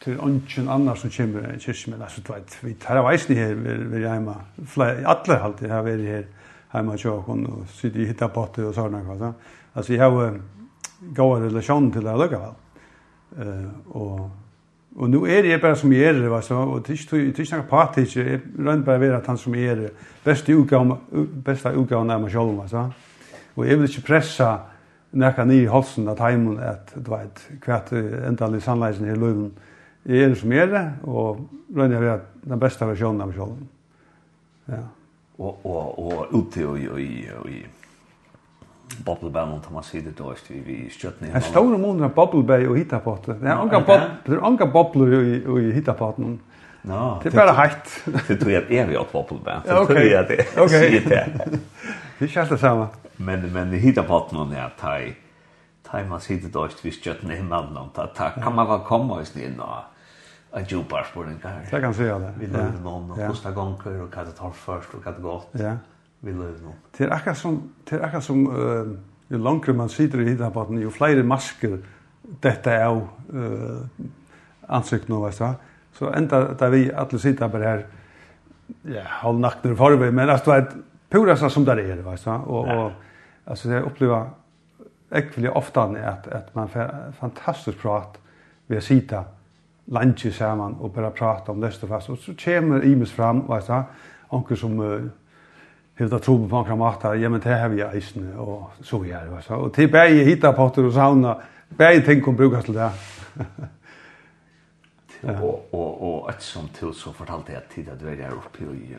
til 0.02 0.20
ungen 0.20 0.70
annar 0.70 0.98
som 0.98 1.12
kommer 1.14 1.46
i 1.52 1.60
kyrkjen, 1.62 1.94
men 1.94 2.02
altså, 2.02 2.22
vet, 2.26 2.58
vi 2.64 2.74
tar 2.82 2.98
av 2.98 3.10
eisen 3.12 3.38
her, 3.38 3.54
vi 3.54 4.00
er 4.00 4.08
hjemme, 4.08 4.34
alle 5.06 5.38
halter 5.44 5.70
har 5.70 5.86
vært 5.86 6.08
her 6.08 6.24
hjemme 6.74 6.96
i 6.96 7.02
kjøkken, 7.04 7.46
og 7.52 7.68
sitter 7.70 8.02
i 8.02 8.08
hitta 8.10 8.30
og 8.32 8.74
sånne, 8.76 9.04
altså. 9.10 9.34
Altså, 9.76 9.94
jeg 9.94 10.02
har 10.02 10.40
gode 11.16 11.46
relasjon 11.46 11.92
til 11.92 12.06
det 12.06 12.18
lukkevel. 12.18 12.58
Uh, 13.32 13.96
og, 13.96 14.32
og 14.98 15.10
nå 15.10 15.22
er 15.26 15.46
jeg 15.48 15.62
bare 15.62 15.78
som 15.80 15.94
jeg 15.94 16.10
er, 16.10 16.34
altså, 16.36 16.56
og 16.56 16.88
det 16.88 16.98
er 16.98 17.30
ikke 17.30 17.46
noe 17.54 17.70
patisk, 17.70 18.18
jeg 18.18 18.42
rønner 18.58 18.84
bare 18.86 19.00
være 19.00 19.22
at 19.22 19.30
han 19.32 19.38
som 19.40 19.56
jeg 19.56 19.70
er, 19.78 19.88
beste 20.26 20.56
utgaven 20.58 22.12
av 22.12 22.22
meg 22.26 22.32
selv, 22.34 22.60
altså. 22.66 22.90
Og 23.56 23.68
jeg 23.68 23.78
vil 23.78 23.90
ikke 23.90 24.08
pressa 24.08 24.52
nekka 25.12 25.46
nye 25.46 25.70
halsen 25.70 26.08
av 26.08 26.20
heimen 26.24 26.60
at, 26.64 26.94
du 26.96 27.12
vet, 27.12 27.42
hva 27.64 27.82
hvert 27.82 27.92
endalig 28.28 28.62
sannleisen 28.64 29.10
i 29.12 29.16
løven, 29.16 29.52
jeg 30.06 30.32
er 30.32 30.36
som 30.36 30.52
er 30.52 30.66
det, 30.66 30.86
og 31.04 31.48
rønner 31.76 31.98
jeg 31.98 32.02
ved 32.02 32.50
den 32.50 32.60
beste 32.60 32.88
versjonen 32.88 33.22
av 33.22 33.30
meg 33.30 33.38
selv. 33.38 33.62
Ja. 34.72 34.82
Og, 35.42 35.66
og, 35.66 36.00
og 36.00 36.34
ute 36.34 36.66
og, 36.68 36.80
og, 36.94 37.00
og, 37.42 37.50
bobbelbanen, 39.06 39.62
tar 39.64 39.74
man 39.74 39.86
sier 39.86 40.04
det 40.06 40.14
da, 40.18 40.34
vi, 40.50 40.60
vi 40.66 40.78
stjøttene. 40.92 41.32
Jeg 41.32 41.48
står 41.50 41.76
om 41.78 41.86
under 41.94 42.12
bobbelbæg 42.14 42.68
og 42.70 42.78
hittapotte. 42.78 43.38
Det 43.40 43.50
er 43.50 44.42
anka 44.46 44.68
bobbler 44.70 45.16
i 45.62 45.72
hittapotten. 45.72 46.40
Nå, 46.84 47.00
det 47.22 47.30
er 47.30 47.38
bare 47.38 47.54
heitt. 47.60 47.92
Det 48.28 48.40
tror 48.42 48.52
jeg 48.52 48.66
er 48.82 48.90
vi 48.90 48.98
opp 48.98 49.14
bobbelbæg. 49.14 49.70
Ja, 49.70 49.82
ok. 49.82 49.94
Det 49.94 50.70
sier 50.74 51.08
det. 51.08 51.26
Det 52.22 52.28
er 52.28 52.30
ikke 52.30 52.42
alt 52.42 52.54
det 52.54 52.60
samme. 52.62 52.88
Men, 53.18 53.46
men 53.54 53.74
hittapotten 53.80 54.54
er 54.54 54.66
at 54.66 54.82
jeg 54.82 55.16
Tai 55.92 56.04
man 56.04 56.22
sitter 56.22 56.50
då 56.50 56.66
just 56.66 56.86
vid 56.86 57.04
köttet 57.04 57.40
i 57.40 57.44
mannen 57.44 57.90
ta 57.94 58.08
ta 58.08 58.30
kan 58.30 58.56
man 58.56 58.68
väl 58.68 58.80
komma 58.80 59.20
just 59.20 59.38
in 59.38 59.58
då 59.58 59.84
en 60.54 60.64
djupar 60.64 61.08
spurning 61.12 61.40
her. 61.44 61.68
Det 61.72 61.82
kan 61.82 61.94
säga 61.94 62.20
det. 62.20 62.34
Vi 62.40 62.48
lever 62.48 62.72
ja. 62.76 62.84
någon 62.84 63.12
och 63.12 63.18
första 63.18 63.52
gånger 63.52 64.02
och 64.02 64.14
kadet 64.14 64.38
har 64.38 64.52
först 64.52 64.94
och 64.94 65.04
kadet 65.04 65.22
gott. 65.22 65.50
Ja. 65.52 65.78
Vi 66.20 66.32
lever 66.32 66.46
någon. 66.64 66.74
Det 66.98 67.04
är 67.04 67.10
akkurat 67.10 67.38
som, 67.38 67.74
det 67.90 67.96
är 67.96 68.02
akkurat 68.02 68.24
som 68.24 68.56
uh, 68.56 68.98
ju 69.28 69.38
längre 69.38 69.74
man 69.74 69.90
sitter 69.90 70.22
i 70.22 70.30
hittan 70.30 70.52
på 70.52 70.74
ju 70.74 70.90
fler 70.90 71.24
masker 71.24 71.80
detta 72.22 72.74
är 72.74 72.86
av 72.86 73.08
uh, 73.34 73.82
ansikt 74.68 75.08
nu, 75.08 75.26
vet 75.26 75.38
du. 75.38 75.54
Så 75.94 76.10
ända 76.10 76.54
där 76.54 76.70
vi 76.70 76.94
alla 76.94 77.20
sitter 77.20 77.48
bara 77.48 77.62
det 77.62 77.68
här 77.68 77.86
ja, 78.82 79.02
halvnackna 79.06 79.90
vi, 79.90 80.12
men 80.12 80.30
alltså 80.30 80.52
det 80.52 80.68
pura 81.10 81.26
purasta 81.26 81.50
som 81.50 81.66
där 81.66 81.78
är, 81.78 81.96
vet 81.96 82.24
du. 82.24 82.32
Och, 82.32 82.68
ja. 82.68 82.86
och 82.86 82.92
alltså 83.46 83.70
jag 83.70 83.84
upplever 83.84 84.30
ekvelig 85.12 85.52
ofta 85.52 85.84
att, 85.84 86.28
att 86.28 86.56
man 86.56 86.70
får 86.70 87.12
fantastiskt 87.20 87.80
prat 87.80 88.18
ved 88.68 88.84
sitter, 88.84 89.24
lunch 89.88 90.32
sammen 90.34 90.76
og 90.80 90.94
bare 90.94 91.12
prate 91.12 91.50
om 91.50 91.62
det 91.62 91.74
fast. 91.74 92.10
Og 92.10 92.18
så 92.18 92.34
kommer 92.46 92.82
Imes 92.84 93.12
fram, 93.12 93.46
vet 93.50 93.68
du, 93.68 93.84
onker 94.30 94.56
som 94.56 94.80
uh, 94.80 95.10
hevda 96.00 96.20
tro 96.20 96.38
på 96.48 96.58
onkra 96.58 96.76
matta, 96.76 97.14
ja, 97.14 97.30
men 97.30 97.42
det 97.42 97.58
har 97.60 97.70
vi 97.70 97.82
og 98.38 98.72
så 98.82 98.98
vi 98.98 99.12
er, 99.12 99.30
vet 99.30 99.48
du. 99.48 99.54
Og 99.54 99.74
til 99.74 99.92
begge 99.92 100.24
hitta 100.24 100.52
potter 100.52 100.86
og 100.86 100.94
sauna, 100.94 101.36
begge 101.78 102.06
ting 102.06 102.24
kom 102.24 102.36
brukas 102.36 102.66
til 102.66 102.74
det. 102.74 102.92
ja. 105.24 105.42
Og, 105.42 105.74
og, 105.74 106.04
og 106.04 106.30
et 106.30 106.44
som 106.44 106.70
til 106.74 106.94
så 106.94 107.12
fortalte 107.12 107.52
jeg 107.52 107.62
tid 107.76 107.90
at 107.90 108.00
du 108.02 108.08
er 108.08 108.32
oppe 108.32 108.64
i, 108.74 108.96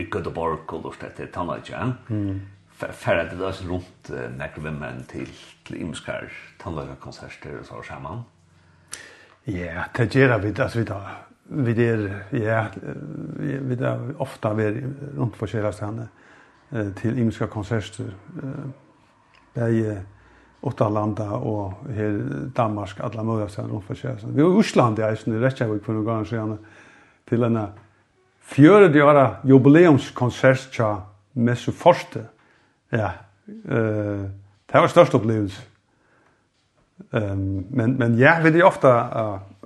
i 0.00 0.08
Göteborg 0.10 0.72
og 0.72 0.82
lort 0.82 1.02
etter 1.02 1.26
tannleikjen. 1.26 1.94
Mm 2.08 2.40
färdat 2.74 3.30
det 3.30 3.36
där 3.36 3.52
runt 3.52 4.10
uh, 4.10 4.30
näkra 4.36 4.62
vem 4.62 5.02
till 5.08 5.28
till 5.64 5.76
Imskar 5.76 6.32
tandläkarkonserter 6.58 7.60
och 7.60 7.66
så 7.66 7.82
samman. 7.82 8.24
Ja, 9.46 9.84
det 9.96 10.08
gjør 10.14 10.38
vi, 10.40 10.52
altså 10.56 10.78
vi 10.78 10.84
da, 10.88 10.98
vi 11.44 11.72
der, 11.76 12.08
ja, 12.32 12.66
vi 13.60 13.76
da 13.76 13.98
ofte 14.18 14.48
er 14.48 14.78
rundt 15.18 15.36
på 15.38 15.46
kjære 15.46 15.72
stedene 15.72 16.08
til 16.96 17.18
imenska 17.18 17.46
konserter, 17.46 18.04
Det 19.54 19.62
begge 19.62 20.02
Åttalanda 20.62 21.22
og 21.22 21.86
her 21.94 22.16
Danmark, 22.56 23.00
alla 23.00 23.22
mulige 23.22 23.48
stedene 23.48 23.72
rundt 23.72 23.86
på 23.86 23.94
kjære 23.94 24.18
stedene. 24.18 24.36
Vi 24.36 24.42
var 24.42 24.50
i 24.50 24.58
Osland, 24.58 24.98
jeg 24.98 25.18
synes, 25.18 25.36
i 25.36 25.44
Reykjavik 25.44 25.84
for 25.84 25.92
noen 25.92 26.06
ganger 26.06 26.24
siden, 26.24 26.58
til 27.28 27.42
en 27.42 27.58
fjøret 28.40 28.96
jara 28.96 29.36
jubileumskonsert 29.44 30.68
til 30.72 30.96
Messuforte. 31.34 32.26
Ja, 32.92 33.10
det 33.46 34.74
var 34.74 34.86
størst 34.86 35.14
opplevelse. 35.14 35.62
Ehm 37.12 37.66
men 37.70 37.94
men 37.94 38.18
ja, 38.18 38.40
vi 38.42 38.50
det 38.50 38.62
ofta 38.62 39.00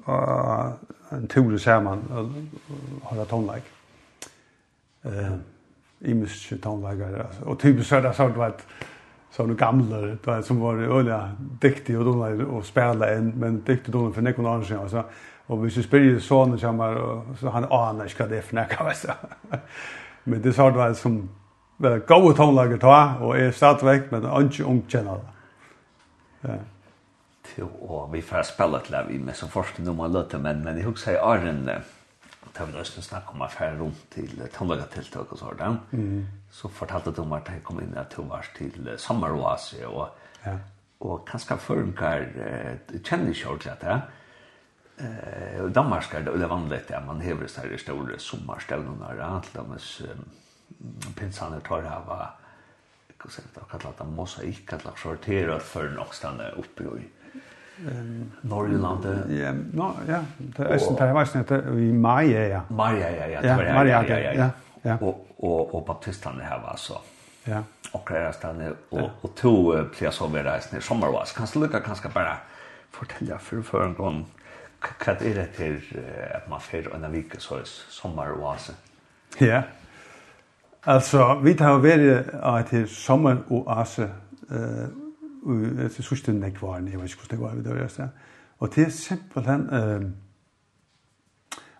eh 0.06 0.72
en 1.10 1.26
tur 1.26 1.58
så 1.58 1.70
här 1.70 1.80
man 1.80 2.02
har 3.02 3.22
ett 3.22 3.28
tonlag. 3.28 3.60
Eh 5.02 5.32
i 6.00 6.14
mycket 6.14 6.62
tonlagar 6.62 7.26
och 7.44 7.58
typ 7.58 7.86
så 7.86 8.00
där 8.00 8.12
så 8.12 8.42
att 8.42 8.66
så 9.30 9.46
nu 9.46 9.54
gamla 9.54 10.16
då 10.24 10.42
som 10.42 10.60
var 10.60 10.76
öliga 10.76 11.32
diktig 11.60 11.98
och 11.98 12.04
då 12.04 12.44
och 12.44 12.64
spela 12.64 13.14
en 13.14 13.28
men 13.28 13.62
diktig 13.64 13.92
då 13.92 14.12
för 14.12 14.22
Nikon 14.22 14.46
annars 14.46 14.72
alltså 14.72 15.04
och 15.46 15.66
vi 15.66 15.70
så 15.70 15.82
spelar 15.82 16.18
sonen 16.18 16.58
som 16.58 16.78
var 16.78 17.22
så 17.40 17.48
han 17.48 17.64
anar 17.64 18.08
ska 18.08 18.26
det 18.26 18.42
för 18.42 18.54
näka 18.54 18.94
så. 18.94 19.08
Men 20.24 20.42
det 20.42 20.52
sa 20.52 20.70
då 20.70 20.94
som 20.94 21.28
väl 21.76 21.98
goda 21.98 22.34
tonlager 22.34 22.76
ta 22.76 23.14
och 23.20 23.38
är 23.38 23.50
stadväck 23.50 24.10
men 24.10 24.42
inte 24.42 24.62
ung 24.62 24.82
känner. 24.88 25.20
Ja 26.40 26.50
och 27.80 28.14
vi 28.14 28.22
får 28.22 28.42
spela 28.42 28.80
till 28.80 28.96
vi 29.08 29.18
med 29.18 29.36
som 29.36 29.48
forskning 29.48 29.88
om 29.88 29.96
man 29.96 30.12
løter, 30.12 30.38
men 30.38 30.62
men 30.64 30.76
det 30.76 30.82
hooks 30.82 31.08
i 31.08 31.16
Arden 31.16 31.70
da 32.58 32.64
vi 32.64 32.72
nästan 32.72 33.02
snacka 33.02 33.30
om 33.30 33.42
affære 33.42 33.78
runt 33.78 34.10
till 34.10 34.48
tandliga 34.52 34.84
og 35.16 35.32
och 35.32 35.38
så 35.38 35.52
där. 35.52 35.76
Mm. 35.92 36.26
Så 36.50 36.68
fortalte 36.68 37.10
du 37.10 37.20
om 37.22 37.32
at 37.32 37.48
jeg 37.48 37.62
kom 37.62 37.80
in 37.80 37.96
att 37.96 38.16
du 38.16 38.22
var 38.22 38.44
till 38.56 38.94
sommeroase, 38.98 39.86
och 39.86 40.08
ja. 40.44 40.58
och 40.98 41.28
kanske 41.28 41.56
förnkar 41.56 42.28
känner 43.04 43.36
jag 43.42 43.68
att 43.68 43.80
det 43.80 44.02
eh 44.98 45.60
och 45.62 45.70
Danmark 45.70 46.14
er 46.14 46.20
det 46.20 46.46
vanligt 46.46 46.90
att 46.90 47.06
man 47.06 47.20
häver 47.20 47.46
så 47.46 47.60
här 47.60 47.76
stora 47.76 48.18
sommarstövlar 48.18 49.18
att 49.18 49.52
de 49.52 49.78
pinsaner 51.14 51.60
tar 51.60 51.82
det 51.82 51.88
här 51.88 52.02
vad 52.06 52.26
ska 53.18 53.28
säga 53.28 53.64
kalla 53.70 53.92
det 53.98 54.04
mosaik 54.04 54.72
att 54.72 54.98
sortera 54.98 55.58
för 55.58 55.88
någonstans 55.88 56.40
uppe 56.56 56.82
i 56.82 57.17
Norrlandet. 58.40 59.30
Ja, 59.30 59.52
no, 59.72 59.92
ja. 60.08 60.22
Det 60.38 60.66
er 60.66 60.80
sånn 60.82 60.96
der 60.98 61.12
var 61.14 61.28
snett 61.30 61.50
i 61.52 61.92
mai 61.94 62.30
ja. 62.32 62.64
Mai 62.70 62.98
ja 62.98 63.10
ja 63.10 63.26
ja. 63.34 63.42
Ja, 63.44 63.84
ja 63.86 64.18
ja 64.18 64.50
ja. 64.82 64.96
Och 65.00 65.26
och 65.38 65.74
och 65.74 65.84
baptisterna 65.86 66.42
här 66.42 66.58
var 66.58 66.76
så. 66.76 66.98
Ja. 67.44 67.62
Och 67.92 68.08
där 68.12 68.32
stannar 68.32 68.74
och 68.90 69.10
och 69.20 69.34
två 69.34 69.84
plia 69.96 70.10
som 70.12 70.34
är 70.34 70.44
där 70.44 70.60
snär 70.60 70.80
sommarvas. 70.80 71.32
Kan 71.32 71.46
du 71.52 71.60
lucka 71.60 71.80
kanske 71.80 72.08
bara 72.08 72.36
fortälja 72.90 73.38
för 73.38 73.62
för 73.62 73.84
en 73.84 73.94
gång 73.94 74.26
vad 75.06 75.22
är 75.22 75.34
det 75.34 75.46
till 75.46 75.80
att 76.34 76.50
man 76.50 76.60
för 76.60 76.94
en 76.94 77.12
vecka 77.12 77.38
så 77.38 77.58
sommar 77.88 78.28
var 78.28 78.56
så. 78.56 78.72
Ja. 79.38 79.62
Alltså 80.82 81.40
vi 81.42 81.54
tar 81.54 81.78
väl 81.78 82.24
att 82.42 82.68
till 82.68 82.88
sommar 82.88 83.38
och 83.48 83.72
ase 83.72 84.02
eh 84.50 85.07
etter 85.48 86.02
sørste 86.02 86.32
nekvaren, 86.32 86.88
jeg 86.88 87.00
vet 87.00 87.12
ikke 87.12 87.26
hvordan 87.26 87.38
det 87.38 87.44
var, 87.44 87.62
det 87.62 87.74
var 87.74 88.02
jeg 88.02 88.08
Og 88.58 88.74
det 88.74 88.86
er 88.86 88.90
simpelthen, 88.90 89.68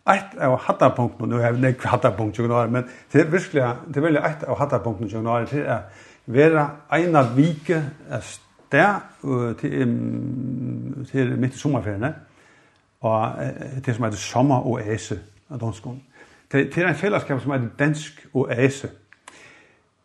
ett 0.08 0.38
av 0.40 0.56
hattarpunkten, 0.64 1.28
nu 1.28 1.36
har 1.36 1.52
vi 1.52 1.60
nekk 1.60 1.82
hattarpunkt 1.84 2.38
i 2.38 2.42
januari, 2.42 2.70
men 2.70 2.84
det 3.12 3.20
er 3.20 3.30
virkelig, 3.30 3.64
det 3.88 3.96
er 3.96 4.06
veldig 4.06 4.22
ett 4.24 4.44
av 4.48 4.58
hattarpunkten 4.58 5.06
i 5.06 5.12
januari, 5.12 5.48
det 5.50 5.66
er 5.66 5.82
vera 6.26 6.64
eina 6.92 7.22
vike 7.36 7.82
sted 8.24 9.56
til, 9.60 9.94
til 11.10 11.34
midt 11.38 11.54
i 11.54 11.58
sommerferiene, 11.58 12.14
og 13.00 13.42
det 13.84 13.94
som 13.94 14.04
heter 14.04 14.18
Sommer 14.18 14.66
og 14.66 14.80
Ese, 14.82 15.20
av 15.50 15.60
danskånd. 15.60 16.00
Det, 16.52 16.64
det 16.74 16.82
er 16.82 16.88
en 16.88 16.98
fellesskap 16.98 17.40
som 17.40 17.52
heter 17.52 17.68
Dansk 17.78 18.24
og 18.34 18.48
Ese. 18.52 18.90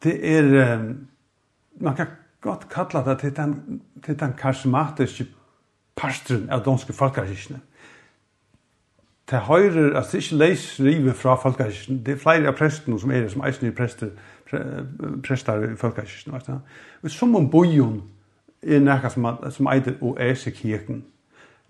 Det 0.04 0.14
er, 0.38 0.78
man 1.80 1.96
kan 1.96 2.12
godt 2.44 2.70
kalla 2.70 3.04
det 3.12 3.20
til 3.20 3.36
den, 3.36 3.82
til 4.06 4.20
den 4.20 4.34
karismatiske 4.38 5.26
pastren 5.96 6.50
av 6.52 6.64
danske 6.66 6.94
folkarkiskene. 6.94 7.60
Det 9.32 9.40
høyrer 9.40 9.98
at 9.98 10.12
det 10.12 10.20
ikke 10.24 10.36
leis 10.36 10.80
rive 10.80 11.14
fra 11.14 11.36
folkarkiskene. 11.36 12.04
Det 12.06 12.14
er 12.14 12.20
flere 12.20 12.52
av 12.52 12.58
prestene 12.60 13.00
som 13.00 13.12
er 13.12 13.30
som 13.32 13.46
eisen 13.48 13.70
i 13.70 13.72
prester, 13.72 14.12
pre, 14.50 14.60
prester 15.24 15.64
i 15.64 16.52
Og 17.04 17.12
Som 17.12 17.36
om 17.36 17.50
bojon 17.50 18.04
er 18.64 18.80
nekka 18.80 19.10
som, 19.10 19.28
som 19.50 19.68
eider 19.68 19.94
og 20.02 20.18
ese 20.20 20.52
kirken, 20.52 21.06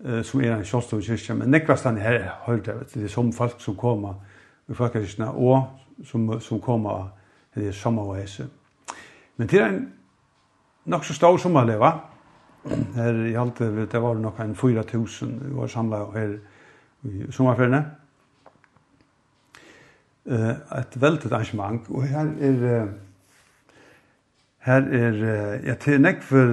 uh, 0.04 0.22
som 0.22 0.40
er 0.40 0.56
en 0.56 0.64
kjolstov 0.64 1.02
kyrkja, 1.02 1.34
men 1.34 1.50
nekvastan 1.50 1.96
her 1.96 2.28
høyrer 2.46 2.62
det, 2.62 2.94
det 2.94 3.04
er 3.04 3.08
som 3.08 3.32
folk 3.32 3.54
som 3.58 3.76
kommer 3.76 4.14
i 4.68 4.74
folkarkiskene, 4.74 5.30
og 5.30 5.66
som, 6.04 6.40
som 6.40 6.60
kommer 6.60 7.08
i 7.56 7.72
samme 7.72 8.02
og 8.02 8.22
ese. 8.22 8.46
Men 9.36 9.48
til 9.48 9.62
en 9.62 9.92
nok 10.84 11.04
så 11.04 11.14
stor 11.14 11.36
som 11.40 11.56
alle, 11.56 11.78
va? 11.80 11.92
Her 12.94 13.20
i 13.28 13.34
alt, 13.36 13.58
det 13.92 14.02
var 14.02 14.14
nok 14.20 14.40
en 14.40 14.56
4.000 14.56 15.54
var 15.56 15.66
samlet 15.68 16.14
her 16.16 16.36
i 17.04 17.26
sommerferiene. 17.32 17.84
Et 20.24 21.00
veldig 21.00 21.32
arrangement, 21.32 21.90
og 21.90 22.06
her 22.08 22.30
er... 22.40 22.86
Her 24.64 24.80
er 24.96 25.16
jeg 25.60 25.76
til 25.82 26.00
nekk 26.00 26.22
for 26.24 26.46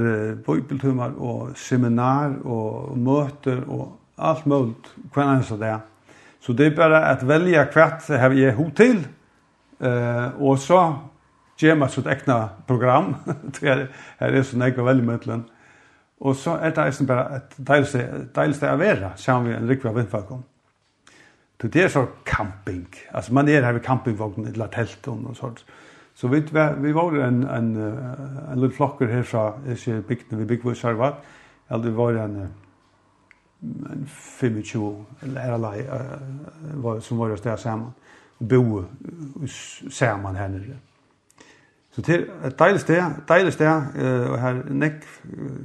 bøybeltumar 0.44 1.14
og 1.16 1.54
seminar 1.56 2.34
og 2.44 2.98
møter 3.00 3.62
og 3.72 3.94
alt 4.20 4.44
mulig 4.52 4.76
hver 5.14 5.30
eneste 5.32 5.56
det. 5.62 5.78
Så 6.44 6.52
det 6.52 6.66
er 6.66 6.76
bare 6.76 7.00
at 7.08 7.24
velja 7.24 7.64
hvert 7.72 8.10
har 8.20 8.36
jeg 8.36 8.58
hod 8.58 8.72
til, 8.76 9.08
og 10.44 10.60
så 10.60 10.82
gjema 11.62 11.88
sitt 11.89 12.07
egna 12.09 12.38
program. 12.68 13.16
det 13.59 13.66
her 13.66 13.88
er 14.20 14.43
sånn 14.47 14.66
egna 14.66 14.86
velmøtlen. 14.88 15.43
Og 16.22 16.36
så 16.38 16.57
er 16.62 16.74
det 16.76 16.86
eisen 16.86 17.09
bare 17.09 17.39
et 17.39 17.55
deilig 17.66 18.55
sted 18.57 18.70
å 18.70 18.78
være, 18.78 19.14
sammen 19.18 19.49
med 19.49 19.57
en 19.57 19.70
rikve 19.70 19.89
av 19.89 19.97
vindfagkom. 19.97 20.43
Det 21.62 21.84
er 21.84 21.88
så 21.93 22.05
camping. 22.26 22.88
Altså, 23.14 23.34
man 23.34 23.49
er 23.49 23.62
her 23.66 23.74
ved 23.74 23.84
campingvognen, 23.86 24.47
eller 24.47 24.70
telt 24.74 25.07
og 25.07 25.36
sånt. 25.38 25.66
Så 26.14 26.28
vi, 26.28 26.41
vi 26.82 26.93
var 26.93 27.14
en, 27.26 27.43
en, 27.49 27.76
en 27.78 28.59
lille 28.59 28.74
flokker 28.74 29.09
her 29.09 29.24
fra, 29.24 29.53
ser 29.76 30.01
bygden 30.01 30.39
vi 30.39 30.45
bygde 30.45 30.76
Sarvat, 30.76 31.22
eller 31.70 31.89
vi 31.89 31.95
var 31.97 32.18
en, 32.26 32.38
en 33.62 34.07
25 34.07 35.05
lærerlei 35.22 35.86
som 37.01 37.20
var 37.20 37.30
jo 37.30 37.38
stedet 37.38 37.59
sammen, 37.59 37.93
og 38.39 38.47
bo 38.49 38.84
sammen 39.89 40.36
her 40.36 40.47
nere. 40.47 40.80
Så 41.92 42.02
det 42.08 42.16
er 42.16 42.48
et 42.48 42.60
deilig 42.60 42.80
sted, 42.86 43.02
deilig 43.28 43.54
sted, 43.54 43.98
og 44.32 44.38
her 44.39 44.62
er 44.62 44.70
nekk 44.72 45.02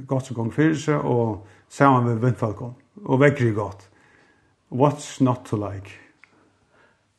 godt 0.07 0.27
som 0.27 0.35
gong 0.35 0.49
fyrir 0.51 0.75
seg, 0.75 0.99
og 0.99 1.45
sammen 1.71 2.09
med 2.09 2.19
vindfalkon, 2.23 2.75
og 3.05 3.21
vekkri 3.21 3.53
godt. 3.55 3.87
What's 4.71 5.23
not 5.23 5.45
to 5.47 5.55
like? 5.55 5.95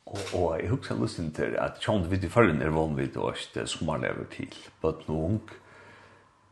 Og, 0.09 0.19
og 0.35 0.61
jeg 0.61 0.69
husker 0.71 1.01
lysten 1.01 1.33
til 1.37 1.57
at 1.61 1.81
John 1.85 2.05
vidt 2.11 2.25
i 2.25 2.33
førren 2.33 2.63
er 2.65 2.73
vanvitt 2.73 3.17
og 3.17 3.37
ikke 3.37 3.67
sommerlever 3.69 4.29
til, 4.33 4.53
but 4.83 5.09
no 5.09 5.25
ung. 5.25 5.51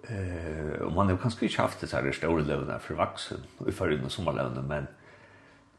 Eh, 0.08 0.80
og 0.80 0.92
man 0.94 1.08
har 1.08 1.16
kanskje 1.20 1.48
ikke 1.48 1.62
haft 1.62 1.80
det 1.80 1.92
her 1.92 2.12
store 2.12 2.44
levende 2.44 2.76
for 2.80 2.94
vaksen, 2.94 3.44
i 3.68 3.72
førren 3.72 4.04
og 4.04 4.12
sommerlevende, 4.12 4.62
men, 4.62 4.88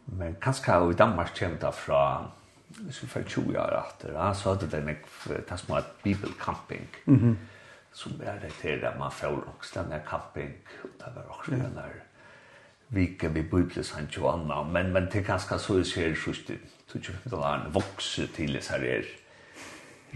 men 0.07 0.35
kanskje 0.41 0.77
i 0.91 0.97
Danmark 0.97 1.33
kommer 1.39 1.57
det 1.61 1.73
fra 1.73 2.01
hvis 2.67 3.03
vi 3.03 3.07
fyrir 3.07 3.27
20 3.27 3.59
år 3.59 3.75
etter, 3.79 4.33
så 4.33 4.53
hadde 4.53 4.69
det 4.71 4.83
nek, 4.85 5.05
det 5.27 5.59
som 5.59 5.75
var 5.75 5.85
bibelcamping, 6.03 6.89
mm 7.05 7.15
-hmm. 7.15 7.35
som 7.93 8.21
er 8.23 8.39
det 8.39 8.53
til 8.61 8.85
at 8.85 8.99
man 8.99 9.11
får 9.11 9.55
også 9.57 9.81
denne 9.81 10.01
camping, 10.09 10.53
og 10.83 10.89
det 10.99 11.15
var 11.15 11.21
også 11.21 11.51
yeah. 11.51 11.63
denne 11.63 11.83
vike 12.89 13.33
vi 13.33 13.41
bibel 13.41 13.83
San 13.83 14.05
Johanna, 14.05 14.63
men, 14.63 14.93
men 14.93 15.05
det 15.05 15.15
er 15.15 15.23
ganske 15.23 15.59
så 15.59 15.77
jeg 15.77 15.85
ser, 15.85 16.15
så 16.15 16.31
det 16.47 16.59
er 16.93 16.95
ikke 16.95 17.11
15 17.11 17.33
år, 17.33 17.69
vokse 17.73 18.27
til 18.27 18.53
det 18.53 18.67
her 18.67 18.97
er, 18.97 19.03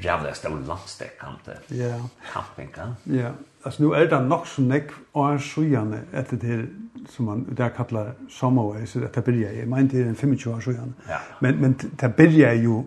jävla 0.03 0.33
stor 0.33 0.59
landstäckande 0.67 1.51
yeah. 1.69 2.05
campinga. 2.33 2.95
Ja, 3.03 3.15
Ja, 3.21 3.29
alltså 3.63 3.83
nu 3.83 3.95
är 3.95 4.07
det 4.07 4.19
nog 4.19 4.47
så 4.47 4.61
näck 4.61 4.89
år 5.13 5.37
sjön 5.37 5.97
att 6.13 6.29
det 6.29 6.65
som 7.09 7.25
man 7.25 7.45
där 7.55 7.69
kallar 7.69 8.13
sommarway 8.29 8.85
så 8.85 8.99
det 8.99 9.25
börjar 9.25 9.51
jag 9.51 9.67
menar 9.67 9.83
det 9.83 10.01
är 10.01 10.05
en 10.05 10.15
25 10.15 10.53
år 10.53 10.61
sjön. 10.61 10.93
Ja. 11.09 11.19
Men 11.39 11.55
men 11.55 11.75
det 11.99 12.17
börjar 12.17 12.53
ju 12.53 12.83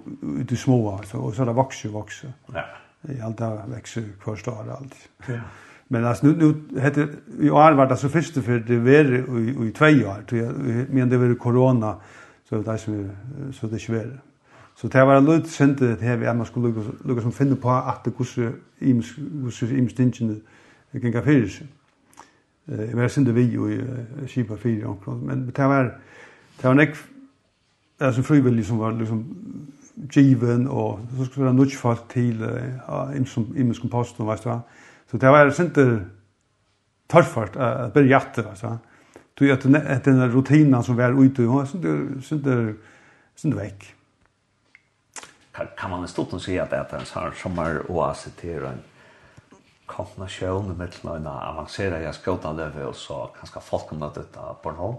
det 0.49 0.57
små 0.57 0.97
alltså 0.97 1.17
och 1.17 1.35
så 1.35 1.45
det 1.45 1.53
växer 1.53 1.89
växer. 1.89 2.33
Ja. 2.55 2.65
I 3.09 3.21
allt 3.21 3.39
där 3.39 3.67
växer 3.67 4.05
första 4.25 4.51
år 4.51 4.71
allt. 4.79 4.95
Ja. 5.27 5.41
Men 5.89 6.05
alltså 6.05 6.27
nu 6.27 6.33
nu 6.37 6.81
heter 6.81 7.09
i 7.41 7.51
år 7.51 7.73
var 7.73 7.87
det 7.87 7.97
så 7.97 8.09
första 8.09 8.43
för 8.43 8.59
det 8.59 8.79
var 8.79 9.39
i 9.39 9.69
i 9.69 9.73
två 9.73 9.87
år 9.87 10.25
tror 10.29 10.41
jag 10.43 10.53
men 10.91 11.11
det 11.11 11.19
var 11.19 11.35
corona 11.35 12.01
så 12.49 12.57
det 12.63 12.73
är 12.73 12.77
så 13.53 13.67
det 13.67 13.77
är 13.77 13.79
svårt. 13.79 14.34
Så 14.77 14.89
det 14.89 15.07
var 15.07 15.19
en 15.19 15.25
lyd 15.25 15.47
sendte 15.47 15.89
det 15.89 16.03
her, 16.03 16.31
at 16.31 16.37
man 16.37 16.47
skulle 16.47 16.75
lukke 17.05 17.23
som 17.23 17.33
finne 17.33 17.57
på 17.57 17.71
at 17.71 18.05
det 18.05 18.15
gusse 18.17 18.53
imes, 18.81 19.15
gusse 19.43 19.69
imes 19.71 19.95
tingene 19.95 20.41
gikk 20.95 21.15
av 21.15 21.27
fyrir 21.29 21.49
seg. 21.51 21.71
Jeg 22.69 22.97
var 22.97 23.09
sendte 23.13 23.35
vi 23.37 23.45
jo 23.53 23.69
i 23.69 23.79
Kipa 24.27 24.57
4, 24.57 24.95
men 25.23 25.47
det 25.47 25.69
var, 25.69 25.91
det 26.59 26.65
var 26.65 26.75
nekk, 26.75 26.97
det 27.99 28.07
var 28.07 28.13
som 28.17 28.25
frivillig 28.25 28.67
som 28.67 28.79
var 28.81 28.97
liksom 28.99 29.25
given, 30.11 30.67
og 30.69 31.01
så 31.17 31.25
skulle 31.25 31.49
det 31.49 31.57
nudge 31.57 31.77
folk 31.77 32.09
til 32.11 32.41
imes 33.57 33.79
kompost, 33.79 34.21
og 34.21 34.27
veist 34.33 34.49
hva. 34.49 34.59
Så 35.11 35.21
det 35.21 35.31
var 35.31 35.51
sendte 35.55 35.85
torfart, 37.11 37.57
at 37.57 37.93
bare 37.93 38.11
hjatte, 38.11 38.47
veist 38.49 38.67
hva. 38.67 38.79
Du 39.39 39.45
at 39.51 39.65
den 40.05 40.25
rutinen 40.35 40.83
som 40.83 40.97
var 40.97 41.15
ute, 41.15 41.47
og 41.47 41.69
sendte 41.69 42.75
vekk 43.45 43.95
kan 45.77 45.91
man 45.91 46.09
stort 46.09 46.29
stort 46.29 46.43
säga 46.43 46.63
att 46.63 46.71
det 46.71 46.77
är 46.77 46.99
en 46.99 47.07
sån 47.07 47.23
här 47.23 47.33
sommaroase 47.43 48.31
till 48.31 48.65
en 48.65 48.79
kombination 49.87 50.77
med 50.77 51.17
en 51.17 51.27
avancerad 51.27 52.03
jag 52.03 52.15
skåtanlöve 52.15 52.85
och 52.85 52.97
så 52.97 53.31
kanske 53.39 53.61
folk 53.61 53.87
kommer 53.87 54.07
att 54.07 54.33
ta 54.33 54.59
på 54.63 54.71
Bornholm. 54.71 54.97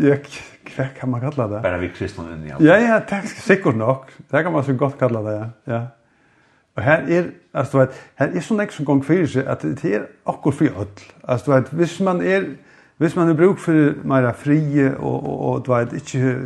Jag 0.00 0.24
kvar 0.64 0.88
kan 0.98 1.10
man 1.10 1.20
kalla 1.20 1.48
det. 1.48 1.60
Bara 1.60 1.78
vi 1.78 1.88
kristna 1.88 2.32
in 2.32 2.46
i. 2.46 2.48
Ja, 2.48 2.78
ja, 2.78 3.00
tack 3.00 3.26
säkert 3.26 3.74
nog. 3.74 4.04
Det 4.28 4.42
kan 4.42 4.52
man 4.52 4.64
så 4.64 4.72
gott 4.72 4.98
kalla 4.98 5.22
det, 5.22 5.50
ja. 5.64 5.86
Och 6.74 6.82
här 6.82 7.10
är 7.10 7.30
alltså 7.52 7.78
vet, 7.78 8.00
här 8.14 8.28
är 8.28 8.40
så 8.40 8.54
nästa 8.54 8.84
gång 8.84 9.02
för 9.02 9.26
sig 9.26 9.46
att 9.46 9.60
det 9.60 9.84
är 9.84 10.06
akkurat 10.24 10.56
för 10.56 10.64
öll. 10.64 10.86
Alltså 11.22 11.52
vet, 11.52 11.72
visst 11.72 12.00
man 12.00 12.22
är 12.22 12.56
visst 12.96 13.16
man 13.16 13.28
är 13.28 13.34
bruk 13.34 13.58
för 13.58 13.94
mera 14.02 14.32
frie 14.32 14.94
och 14.94 15.24
och 15.24 15.50
och 15.50 15.62
du 15.62 15.74
vet, 15.74 15.92
inte 15.92 16.40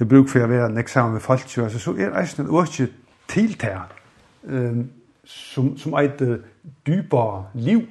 Det 0.00 0.08
bruk 0.08 0.30
for 0.32 0.40
å 0.40 0.48
være 0.48 0.70
nek 0.72 0.88
sammen 0.88 1.18
med 1.18 1.20
folk, 1.20 1.42
altså, 1.60 1.78
så 1.78 1.92
er 2.00 2.14
eisen 2.16 2.46
et 2.46 2.52
åkje 2.56 2.86
tiltær 3.28 3.90
um, 4.48 4.86
som, 5.28 5.74
som 5.76 5.96
eit 6.00 6.22
uh, 6.24 6.38
liv. 7.54 7.82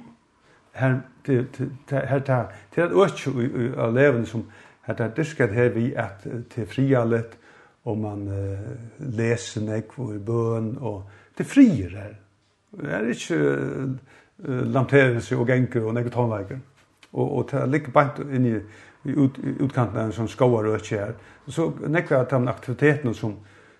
Her, 0.74 0.96
det, 1.26 1.36
det, 1.58 1.68
her, 1.90 2.18
til, 2.18 2.34
det 2.74 2.82
er 2.82 2.90
et 2.90 3.76
av 3.78 3.94
leven 3.94 4.26
som 4.26 4.42
her 4.88 4.98
tar 4.98 5.14
diskat 5.14 5.54
her 5.54 5.70
vi 5.70 5.92
at 5.94 6.26
til 6.50 6.66
frialet, 6.66 7.38
og 7.84 8.02
man 8.02 8.26
uh, 8.26 8.74
leser 8.98 9.62
nek 9.62 9.94
for 9.94 10.18
bøn, 10.18 10.76
og 10.80 11.06
til 11.36 11.46
frier 11.46 11.94
her. 11.94 12.14
Det 12.74 12.90
er 12.90 13.10
ikke 13.14 13.38
uh, 13.38 14.66
lamterelse 14.74 15.38
og 15.38 15.46
genker 15.46 15.86
og 15.86 15.94
nek 15.94 16.10
og 16.10 16.18
tonleiker. 16.18 16.58
Og, 17.12 17.36
og 17.38 17.50
det 17.52 17.68
ligger 17.70 17.94
bare 17.94 18.26
inn 18.34 18.50
i 18.50 18.58
ut, 19.04 19.38
utkanten 19.38 19.98
av 19.98 20.04
en 20.06 20.14
sånn 20.14 20.30
skovarøkje 20.30 21.00
her. 21.00 21.16
Så 21.48 21.70
nekva 21.88 22.22
at 22.24 22.32
de 22.34 22.52
aktivitetene 22.52 23.14
som, 23.16 23.34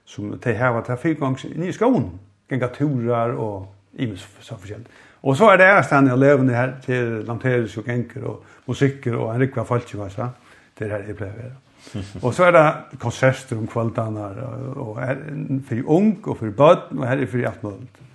som 0.08 0.32
de 0.32 0.56
heva 0.56 0.82
til 0.86 0.98
fyrgangs 1.00 1.44
i 1.44 1.72
skoen, 1.76 2.10
genga 2.50 2.70
turar 2.74 3.36
og 3.38 4.00
imes 4.00 4.24
så 4.42 4.56
forskjellig. 4.58 4.90
Og 5.22 5.36
så 5.36 5.50
er 5.52 5.58
det 5.60 5.66
ære 5.68 5.82
stedet 5.84 6.08
jeg 6.08 6.18
levende 6.18 6.54
her 6.56 6.70
til 6.84 7.24
lanteres 7.28 7.76
og 7.76 7.84
genker 7.84 8.22
og 8.24 8.44
musikker 8.68 9.16
og 9.18 9.34
en 9.34 9.42
rikva 9.42 9.66
falskjevasa. 9.68 10.30
Det 10.78 10.86
er 10.86 10.94
her 10.96 11.10
jeg 11.10 11.18
pleier 11.18 11.34
å 11.34 11.42
være. 11.42 11.58
og 12.24 12.34
så 12.36 12.46
er 12.46 12.54
det 12.56 13.00
konserter 13.00 13.56
om 13.56 13.68
kveldene 13.68 14.24
og 14.80 14.98
er 15.00 15.20
for 15.68 15.92
ung 15.96 16.10
og 16.24 16.36
for 16.40 16.56
bøten 16.56 17.00
og 17.00 17.06
her 17.08 17.20
er 17.20 17.28
for 17.28 17.50
alt 17.50 17.62
mulig. 17.64 18.08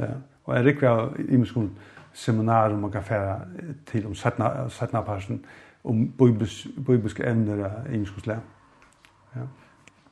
Ja. 0.00 0.16
Og 0.46 0.56
en 0.56 0.66
rikva 0.66 0.96
imes 1.28 1.52
seminarer 2.16 2.76
man 2.76 2.92
kan 2.92 3.04
fære 3.04 3.36
til 3.90 4.06
om 4.06 4.14
17. 4.14 5.04
parten 5.04 5.44
om 5.86 6.02
bibels, 6.18 6.66
bibelske 6.86 7.24
evner 7.26 7.64
av 7.68 7.86
engelskosle. 7.92 8.40
Ja. 9.36 9.46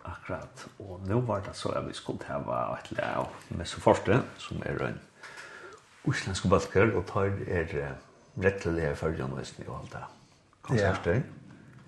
Akkurat. 0.05 0.67
Og 0.79 1.01
nå 1.09 1.21
var 1.25 1.41
det 1.47 1.55
så 1.57 1.73
at 1.73 1.87
vi 1.89 1.95
skulle 1.97 2.27
hava 2.29 2.77
et 2.77 2.91
lær 2.93 3.31
med 3.57 3.67
så 3.67 3.81
første, 3.81 4.21
som 4.39 4.61
er 4.67 4.83
en 4.85 5.01
uslensk 6.05 6.49
balker, 6.53 6.93
og 6.97 7.07
tar 7.09 7.33
er 7.49 7.97
rettelig 8.37 8.91
i 8.91 8.95
førjanvisning 8.99 9.69
i 9.69 9.73
alt 9.73 9.97
det. 9.97 10.05
Konserter. 10.63 11.23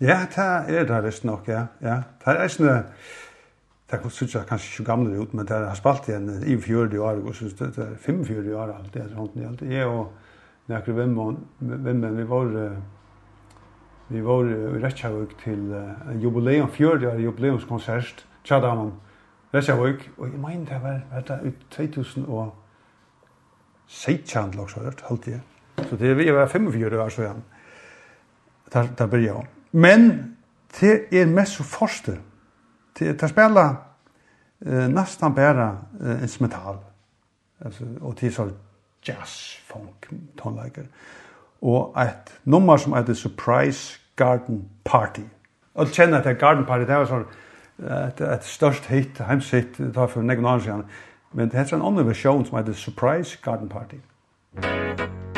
Ja, 0.00 0.18
ja 0.36 0.56
det 0.66 0.80
er 0.80 0.88
det 0.88 1.04
resten 1.04 1.30
nok, 1.30 1.48
ja. 1.48 1.66
ja. 1.82 2.00
Det 2.24 2.34
er 2.34 2.52
sånn 2.52 2.82
Det 3.86 4.00
kan 4.02 4.10
jeg 4.10 4.46
kanskje 4.48 4.70
ikke 4.72 4.84
gamle 4.90 5.18
ut, 5.20 5.34
men 5.34 5.46
det 5.46 5.60
har 5.62 5.76
spalt 5.78 6.08
igjen 6.08 6.42
i 6.42 6.56
40 6.58 6.98
år, 6.98 7.20
og 7.22 7.34
synes 7.38 7.54
det 7.54 7.68
er 7.78 7.94
45 8.02 8.56
år 8.56 8.72
alt 8.74 8.94
det 8.94 9.02
er 9.04 9.12
sånt. 9.12 9.36
Jeg 9.62 9.86
og 9.86 10.10
nekker 10.66 10.92
hvem, 10.92 11.14
vi 12.16 12.24
var 12.26 12.50
Vi 14.08 14.20
var 14.24 14.46
i 14.46 14.82
Reykjavik 14.82 15.34
til 15.42 15.72
uh, 15.74 16.22
jubileum, 16.22 16.68
40 16.70 17.10
av 17.10 17.20
jubileumskonsert, 17.20 18.26
Tjadamon, 18.44 18.92
Reykjavik, 19.54 20.10
og 20.18 20.28
jeg 20.30 20.38
mener 20.40 20.68
det 20.68 20.78
var, 20.82 21.00
vet 21.14 21.28
du, 21.28 21.48
ut 21.48 21.66
2000 21.74 22.28
og 22.28 22.54
16 23.86 24.54
lag 24.54 24.70
så 24.70 24.80
hørt, 24.80 25.02
holdt 25.08 25.26
jeg. 25.26 25.40
Så 25.88 25.96
det 25.96 26.16
vi 26.18 26.30
var 26.32 26.46
45 26.46 27.02
år 27.02 27.08
så 27.08 27.22
igjen. 27.22 27.42
Der, 28.72 28.86
der 28.98 29.06
blir 29.06 29.20
jeg 29.20 29.46
Men 29.72 30.36
det 30.80 31.06
er 31.12 31.26
mest 31.26 31.52
så 31.52 31.62
første. 31.62 32.18
Det, 32.98 33.20
det 33.20 33.30
spiller 33.30 33.74
eh, 34.66 34.88
nesten 34.88 35.34
bare 35.34 35.78
uh, 36.00 36.22
instrumental. 36.22 36.78
Altså, 37.60 37.84
og 38.00 38.20
det 38.20 38.26
er 38.26 38.32
så 38.32 38.50
jazz, 39.08 39.56
funk, 39.66 40.10
tonelager 40.38 40.86
og 41.66 41.96
et 42.00 42.32
nummer 42.44 42.76
som 42.76 42.94
heter 42.94 43.14
Surprise 43.14 43.98
Garden 44.16 44.68
Party. 44.84 45.26
Og 45.74 45.92
kjenner 45.92 46.22
til 46.22 46.38
Garden 46.40 46.64
Party, 46.64 46.86
det 46.88 47.00
var 47.02 47.10
sånn 47.10 47.26
et, 47.82 48.20
et 48.24 48.46
størst 48.46 48.86
hit, 48.88 49.18
heimsitt, 49.28 49.78
det 49.78 49.92
var 49.96 50.08
for 50.08 50.24
nekken 50.24 50.46
annen 50.46 50.64
siden. 50.64 50.84
Men 51.36 51.50
det 51.50 51.58
heter 51.60 51.76
en 51.76 51.88
annen 51.90 52.08
versjon 52.08 52.46
som 52.46 52.60
heter 52.60 52.78
Surprise 52.78 53.36
Garden 53.44 53.68
Party. 53.68 54.00
Musikk 54.56 54.96
Garden 54.96 55.35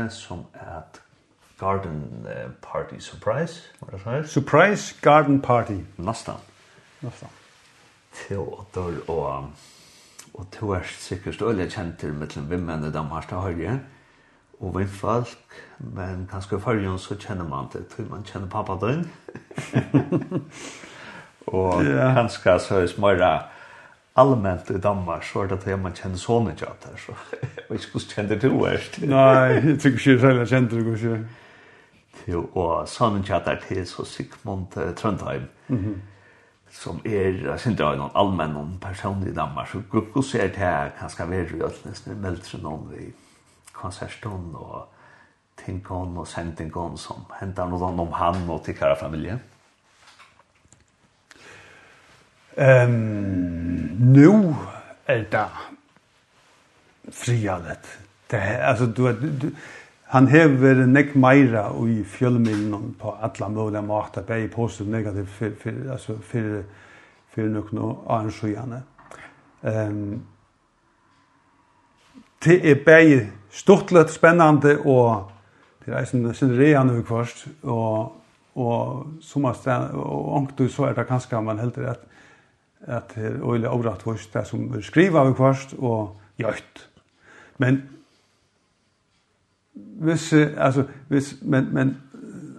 det 0.00 0.12
som 0.12 0.44
at 0.54 1.02
Garden 1.60 2.26
Party 2.62 3.00
Surprise, 3.04 3.68
var 3.80 3.92
det 3.92 4.00
sånn? 4.04 4.28
Surprise 4.32 4.94
Garden 5.02 5.42
Party. 5.44 5.82
Nastan. 6.00 6.40
Nastan. 7.04 7.36
Til 8.22 8.40
åter 8.40 9.02
og 9.12 9.50
og 10.34 10.46
to 10.52 10.70
er 10.72 10.80
sikkert 10.98 11.42
øyelig 11.42 11.72
kjent 11.72 11.98
til 11.98 12.14
mellom 12.14 12.50
vimmene 12.50 12.88
i 12.88 12.92
Danmark 12.92 13.28
til 13.28 13.36
høyre 13.36 13.80
og 14.60 14.78
vimfalk, 14.78 15.56
men 15.78 16.28
ganske 16.30 16.60
førjen 16.60 16.98
så 16.98 17.16
kjenner 17.16 17.48
man 17.48 17.68
det, 17.72 17.86
tror 17.88 18.04
man 18.10 18.24
kjenner 18.24 18.48
pappa 18.48 18.76
døgn. 18.80 19.06
og 21.60 21.84
yeah. 21.84 22.14
kanskje 22.14 22.58
så 22.58 22.80
er 22.80 22.86
smøyre 22.86 23.30
allmänt 24.20 24.70
i 24.70 24.78
Danmark 24.78 25.24
så 25.24 25.42
är 25.42 25.48
det 25.48 25.74
att 25.74 25.80
man 25.80 25.94
känner 25.94 26.16
sån 26.16 26.50
inte 26.50 26.66
att 26.66 26.86
här 26.90 26.96
så. 27.06 27.12
Jag 27.68 27.76
vet 27.76 27.84
inte 27.84 27.88
hur 27.92 28.00
kände 28.00 28.36
du 28.36 28.48
värst. 28.48 28.98
Nej, 28.98 29.68
jag 29.68 29.80
tycker 29.80 30.12
inte 30.12 30.28
att 30.28 30.36
jag 30.36 30.48
kände 30.48 30.76
det 30.76 30.84
kanske. 30.84 31.24
Jo, 32.24 32.48
og 32.52 32.88
sån 32.88 33.16
inte 33.16 33.36
att 33.36 33.44
det 33.44 33.78
är 33.78 33.84
så 33.84 34.04
Sigmund 34.04 34.66
Trondheim. 34.96 35.42
Mhm. 35.66 36.02
Som 36.70 37.00
är, 37.04 37.44
jag 37.46 37.60
känner 37.60 37.72
inte 37.72 37.96
någon 37.96 38.10
allmän 38.14 38.52
någon 38.52 38.78
person 38.78 39.28
i 39.28 39.30
Danmark. 39.30 39.68
Så 39.68 39.82
Gukko 39.90 40.22
ser 40.22 40.48
det 40.48 40.56
här 40.56 40.92
ganska 41.00 41.26
være 41.26 41.56
i 41.56 41.62
Ötlands. 41.62 42.00
Det 42.04 42.10
är 42.10 42.14
väldigt 42.14 42.62
någon 42.62 42.90
vid 42.90 43.12
konsertstånd 43.72 44.54
og 44.54 44.86
tänk 45.64 45.90
om 45.90 46.18
och 46.18 46.28
som 46.28 47.24
henter 47.30 47.66
någon 47.66 48.00
om 48.00 48.12
han 48.12 48.50
och 48.50 48.64
till 48.64 48.74
hela 48.74 48.96
familjen. 48.96 49.40
Ehm 52.56 53.80
nu 54.00 54.54
är 55.06 55.26
det 55.30 55.48
frialet. 57.12 57.86
Det 58.26 58.66
alltså 58.66 58.86
du, 58.86 59.12
du 59.12 59.50
han 60.04 60.26
hever 60.26 60.86
nek 60.86 61.14
meira 61.14 61.70
i 61.88 62.04
fjölmilen 62.04 62.94
på 62.98 63.12
alla 63.20 63.48
möjliga 63.48 63.82
måter, 63.82 64.22
både 64.22 64.48
positivt 64.48 64.86
och 64.86 64.92
negativt 64.92 65.28
för, 65.28 65.50
för, 65.50 65.90
alltså, 65.92 66.18
för, 66.18 66.64
för 67.30 67.42
någon 67.42 67.96
arrangörande. 68.06 68.82
Um, 69.60 70.22
det 72.44 72.70
är 72.70 72.84
både 72.84 73.26
stortlet 73.50 74.10
spännande 74.10 74.76
och 74.76 75.30
det 75.84 75.92
är 75.92 76.14
en 76.14 76.34
genererande 76.34 76.98
och 76.98 77.06
kvarst 77.06 77.46
och, 77.60 78.16
och 78.52 79.06
som 79.20 79.42
man 79.42 79.54
stannar, 79.54 79.90
och 79.90 80.36
ångt 80.36 80.72
så 80.72 80.84
är 80.84 80.94
det 80.94 81.04
ganska 81.04 81.40
man 81.40 81.58
helt 81.58 81.78
rätt 81.78 82.09
at 82.86 83.12
det 83.14 83.24
er 83.26 83.42
øyelig 83.44 83.68
overratt 83.68 84.02
hos 84.02 84.26
det 84.26 84.46
som 84.46 84.68
er 84.74 84.84
skrivet 84.84 85.18
av 85.20 85.34
kvart 85.34 85.74
og 85.78 86.16
gjøyt. 86.40 86.86
Men 87.58 87.82
hvis, 89.74 90.32
altså, 90.32 90.84
hvis, 91.08 91.34
men, 91.42 91.68
men 91.74 91.96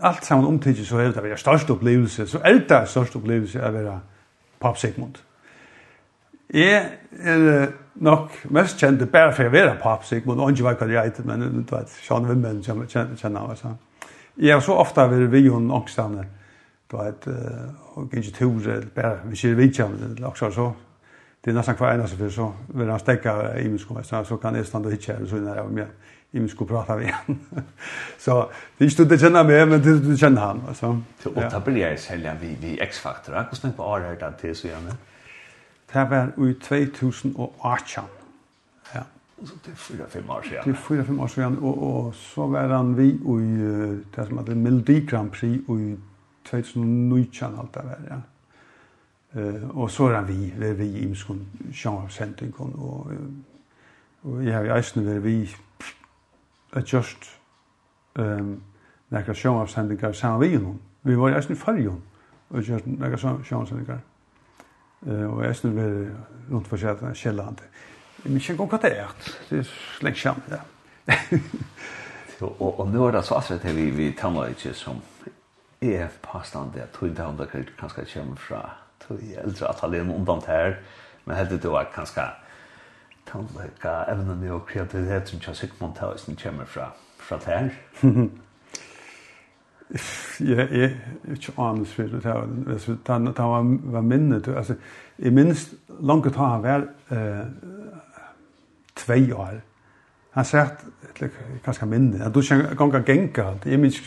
alt 0.02 0.26
sammen 0.26 0.48
omtidig 0.48 0.86
så 0.88 1.02
er 1.02 1.12
det 1.12 1.34
å 1.34 1.38
størst 1.38 1.70
opplevelse, 1.74 2.28
så 2.28 2.42
er 2.44 2.62
det 2.70 2.82
størst 2.90 3.16
opplevelse 3.18 3.62
å 3.62 3.72
være 3.74 4.00
Pap 4.62 4.78
Sigmund. 4.78 5.18
Jeg 6.54 6.84
er 7.24 7.72
nok 7.96 8.34
mest 8.54 8.82
kjent 8.82 9.04
bare 9.12 9.34
for 9.34 9.48
å 9.48 9.54
være 9.54 9.78
Pap 9.82 10.06
Sigmund, 10.06 10.42
og 10.42 10.52
ikke 10.52 10.68
hva 10.68 10.88
det 10.88 11.00
er, 11.00 11.26
men 11.26 11.64
du 11.66 11.76
vet, 11.76 11.90
Sean 12.04 12.28
Wimmen 12.30 12.62
kjenner 12.64 13.48
meg, 13.48 13.58
så. 13.58 13.74
Jeg 14.38 14.54
har 14.56 14.62
så 14.64 14.78
ofte 14.80 15.04
vært 15.12 15.32
vi 15.34 15.50
og 15.50 15.60
ångstene, 15.76 16.26
då 16.92 16.98
att 16.98 17.28
og 17.96 18.10
gick 18.14 18.36
tur 18.36 18.68
eller 18.68 18.88
bara 18.96 19.18
vi 19.26 19.36
ser 19.36 19.56
vi 19.56 19.68
kan 19.68 20.16
det 20.18 20.26
också 20.26 20.52
så 20.52 20.72
det 21.46 21.52
er 21.52 21.56
nesten 21.56 21.76
hver 21.76 21.94
eneste 21.94 22.18
for 22.18 22.30
så 22.30 22.52
vil 22.68 22.90
han 22.90 23.00
stekke 23.00 23.30
i 23.60 23.68
min 23.68 23.80
sko 23.80 23.98
så 24.04 24.38
kan 24.38 24.54
det 24.54 24.68
stanna 24.68 24.90
hit 24.90 25.08
här 25.08 25.26
så 25.26 25.36
när 25.36 25.56
jag 25.56 25.72
med 25.72 25.88
i 26.32 26.40
min 26.40 26.50
sko 26.50 26.66
pratar 26.66 26.98
vi 26.98 27.04
igjen 27.04 27.40
så 28.18 28.50
det 28.78 28.86
är 28.86 28.90
inte 28.90 29.06
det 29.06 29.20
kjenner 29.20 29.44
meg 29.44 29.68
men 29.68 29.84
det 29.84 30.00
du 30.10 30.18
kjenner 30.18 30.42
han 30.42 30.62
altså. 30.68 31.02
Så 31.24 31.30
och 31.30 31.62
blir 31.62 31.78
jeg 31.78 32.00
sälja 32.00 32.34
vi 32.42 32.58
vi 32.62 32.80
X-faktor. 32.82 33.34
hvordan 33.34 33.62
tenker 33.62 33.78
på 33.78 33.84
år 33.84 34.00
där 34.20 34.32
til 34.42 34.56
så 34.56 34.68
gjerne 34.68 34.98
Det 35.94 36.10
var 36.10 36.32
i 36.48 36.54
2018. 36.54 38.04
Ja. 38.96 39.02
Så 39.46 39.54
det 39.66 39.72
er 39.72 39.76
fyra, 39.76 40.06
fem 40.10 40.30
år 40.30 40.42
sedan. 40.42 40.64
Det 40.66 40.72
är 40.72 40.76
fyra, 40.76 41.04
fem 41.04 41.20
år 41.20 41.28
siden, 41.28 41.58
og, 41.62 41.84
og 41.84 42.16
så 42.16 42.48
var 42.48 42.68
han 42.68 42.98
vi 42.98 43.08
i 43.10 43.58
det 44.16 44.28
som 44.28 44.38
heter 44.38 44.56
Melodi 44.56 45.06
Grand 45.06 45.32
Prix 45.32 45.70
i 45.70 45.98
2019 46.52 47.60
alt 47.60 47.74
det 47.74 47.84
var, 47.86 48.06
ja. 48.10 48.22
Uh, 49.32 49.78
og 49.78 49.92
så 49.92 50.10
er 50.10 50.16
han 50.16 50.28
vi, 50.28 50.54
vi 50.58 50.66
er 50.68 50.74
vi 50.74 50.86
i 50.86 51.06
Imskon, 51.06 51.46
sjangersending, 51.74 52.52
og, 52.60 53.12
og 54.24 54.46
jeg 54.46 54.56
har 54.56 54.68
i 54.68 54.74
eisen 54.76 55.06
vært 55.08 55.24
vi 55.24 55.38
adjust 56.76 57.30
um, 58.20 58.58
nekra 59.12 59.34
sjangarsendingar 59.34 60.14
saman 60.14 60.42
vi 60.42 60.54
innom. 60.56 60.80
Vi 61.04 61.16
var 61.18 61.32
i 61.32 61.38
eisen 61.40 61.56
i 61.56 61.60
fargen, 61.60 62.02
og 62.50 62.64
gjør 62.64 62.84
nekra 62.86 63.18
sjangarsendingar. 63.18 64.04
Uh, 65.08 65.28
og 65.32 65.46
eisen 65.48 65.76
vært 65.76 66.52
rundt 66.52 66.68
for 66.68 66.78
sjalande. 66.78 67.16
Kjellande. 67.16 67.72
Men 68.24 68.38
ikke 68.38 68.54
engang 68.54 68.70
hva 68.70 68.82
det 68.84 68.92
er. 69.00 69.16
Det 69.50 69.62
er 69.64 69.72
slengt 69.98 70.20
kjent, 70.22 70.52
ja. 70.52 70.60
og, 72.42 72.62
og 72.62 72.80
og 72.80 72.92
nå 72.92 73.08
er 73.08 73.16
det 73.16 73.24
så 73.26 73.40
asrett 73.40 73.66
vi, 73.76 73.90
vi 73.96 74.12
taler 74.18 74.54
ikke 74.54 74.74
som 74.78 75.00
er 75.82 76.08
påstand 76.22 76.76
at 76.76 76.90
tog 76.94 77.10
det 77.10 77.26
hundra 77.26 77.46
kvitt 77.46 77.74
kanskje 77.80 78.06
kommer 78.14 78.36
fra 78.38 78.62
tog 79.02 79.18
eldre 79.44 79.70
at 79.70 79.84
alle 79.84 79.98
er 79.98 80.14
undan 80.14 80.42
her, 80.48 80.76
men 81.26 81.36
heldig 81.36 81.62
det 81.64 81.72
var 81.72 81.90
kanskje 81.96 82.28
tannløyka 83.32 83.96
evnen 84.12 84.44
og 84.52 84.66
kreativitet 84.70 85.30
som 85.30 85.42
kjøy 85.42 85.58
Sigmund 85.58 85.96
Tausen 85.98 86.38
kommer 86.38 86.66
fra, 86.66 86.92
fra 87.18 87.40
her. 87.46 87.72
Ja, 90.40 90.66
jeg 90.72 90.84
er 90.84 91.34
ikke 91.34 91.58
anus 91.58 91.94
for 91.94 92.04
det 92.04 92.24
her. 92.24 92.46
Det 92.46 93.38
var, 93.38 93.66
var 93.92 94.02
minnet. 94.02 94.48
Altså, 94.48 94.76
jeg 95.20 95.34
minnes 95.34 95.74
langt 96.00 96.30
da 96.34 96.48
han 96.54 96.64
var 96.64 96.88
eh, 97.12 97.46
tve 98.96 99.36
år. 99.36 99.62
Han 100.32 100.46
sagt, 100.46 100.86
eller 101.16 101.30
kanskje 101.66 101.86
minne, 101.86 102.26
at 102.26 102.36
du 102.36 102.40
ikke 102.40 102.76
ganga 102.76 103.02
genga. 103.06 103.44
av. 103.44 103.66
Jeg 103.66 103.80
minnes, 103.80 104.00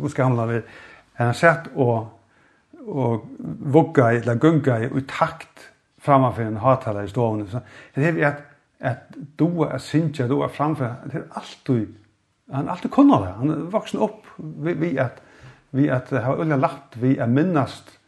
hvor 0.00 0.08
skal 0.08 0.24
han 0.24 0.38
ha 0.38 0.48
vært 0.50 0.72
Han 1.20 1.34
satt 1.36 1.68
og, 1.76 2.08
og 2.80 3.26
vugga 3.72 4.10
i, 4.14 4.20
eller 4.22 4.40
gunga 4.40 4.78
i, 4.80 4.88
i 4.88 5.04
takt 5.08 5.66
framfor 6.00 6.46
en 6.46 6.60
hatala 6.62 7.04
i 7.04 7.10
stovene. 7.10 7.48
Så 7.50 7.60
det 7.94 8.08
er 8.08 8.28
at, 8.30 8.42
at 8.80 9.18
du 9.38 9.62
er 9.66 9.78
sinja, 9.78 10.28
du 10.28 10.40
er 10.40 10.48
framfor, 10.48 10.94
det 11.04 11.20
er 11.20 11.26
alltid, 11.36 11.86
han 12.52 12.66
er 12.68 12.72
alltid 12.72 12.90
kunnar 12.90 13.24
det. 13.26 13.32
Han 13.38 13.50
er 13.50 13.66
voksen 13.72 14.00
opp 14.00 14.30
vi, 14.38 14.72
vi 14.72 14.94
at, 14.98 15.20
vi 15.76 15.88
at 15.92 16.08
ha 16.10 16.36
ulja 16.40 16.56
lagt, 16.56 16.96
vi 17.02 17.16
er 17.18 17.28
minnast 17.28 17.98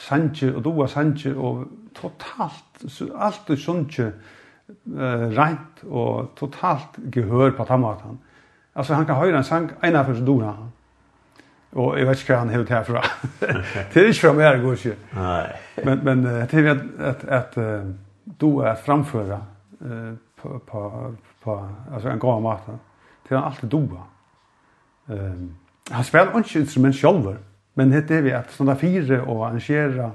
sanje 0.00 0.48
og 0.54 0.64
du 0.64 0.72
er 0.82 0.90
sanje 0.90 1.34
og 1.36 1.66
totalt, 1.94 2.86
alltid 3.14 3.60
sanje 3.60 4.08
uh, 4.08 5.28
rent 5.36 5.84
og 5.84 6.32
totalt 6.38 6.96
gehør 7.12 7.54
på 7.58 7.66
tammatan. 7.68 8.18
Altså 8.74 8.96
han 8.96 9.06
kan 9.06 9.20
høyra 9.20 9.38
en 9.38 9.46
sang, 9.46 9.68
eina 9.84 10.02
fyrir 10.02 10.18
som 10.18 10.26
du 10.26 10.40
han. 10.40 10.72
Og 11.74 11.98
jeg 11.98 12.06
vet 12.06 12.20
ikke 12.20 12.34
hva 12.34 12.38
han 12.38 12.50
hevet 12.54 12.68
herfra. 12.70 13.00
det 13.94 14.02
er 14.02 14.06
ikke 14.06 14.20
fra 14.20 14.32
mig 14.32 14.60
går 14.62 14.72
ikke. 14.72 14.96
Nei. 15.14 15.46
Men 15.84 16.04
men 16.04 16.26
uh, 16.26 16.32
det 16.50 16.66
er 16.66 16.70
at, 16.70 16.84
at, 16.98 17.24
at 17.28 17.56
uh, 17.56 17.88
du 18.40 18.58
er 18.58 18.74
framföra 18.74 19.40
uh, 19.80 20.12
på 20.42 20.62
på 20.70 21.14
på 21.42 21.60
altså 21.94 22.08
en 22.08 22.18
god 22.18 22.42
mat. 22.42 22.60
Det 23.28 23.34
är 23.34 23.38
alltid 23.38 23.70
doa. 23.70 24.06
Ehm 25.08 25.54
han 25.90 26.04
spiller 26.04 26.38
ikke 26.38 26.60
instrument 26.60 26.96
själv, 26.96 27.36
men 27.74 27.90
det 27.90 28.10
er 28.10 28.22
vi 28.22 28.32
att 28.32 28.50
såna 28.50 28.74
fyra 28.74 29.22
og 29.22 29.46
arrangera 29.46 30.10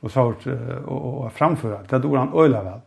och 0.00 0.46
uh, 0.46 0.84
og, 0.84 1.24
og 1.24 1.32
framföra. 1.32 1.78
Det 1.90 1.98
då 1.98 2.16
han 2.16 2.32
öla 2.34 2.62
vel. 2.62 2.80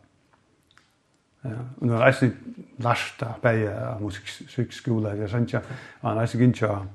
Ja, 1.42 1.50
og 1.82 1.88
nu 1.88 1.94
är 1.94 2.16
det 2.22 2.34
lasta 2.78 3.34
på 3.42 3.48
jeg 3.48 3.64
jag 3.64 4.12
ikke, 4.58 5.58
og 5.62 5.62
Han 6.02 6.18
är 6.18 6.24
ikke 6.24 6.44
inte 6.44 6.88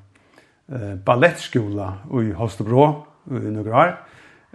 eh, 0.73 0.95
ballettskola 0.95 1.95
i 2.23 2.33
Holstebro 2.33 3.07
i 3.31 3.33
några 3.33 3.77
år. 3.77 4.01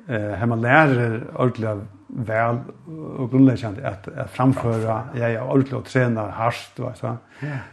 Eh, 0.08 0.32
hemma 0.32 0.56
man 0.56 0.62
lärer 0.62 1.28
ordentligt 1.34 1.88
väl 2.08 2.58
och 3.18 3.32
grundläggande 3.32 3.90
att, 3.90 4.08
att 4.08 4.32
framföra, 4.32 5.10
ja, 5.16 5.30
ja, 5.30 5.44
ordentligt 5.44 5.74
och 5.74 5.86
träna 5.86 6.30
harst. 6.30 6.80
Va, 6.80 6.94
så. 6.94 7.18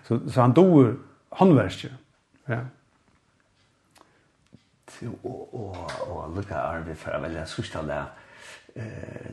Så, 0.03 0.31
så 0.31 0.41
han 0.41 0.53
dog 0.53 0.95
handverkare. 1.29 1.93
Ja. 2.47 2.59
Och, 5.23 5.55
och, 5.55 5.77
och 6.09 6.37
lukka 6.37 6.57
Arvid 6.57 6.97
för 6.97 7.13
att 7.13 7.23
välja 7.23 7.47
sista 7.47 7.83
det 7.83 8.05
Eh, 8.77 8.83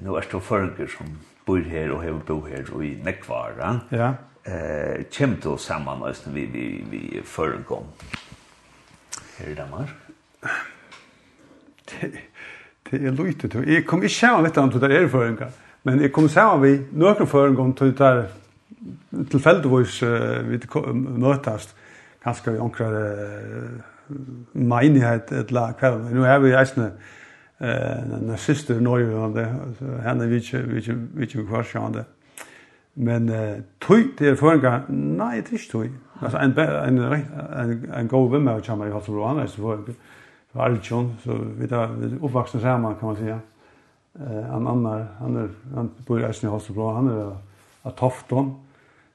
nu 0.03 0.09
är 0.09 0.25
det 0.31 0.39
förger 0.39 0.87
som 0.87 1.19
bor 1.45 1.61
här 1.61 1.91
och 1.91 2.03
har 2.03 2.11
bor 2.11 2.47
här 2.47 2.73
och 2.73 2.85
i 2.85 3.03
Nekvara. 3.03 3.79
Ja. 3.89 4.13
Eh, 4.43 5.03
kämt 5.09 5.43
då 5.43 5.57
samman 5.57 6.13
vi, 6.33 6.45
vi, 6.45 6.85
vi 6.89 7.21
förgång 7.23 7.85
her 9.41 9.51
i 9.51 9.55
Danmark? 9.55 9.89
Det, 11.91 12.11
det 12.91 13.05
er 13.05 13.11
lite, 13.11 13.47
tror 13.47 13.65
jeg. 13.65 13.73
Jeg 13.73 13.85
kom 13.85 14.03
ikke 14.03 14.15
sammen 14.15 14.45
litt 14.45 14.57
om 14.57 14.71
det 14.71 14.81
der 14.81 14.95
erføringer, 15.03 15.51
men 15.83 16.01
jeg 16.01 16.11
kom 16.13 16.29
sammen 16.29 16.63
vi 16.63 16.73
noen 16.91 17.27
føringer 17.27 17.63
om 17.63 17.73
det 17.75 17.97
der 17.99 18.23
tilfeldigvis 19.31 20.01
uh, 20.03 20.41
vi 20.49 20.59
møtast 20.93 21.75
kanskje 22.23 22.55
i 22.55 22.61
onkra 22.61 22.89
uh, 22.89 24.13
menighet 24.53 25.31
et 25.31 25.51
la 25.51 25.71
kveld. 25.77 26.09
Nå 26.15 26.25
er 26.25 26.39
vi 26.43 26.55
eisne 26.57 26.91
eh 27.61 27.99
uh, 28.01 28.27
nazister 28.27 28.79
nøye 28.81 29.13
og 29.15 29.35
det. 29.35 29.47
Henne 30.05 30.27
vi 30.29 30.35
ikke, 30.35 30.63
vi 30.67 30.77
ikke, 30.77 30.95
vi 31.13 31.23
ikke 31.23 32.05
Men 32.95 33.29
uh, 33.29 33.61
tøy, 33.79 34.11
det 34.19 34.27
er 34.27 34.35
føringer, 34.35 34.81
nei, 34.89 35.35
det 35.37 35.47
er 35.47 35.53
ikke 35.53 35.71
tøy. 35.71 35.89
Alltså 36.21 36.37
en 36.37 36.57
en 36.57 36.97
en 37.53 37.91
en 37.93 38.07
god 38.07 38.31
vän 38.31 38.43
med 38.43 38.65
Chamar 38.65 38.87
i 38.87 38.91
Hallsbro 38.91 39.23
han 39.23 39.39
är 39.39 39.47
så 39.47 39.55
för 39.61 39.93
för 40.51 40.59
Alchon 40.59 41.15
så 41.23 41.33
vi 41.59 41.67
där 41.67 41.89
uppvuxna 42.21 42.59
samman 42.59 42.95
kan 42.95 43.07
man 43.07 43.15
säga. 43.15 43.39
Eh 44.19 44.55
en 44.55 44.67
annan 44.67 45.07
han 45.19 45.35
är 45.35 45.49
han 45.75 45.91
bor 46.07 46.21
i 46.21 46.23
Östra 46.23 46.49
Hallsbro 46.49 46.93
han 46.93 47.07
är 47.07 47.35
av 47.81 47.91
Tofton. 47.91 48.55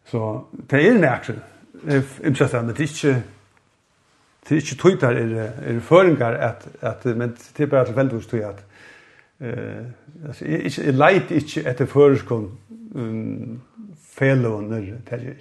Så 0.04 0.44
det 0.50 0.88
är 0.88 0.98
nära. 0.98 1.20
Är 1.86 2.02
intressant 2.26 2.76
det 2.76 2.82
är 2.82 3.08
inte 3.08 3.22
det 4.48 4.54
är 4.54 4.60
inte 4.60 4.82
tydligt 4.82 5.02
är 5.02 5.76
är 5.76 5.80
föringar 5.80 6.32
att 6.32 6.84
att 6.84 7.04
men 7.04 7.36
det 7.56 7.62
är 7.62 7.66
bara 7.66 7.84
väldigt 7.84 8.30
tydligt 8.30 8.48
att 8.48 8.62
eh 9.38 9.84
alltså 10.26 10.44
är 10.44 10.64
inte 10.64 10.92
light 10.92 11.30
inte 11.30 11.70
att 11.70 11.78
det 11.78 11.86
förskon 11.86 12.58
um, 12.94 13.60
fellow 14.18 14.62
när 14.62 15.02
det 15.10 15.16
är 15.16 15.36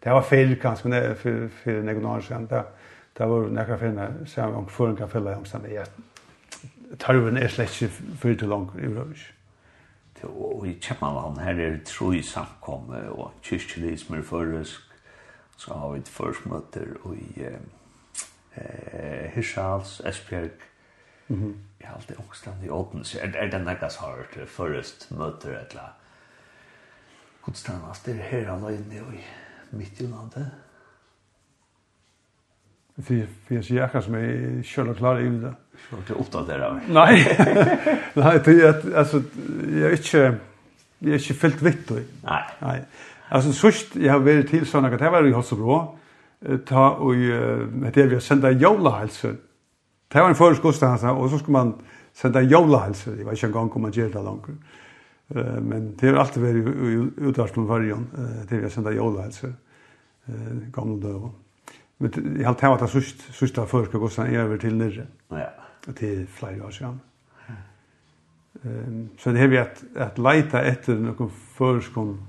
det 0.00 0.10
var 0.10 0.22
fel 0.22 0.56
kanske 0.56 0.88
när 0.88 1.14
för 1.14 1.48
för 1.48 1.82
några 1.82 2.08
år 2.08 2.20
sedan 2.20 2.46
där 2.46 2.64
där 3.12 3.26
var 3.26 3.40
några 3.40 3.78
filmer 3.78 4.14
så 4.26 4.42
om 4.42 4.64
och 4.64 4.70
förrän 4.70 4.96
kan 4.96 5.10
fylla 5.10 5.30
jag 5.30 5.72
ja 5.72 5.84
tarven 6.98 7.36
är 7.36 7.48
slett 7.48 7.70
för 8.20 8.34
till 8.34 8.48
långt 8.48 8.76
i 8.76 8.86
rush 8.86 9.32
och 10.22 10.66
i 10.66 10.80
Kjepmanland 10.80 11.38
här 11.38 11.54
är 11.54 11.70
det 11.70 11.84
tro 11.84 12.14
i 12.14 12.22
samkomme 12.22 13.08
och 13.08 13.32
kyrkjelism 13.40 14.14
är 14.14 14.22
förrösk 14.22 14.80
så 15.56 15.74
har 15.74 15.92
vi 15.92 15.98
ett 15.98 16.08
försmöter 16.08 16.88
och 17.02 17.14
i 17.14 17.48
eh, 18.54 19.30
Hirschals, 19.34 20.00
Esbjerg 20.04 20.50
Mm 21.30 21.42
-hmm. 21.42 21.58
Jag 21.78 21.88
har 21.88 21.94
alltid 21.94 22.16
ångstande 22.18 22.66
i 22.66 22.70
Oddens. 22.70 23.14
Är, 23.14 23.36
är 23.36 23.46
det 23.46 23.58
nägas 23.58 23.96
hört 23.96 24.38
förrest 24.46 25.10
möter 25.10 25.52
ett 25.52 25.74
la 25.74 25.92
godstannast? 27.40 28.04
Det 28.04 28.12
är 28.12 28.16
här 28.16 28.46
alla 28.46 28.72
inne 28.72 28.94
i 28.94 29.00
mitt 29.70 30.00
i 30.00 30.06
landet. 30.06 30.46
Vi 32.94 33.26
för 33.46 33.54
jag 33.54 33.64
ser 33.64 33.82
akkurat 33.82 34.04
som 34.04 34.14
är 34.14 34.62
själva 34.62 34.94
klar 34.94 35.20
i 35.20 35.28
det. 35.28 35.54
Så 35.90 35.96
det 35.96 36.02
jag 36.08 36.18
uppdaterar 36.18 36.74
mig. 36.74 36.82
Nej. 36.88 37.36
Nej, 38.14 38.40
det 38.44 38.62
är 38.62 38.96
alltså 38.96 39.22
jag 39.72 39.92
är 39.92 39.96
inte 39.96 40.38
jag 40.98 41.12
är 41.12 41.14
inte 41.14 41.34
fyllt 41.34 41.62
vitt. 41.62 41.90
Nej. 42.22 42.44
Nej. 42.58 42.84
Alltså 43.28 43.52
sust 43.52 43.96
jag 43.96 44.12
har 44.12 44.20
varit 44.20 44.50
till 44.50 44.66
såna 44.66 44.88
att 44.88 44.98
det 44.98 45.10
var 45.10 45.26
i 45.26 45.32
Hossebro. 45.32 45.98
Ta 46.66 46.90
och 46.90 47.14
det 47.14 48.06
vi 48.06 48.14
har 48.14 48.20
sända 48.20 48.50
jolahälsor. 48.50 49.36
Det 50.08 50.20
var 50.20 50.28
en 50.28 50.34
förskosta 50.34 51.12
och 51.12 51.30
så 51.30 51.38
skulle 51.38 51.52
man 51.52 51.74
sända 52.12 52.40
jolahälsor. 52.42 53.12
Det 53.12 53.24
var 53.24 53.32
inte 53.32 53.46
en 53.46 53.52
gång 53.52 53.70
om 53.70 53.82
man 53.82 53.92
gör 53.92 54.08
det 54.08 54.22
långt. 54.22 54.46
Eh 55.36 55.60
men 55.60 55.96
det 55.96 56.08
har 56.08 56.16
alltid 56.16 56.42
varit 56.42 57.18
utarst 57.18 57.54
från 57.54 57.66
början 57.66 58.06
eh 58.18 58.48
till 58.48 58.62
jag 58.62 58.72
sända 58.72 58.92
jolla 58.92 59.24
alltså. 59.24 59.46
Eh 60.26 60.70
gamla 60.72 61.08
då. 61.08 61.32
Men 61.98 62.36
jeg 62.38 62.46
har 62.46 62.54
tagit 62.54 62.82
att 62.82 62.90
sist 62.90 63.34
sista 63.34 63.66
förska 63.66 63.98
gå 63.98 64.08
sen 64.08 64.36
over 64.36 64.56
til 64.56 64.76
nere. 64.76 65.06
Ja. 65.30 65.92
til 65.96 66.26
flere 66.26 66.64
år 66.64 66.70
siden. 66.70 67.00
Um, 68.64 69.08
så 69.18 69.30
det 69.30 69.40
har 69.40 69.46
vi 69.46 69.56
at, 69.56 69.84
at 69.96 70.18
att 70.18 70.54
etter 70.54 70.94
noen 70.94 71.04
någon 71.04 71.30
förskon 71.30 72.20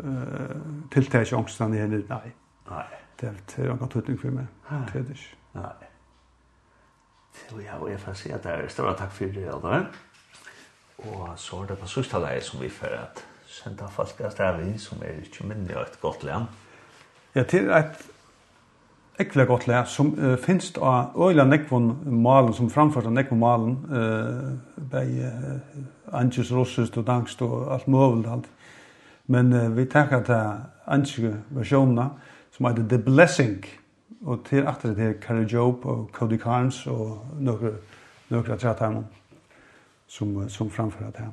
eh 0.00 0.56
tilltäcka 0.90 1.36
ångstan 1.36 1.74
i 1.74 1.78
henne 1.78 2.02
nej. 2.08 2.32
nei. 2.70 2.84
Det 3.20 3.54
har 3.56 3.64
jag 3.64 3.78
gått 3.78 3.90
tøtning 3.90 4.18
for 4.20 4.30
meg, 4.30 4.46
Det 4.70 5.00
er 5.00 5.02
det. 5.02 5.10
ikke. 5.10 5.36
Nei. 5.54 5.72
Så 7.48 7.56
og 7.80 7.90
jeg 7.90 8.00
får 8.00 8.12
si 8.12 8.30
at 8.30 8.42
det 8.42 8.52
er 8.52 8.68
større 8.68 8.96
takk 8.96 9.10
for 9.12 9.24
det. 9.24 9.42
Ja, 9.42 9.84
Og 11.04 11.28
så 11.36 11.62
er 11.62 11.66
det 11.66 11.78
på 11.80 11.88
sørste 11.88 12.20
leie 12.20 12.42
som 12.44 12.60
vi 12.60 12.68
får 12.68 12.96
at 12.98 13.24
senda 13.50 13.88
folk 13.90 14.20
av 14.24 14.32
stedet 14.34 14.80
som 14.80 15.02
er 15.02 15.22
ikke 15.24 15.46
minne 15.48 15.76
av 15.76 15.86
et 15.88 16.00
godt 16.02 16.24
land. 16.24 16.48
Ja, 17.34 17.42
til 17.42 17.70
et 17.74 18.00
ekkelig 19.20 19.46
godt 19.46 19.66
land 19.68 19.86
som 19.86 20.12
uh, 20.18 20.36
finnes 20.40 20.72
av 20.76 21.16
øyla 21.16 21.44
nekvon 21.44 21.92
malen, 22.22 22.54
som 22.56 22.70
framført 22.70 23.06
av 23.06 23.14
nekvon 23.14 23.40
malen, 23.40 23.76
uh, 23.90 24.86
bei 24.92 25.06
uh, 25.24 25.60
Anges 26.16 26.52
Rossust 26.52 26.96
og 26.98 27.06
Dangst 27.06 27.42
og 27.42 27.68
alt 27.74 27.88
møvelt 27.88 28.26
alt. 28.30 28.48
Men 29.26 29.52
uh, 29.52 29.68
vi 29.76 29.84
takker 29.84 30.24
til 30.26 30.64
Angeske 30.90 31.36
versjonene 31.54 32.10
som 32.56 32.66
heter 32.66 32.88
The 32.88 32.98
Blessing, 32.98 33.64
og 34.26 34.44
til 34.48 34.66
at 34.68 34.82
det 34.82 34.98
er 34.98 35.20
Carrie 35.22 35.48
Job 35.48 35.86
og 35.86 36.10
Cody 36.12 36.38
Carnes 36.40 36.86
og 36.86 37.24
nokre 37.40 37.76
nokre 38.30 38.54
av 38.54 38.62
trettheimen 38.62 39.06
som, 40.10 40.50
som 40.50 40.70
framför 40.70 41.04
det 41.04 41.18
här. 41.18 41.32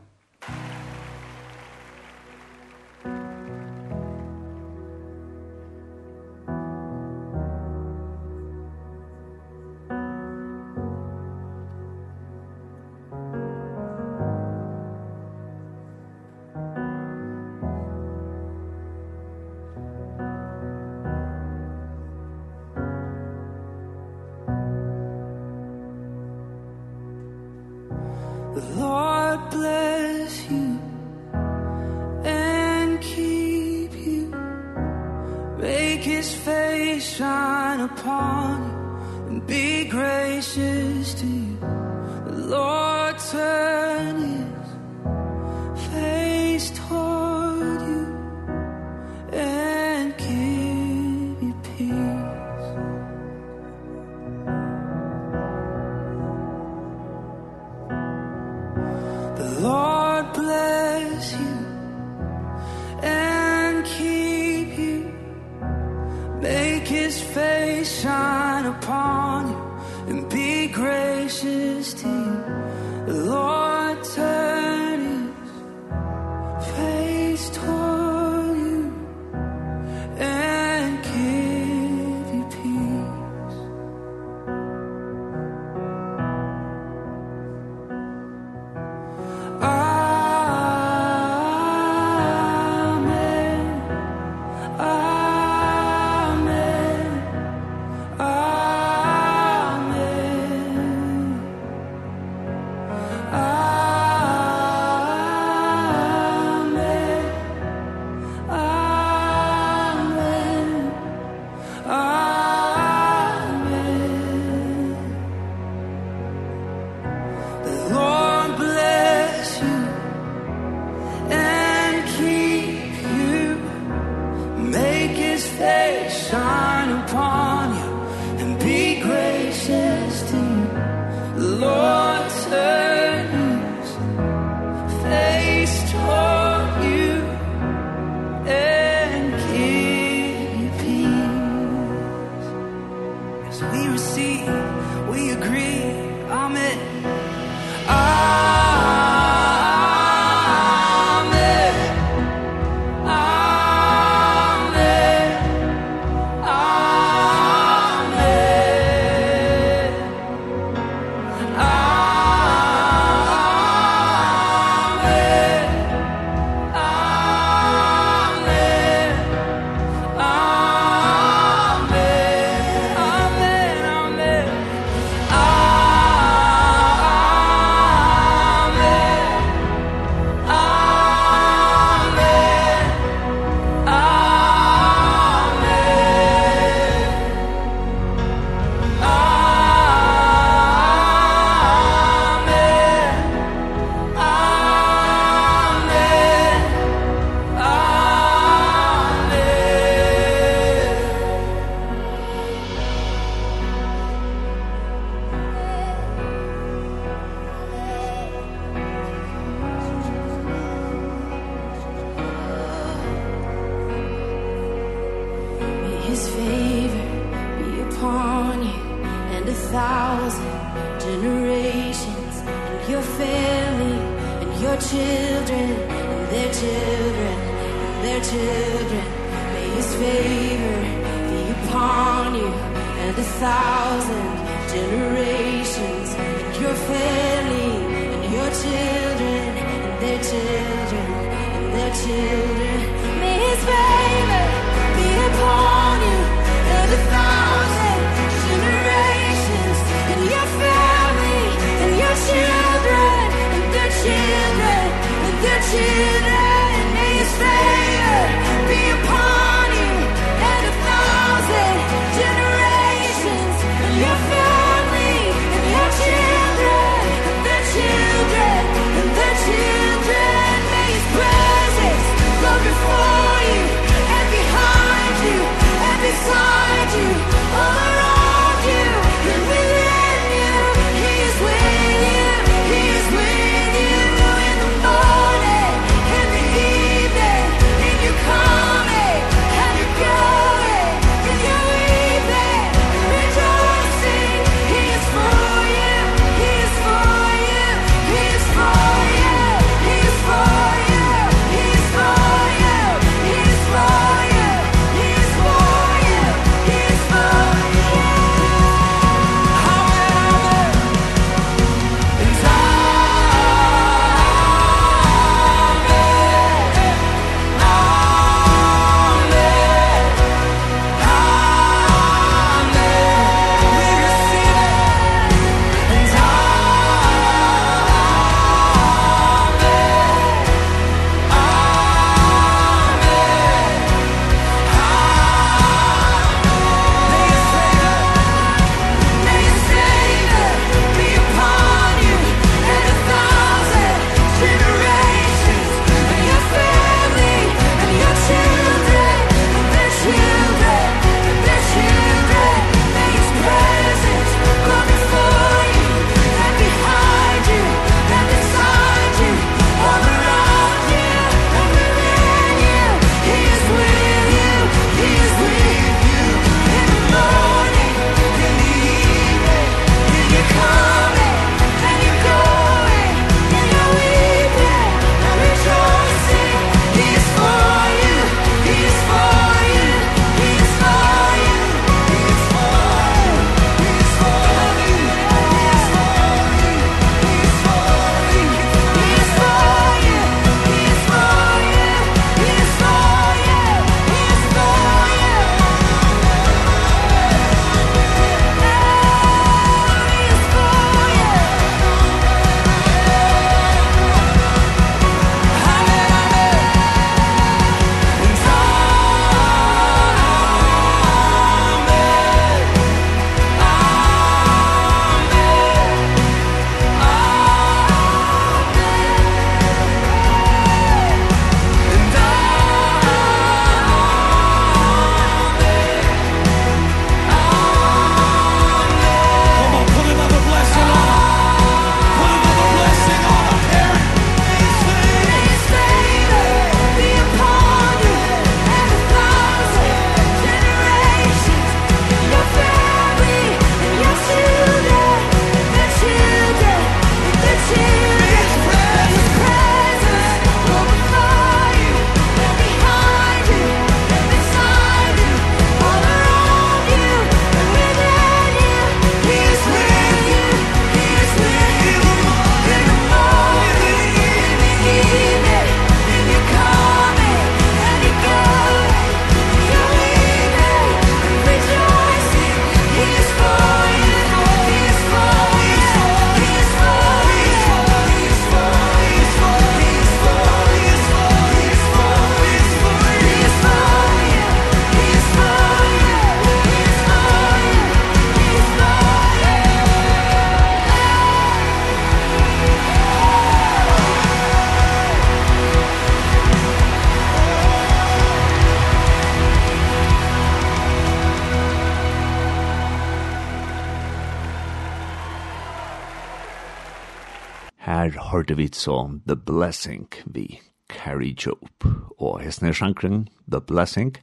så 508.77 509.19
The 509.27 509.35
Blessing 509.35 510.07
vi 510.25 510.59
Carrie 510.89 511.35
Job. 511.35 511.69
Og 512.17 512.41
hesten 512.41 512.67
er 512.69 512.73
sjankren 512.77 513.27
The 513.51 513.61
Blessing, 513.61 514.15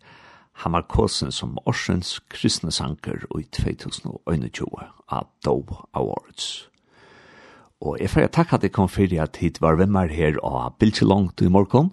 han 0.63 0.73
var 0.73 0.83
kåsen 0.87 1.33
som 1.35 1.59
årsens 1.67 2.21
kristne 2.31 2.71
sanker 2.73 3.27
i 3.35 3.43
2021 3.51 4.87
av 5.11 5.27
Dove 5.45 5.75
Awards. 5.93 6.71
Og 7.83 7.99
jeg 8.01 8.11
får 8.11 8.27
takk 8.33 8.53
at 8.55 8.63
jeg 8.63 8.73
kom 8.73 8.89
for 8.89 9.21
at 9.21 9.37
hit 9.43 9.61
var 9.61 9.77
vemmer 9.81 10.09
her 10.09 10.39
og 10.47 10.75
bildet 10.79 11.03
langt 11.03 11.41
i 11.43 11.49
morgen, 11.51 11.91